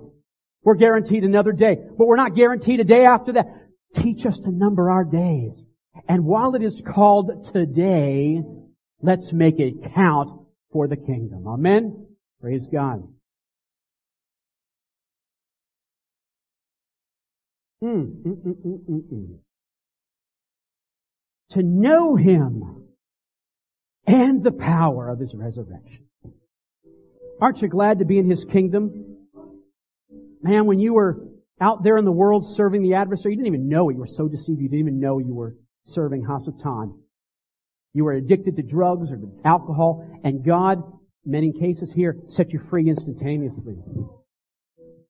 We're 0.63 0.75
guaranteed 0.75 1.23
another 1.23 1.53
day, 1.53 1.75
but 1.75 2.07
we're 2.07 2.17
not 2.17 2.35
guaranteed 2.35 2.79
a 2.79 2.83
day 2.83 3.05
after 3.05 3.33
that. 3.33 3.47
Teach 3.95 4.25
us 4.25 4.37
to 4.37 4.51
number 4.51 4.91
our 4.91 5.03
days. 5.03 5.66
And 6.07 6.25
while 6.25 6.55
it 6.55 6.63
is 6.63 6.81
called 6.81 7.51
today, 7.51 8.41
let's 9.01 9.33
make 9.33 9.59
it 9.59 9.93
count 9.93 10.41
for 10.71 10.87
the 10.87 10.97
kingdom. 10.97 11.47
Amen? 11.47 12.07
Praise 12.41 12.65
God. 12.71 13.07
Mm, 17.83 18.23
mm, 18.23 18.55
mm, 18.65 19.37
to 21.51 21.63
know 21.63 22.15
Him 22.15 22.87
and 24.07 24.43
the 24.43 24.51
power 24.51 25.09
of 25.09 25.19
His 25.19 25.33
resurrection. 25.35 26.05
Aren't 27.39 27.61
you 27.61 27.67
glad 27.67 27.99
to 27.99 28.05
be 28.05 28.17
in 28.17 28.29
His 28.29 28.45
kingdom? 28.45 29.27
Man, 30.41 30.65
when 30.65 30.79
you 30.79 30.93
were 30.93 31.19
out 31.61 31.83
there 31.83 31.97
in 31.97 32.05
the 32.05 32.11
world 32.11 32.55
serving 32.55 32.81
the 32.81 32.95
adversary, 32.95 33.33
you 33.33 33.37
didn't 33.37 33.53
even 33.53 33.69
know 33.69 33.89
it. 33.89 33.93
You 33.93 33.99
were 33.99 34.07
so 34.07 34.27
deceived 34.27 34.59
you 34.59 34.69
didn't 34.69 34.79
even 34.79 34.99
know 34.99 35.19
you 35.19 35.33
were 35.33 35.55
serving 35.87 36.23
Hasatan. 36.23 36.97
You 37.93 38.03
were 38.03 38.13
addicted 38.13 38.55
to 38.57 38.63
drugs 38.63 39.11
or 39.11 39.17
to 39.17 39.31
alcohol, 39.43 40.07
and 40.23 40.45
God, 40.45 40.83
many 41.25 41.51
cases 41.51 41.91
here, 41.91 42.17
set 42.27 42.51
you 42.51 42.59
free 42.69 42.89
instantaneously. 42.89 43.75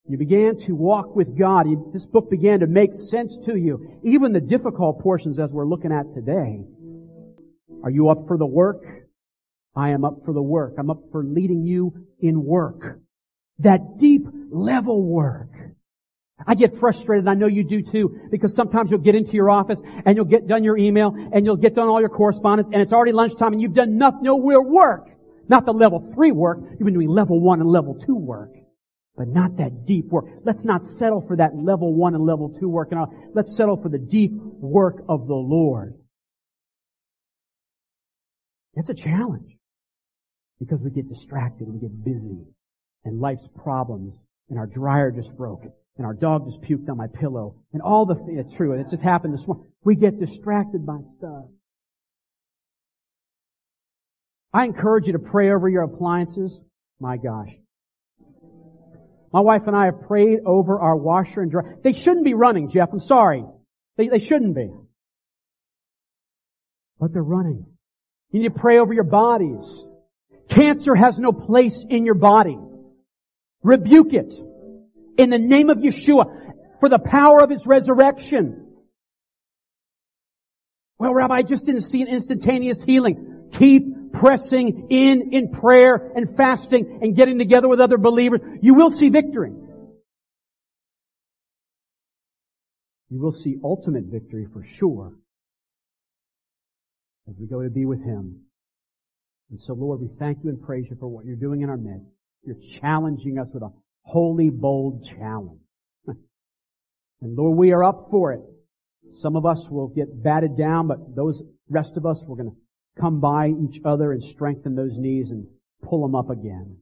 You 0.09 0.17
began 0.17 0.57
to 0.59 0.73
walk 0.73 1.15
with 1.15 1.37
God. 1.37 1.67
This 1.91 2.05
book 2.05 2.29
began 2.29 2.61
to 2.61 2.67
make 2.67 2.91
sense 2.93 3.37
to 3.45 3.57
you. 3.57 3.99
Even 4.05 4.31
the 4.31 4.39
difficult 4.39 5.01
portions 5.01 5.37
as 5.37 5.49
we're 5.51 5.67
looking 5.67 5.91
at 5.91 6.13
today. 6.13 6.63
Are 7.83 7.89
you 7.89 8.09
up 8.09 8.25
for 8.27 8.37
the 8.37 8.45
work? 8.45 8.83
I 9.75 9.89
am 9.89 10.05
up 10.05 10.19
for 10.23 10.33
the 10.33 10.41
work. 10.41 10.75
I'm 10.79 10.89
up 10.89 11.01
for 11.11 11.25
leading 11.25 11.63
you 11.63 11.93
in 12.21 12.43
work. 12.43 12.99
That 13.59 13.97
deep 13.99 14.25
level 14.49 15.03
work. 15.03 15.49
I 16.45 16.53
get 16.53 16.77
frustrated, 16.77 17.27
I 17.27 17.33
know 17.33 17.47
you 17.47 17.63
do 17.63 17.81
too, 17.81 18.19
because 18.29 18.53
sometimes 18.53 18.91
you'll 18.91 18.99
get 18.99 19.15
into 19.15 19.31
your 19.33 19.49
office 19.49 19.81
and 20.05 20.15
you'll 20.15 20.25
get 20.25 20.47
done 20.47 20.63
your 20.63 20.77
email 20.77 21.13
and 21.33 21.45
you'll 21.45 21.57
get 21.57 21.73
done 21.73 21.87
all 21.87 21.99
your 21.99 22.09
correspondence 22.09 22.69
and 22.71 22.81
it's 22.81 22.93
already 22.93 23.11
lunchtime 23.11 23.53
and 23.53 23.61
you've 23.61 23.73
done 23.73 23.97
nothing, 23.97 24.21
no 24.21 24.39
real 24.39 24.63
work. 24.63 25.09
Not 25.49 25.65
the 25.65 25.71
level 25.71 26.11
three 26.13 26.31
work, 26.31 26.59
you've 26.71 26.85
been 26.85 26.93
doing 26.93 27.09
level 27.09 27.39
one 27.39 27.59
and 27.59 27.69
level 27.69 27.95
two 27.95 28.15
work. 28.15 28.51
But 29.15 29.29
not 29.29 29.57
that 29.57 29.87
deep 29.87 30.09
work. 30.09 30.25
Let's 30.43 30.63
not 30.63 30.83
settle 30.83 31.21
for 31.25 31.37
that 31.37 31.55
level 31.55 31.95
one 31.95 32.13
and 32.13 32.23
level 32.23 32.55
two 32.59 32.69
work 32.69 32.91
and. 32.91 33.03
Let's 33.33 33.55
settle 33.55 33.81
for 33.81 33.89
the 33.89 33.97
deep 33.97 34.31
work 34.33 35.03
of 35.09 35.25
the 35.25 35.33
Lord. 35.33 35.95
It's 38.75 38.89
a 38.89 38.93
challenge. 38.93 39.57
Because 40.59 40.81
we 40.81 40.91
get 40.91 41.09
distracted, 41.09 41.67
we 41.67 41.79
get 41.79 42.03
busy, 42.03 42.45
and 43.05 43.19
life's 43.19 43.47
problems, 43.63 44.13
and 44.49 44.59
our 44.59 44.67
dryer 44.67 45.11
just 45.11 45.35
broke, 45.35 45.63
and 45.97 46.05
our 46.05 46.13
dog 46.13 46.45
just 46.49 46.61
puked 46.61 46.89
on 46.89 46.97
my 46.97 47.07
pillow, 47.07 47.55
and 47.73 47.81
all 47.81 48.05
the 48.05 48.15
it's 48.29 48.53
true, 48.55 48.73
and 48.73 48.81
it 48.81 48.89
just 48.89 49.03
happened 49.03 49.33
this 49.33 49.45
morning. 49.47 49.65
We 49.83 49.95
get 49.95 50.19
distracted 50.19 50.85
by 50.85 50.99
stuff. 51.17 51.45
I 54.53 54.65
encourage 54.65 55.07
you 55.07 55.13
to 55.13 55.19
pray 55.19 55.51
over 55.51 55.67
your 55.67 55.83
appliances. 55.83 56.59
My 56.99 57.17
gosh. 57.17 57.49
My 59.33 59.41
wife 59.41 59.63
and 59.67 59.75
I 59.75 59.85
have 59.85 60.07
prayed 60.07 60.39
over 60.45 60.79
our 60.79 60.95
washer 60.95 61.41
and 61.41 61.51
dryer. 61.51 61.77
They 61.83 61.93
shouldn't 61.93 62.25
be 62.25 62.33
running, 62.33 62.69
Jeff. 62.69 62.89
I'm 62.91 62.99
sorry. 62.99 63.43
They, 63.97 64.07
they 64.07 64.19
shouldn't 64.19 64.55
be. 64.55 64.71
But 66.99 67.13
they're 67.13 67.21
running. 67.21 67.65
You 68.31 68.41
need 68.41 68.53
to 68.53 68.59
pray 68.59 68.79
over 68.79 68.93
your 68.93 69.03
bodies. 69.03 69.65
Cancer 70.49 70.95
has 70.95 71.19
no 71.19 71.31
place 71.31 71.83
in 71.87 72.05
your 72.05 72.15
body. 72.15 72.57
Rebuke 73.63 74.13
it. 74.13 74.33
In 75.17 75.29
the 75.29 75.39
name 75.39 75.69
of 75.69 75.77
Yeshua. 75.77 76.25
For 76.79 76.89
the 76.89 76.99
power 76.99 77.41
of 77.41 77.49
His 77.49 77.65
resurrection. 77.65 78.67
Well, 80.99 81.13
Rabbi, 81.13 81.35
I 81.35 81.41
just 81.43 81.65
didn't 81.65 81.81
see 81.81 82.01
an 82.01 82.07
instantaneous 82.07 82.81
healing. 82.83 83.49
Keep 83.53 84.13
pressing 84.13 84.87
in 84.89 85.29
in 85.31 85.51
prayer 85.51 86.11
and 86.15 86.35
fasting 86.35 86.99
and 87.01 87.15
getting 87.15 87.37
together 87.37 87.67
with 87.67 87.79
other 87.79 87.97
believers. 87.97 88.41
You 88.61 88.73
will 88.73 88.91
see 88.91 89.09
victory. 89.09 89.51
You 93.09 93.21
will 93.21 93.31
see 93.31 93.55
ultimate 93.63 94.05
victory 94.05 94.47
for 94.51 94.65
sure 94.65 95.13
as 97.29 97.35
we 97.39 97.47
go 97.47 97.61
to 97.61 97.69
be 97.69 97.85
with 97.85 98.03
Him. 98.03 98.41
And 99.49 99.61
so, 99.61 99.73
Lord, 99.73 100.01
we 100.01 100.09
thank 100.19 100.39
you 100.43 100.49
and 100.49 100.61
praise 100.61 100.85
you 100.89 100.97
for 100.99 101.07
what 101.07 101.25
you're 101.25 101.37
doing 101.37 101.61
in 101.61 101.69
our 101.69 101.77
midst. 101.77 102.05
You're 102.43 102.81
challenging 102.81 103.39
us 103.39 103.47
with 103.53 103.63
a 103.63 103.69
holy, 104.07 104.49
bold 104.49 105.05
challenge. 105.05 105.59
and 106.07 107.35
Lord, 107.35 107.57
we 107.57 107.71
are 107.71 107.83
up 107.83 108.07
for 108.09 108.31
it. 108.33 108.41
Some 109.21 109.35
of 109.35 109.45
us 109.45 109.67
will 109.69 109.89
get 109.89 110.23
batted 110.23 110.57
down, 110.57 110.87
but 110.87 111.15
those 111.15 111.41
rest 111.69 111.97
of 111.97 112.05
us, 112.05 112.21
we're 112.25 112.37
going 112.37 112.51
to 112.51 113.01
come 113.01 113.19
by 113.19 113.49
each 113.49 113.81
other 113.83 114.13
and 114.13 114.23
strengthen 114.23 114.75
those 114.75 114.97
knees 114.97 115.29
and 115.29 115.45
pull 115.83 116.01
them 116.01 116.15
up 116.15 116.29
again. 116.29 116.77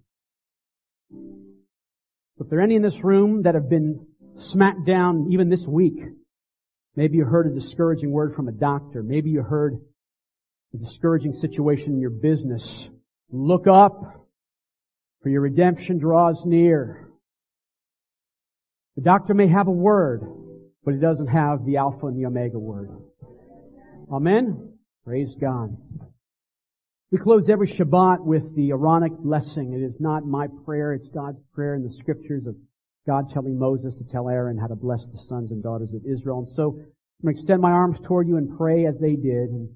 If 2.39 2.49
there 2.49 2.59
are 2.59 2.63
any 2.63 2.75
in 2.75 2.81
this 2.81 3.03
room 3.03 3.43
that 3.43 3.55
have 3.55 3.69
been 3.69 4.05
smacked 4.35 4.85
down 4.85 5.29
even 5.31 5.49
this 5.49 5.65
week, 5.65 6.03
maybe 6.95 7.17
you 7.17 7.25
heard 7.25 7.47
a 7.47 7.59
discouraging 7.59 8.11
word 8.11 8.35
from 8.35 8.47
a 8.47 8.51
doctor, 8.51 9.01
maybe 9.01 9.31
you 9.31 9.41
heard 9.41 9.79
a 10.73 10.77
discouraging 10.77 11.33
situation 11.33 11.93
in 11.93 11.99
your 11.99 12.09
business, 12.11 12.87
look 13.31 13.65
up, 13.67 14.25
for 15.23 15.29
your 15.29 15.41
redemption 15.41 15.97
draws 15.97 16.45
near. 16.45 17.09
The 18.95 19.01
doctor 19.01 19.33
may 19.33 19.47
have 19.47 19.67
a 19.67 19.71
word, 19.71 20.21
but 20.83 20.93
he 20.93 20.99
doesn't 20.99 21.27
have 21.27 21.65
the 21.65 21.77
Alpha 21.77 22.07
and 22.07 22.17
the 22.17 22.25
Omega 22.25 22.57
word. 22.57 22.89
Amen? 24.11 24.77
Praise 25.03 25.35
God. 25.39 25.75
We 27.11 27.17
close 27.17 27.49
every 27.49 27.67
Shabbat 27.67 28.21
with 28.21 28.55
the 28.55 28.71
Aaronic 28.71 29.17
blessing. 29.17 29.73
It 29.73 29.83
is 29.83 29.99
not 29.99 30.25
my 30.25 30.47
prayer, 30.65 30.93
it's 30.93 31.09
God's 31.09 31.41
prayer 31.53 31.75
in 31.75 31.83
the 31.83 31.93
scriptures 31.93 32.45
of 32.47 32.55
God 33.05 33.29
telling 33.29 33.59
Moses 33.59 33.95
to 33.95 34.03
tell 34.03 34.29
Aaron 34.29 34.57
how 34.57 34.67
to 34.67 34.75
bless 34.75 35.07
the 35.07 35.17
sons 35.17 35.51
and 35.51 35.61
daughters 35.61 35.93
of 35.93 36.01
Israel. 36.05 36.39
And 36.39 36.55
so 36.55 36.71
I'm 36.71 37.23
going 37.23 37.35
to 37.35 37.39
extend 37.39 37.61
my 37.61 37.71
arms 37.71 37.99
toward 38.03 38.27
you 38.27 38.37
and 38.37 38.57
pray 38.57 38.85
as 38.85 38.97
they 38.99 39.15
did. 39.15 39.49
And 39.49 39.69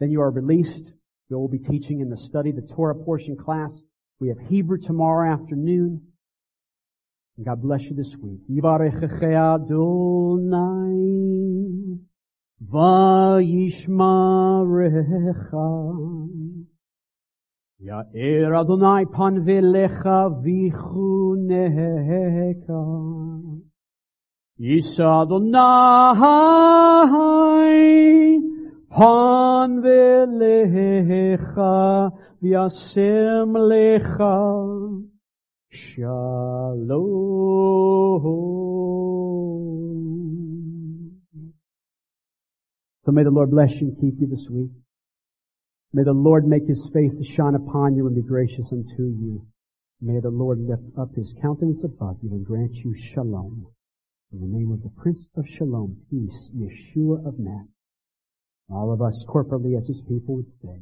then 0.00 0.10
you 0.10 0.20
are 0.20 0.30
released. 0.30 0.92
You 1.28 1.38
will 1.38 1.48
be 1.48 1.58
teaching 1.58 2.00
in 2.00 2.10
the 2.10 2.16
study, 2.16 2.52
the 2.52 2.62
Torah 2.74 2.94
portion 2.94 3.36
class. 3.36 3.72
We 4.18 4.28
have 4.28 4.38
Hebrew 4.38 4.78
tomorrow 4.78 5.32
afternoon. 5.32 6.02
God 7.40 7.62
bless 7.62 7.84
you 7.84 7.96
this 7.96 8.14
week. 8.20 8.40
Yivarecheche 8.46 9.32
Adonai. 9.32 10.58
Vayishmarecha. 12.62 13.88
Ya'er 17.82 18.54
Adonai 18.54 19.06
pan 19.06 19.44
velecha 19.46 20.28
vichuneka 20.44 21.72
Yisa 24.60 25.22
Adonai 25.22 25.80
pan 28.90 29.80
velecha 29.80 31.72
v'yasem 32.42 33.52
lecha 33.56 35.11
Shalom. 35.72 37.00
So 43.04 43.10
may 43.10 43.24
the 43.24 43.30
Lord 43.30 43.50
bless 43.50 43.72
you 43.80 43.88
and 43.88 43.98
keep 43.98 44.20
you 44.20 44.26
this 44.26 44.46
week. 44.50 44.70
May 45.94 46.02
the 46.04 46.12
Lord 46.12 46.46
make 46.46 46.66
his 46.66 46.90
face 46.92 47.16
to 47.16 47.24
shine 47.24 47.54
upon 47.54 47.96
you 47.96 48.06
and 48.06 48.14
be 48.14 48.22
gracious 48.22 48.70
unto 48.70 49.02
you. 49.02 49.46
May 50.02 50.20
the 50.20 50.30
Lord 50.30 50.58
lift 50.60 50.82
up 51.00 51.14
his 51.14 51.34
countenance 51.40 51.82
above 51.84 52.18
you 52.22 52.30
and 52.32 52.44
grant 52.44 52.74
you 52.74 52.94
shalom. 52.94 53.66
In 54.32 54.40
the 54.40 54.46
name 54.46 54.72
of 54.72 54.82
the 54.82 54.90
Prince 55.00 55.26
of 55.36 55.46
Shalom, 55.48 55.96
peace, 56.10 56.50
Yeshua 56.54 57.26
of 57.26 57.38
Nazareth. 57.38 57.68
All 58.70 58.92
of 58.92 59.00
us 59.00 59.24
corporately 59.28 59.78
as 59.78 59.86
his 59.86 60.00
people 60.02 60.36
would 60.36 60.48
say. 60.48 60.80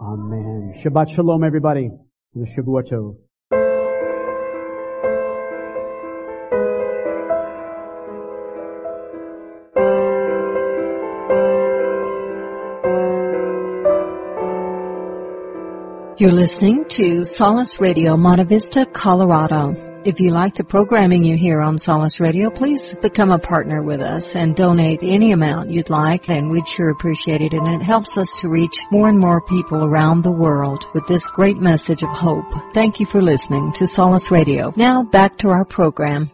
Amen. 0.00 0.74
Shabbat 0.82 1.14
Shalom, 1.14 1.42
everybody. 1.42 1.90
And 2.34 2.46
the 2.46 3.27
You're 16.18 16.32
listening 16.32 16.84
to 16.88 17.24
Solace 17.24 17.80
Radio, 17.80 18.16
Monte 18.16 18.42
Vista, 18.42 18.84
Colorado. 18.84 20.02
If 20.04 20.18
you 20.18 20.32
like 20.32 20.56
the 20.56 20.64
programming 20.64 21.22
you 21.22 21.36
hear 21.36 21.60
on 21.60 21.78
Solace 21.78 22.18
Radio, 22.18 22.50
please 22.50 22.92
become 22.92 23.30
a 23.30 23.38
partner 23.38 23.84
with 23.84 24.00
us 24.00 24.34
and 24.34 24.56
donate 24.56 24.98
any 25.02 25.30
amount 25.30 25.70
you'd 25.70 25.90
like, 25.90 26.28
and 26.28 26.50
we'd 26.50 26.66
sure 26.66 26.90
appreciate 26.90 27.42
it. 27.42 27.52
And 27.52 27.80
it 27.80 27.84
helps 27.84 28.18
us 28.18 28.34
to 28.40 28.48
reach 28.48 28.80
more 28.90 29.08
and 29.08 29.20
more 29.20 29.40
people 29.40 29.84
around 29.84 30.22
the 30.22 30.32
world 30.32 30.88
with 30.92 31.06
this 31.06 31.28
great 31.28 31.58
message 31.58 32.02
of 32.02 32.10
hope. 32.10 32.52
Thank 32.74 32.98
you 32.98 33.06
for 33.06 33.22
listening 33.22 33.72
to 33.74 33.86
Solace 33.86 34.32
Radio. 34.32 34.72
Now 34.74 35.04
back 35.04 35.38
to 35.38 35.50
our 35.50 35.64
program. 35.64 36.32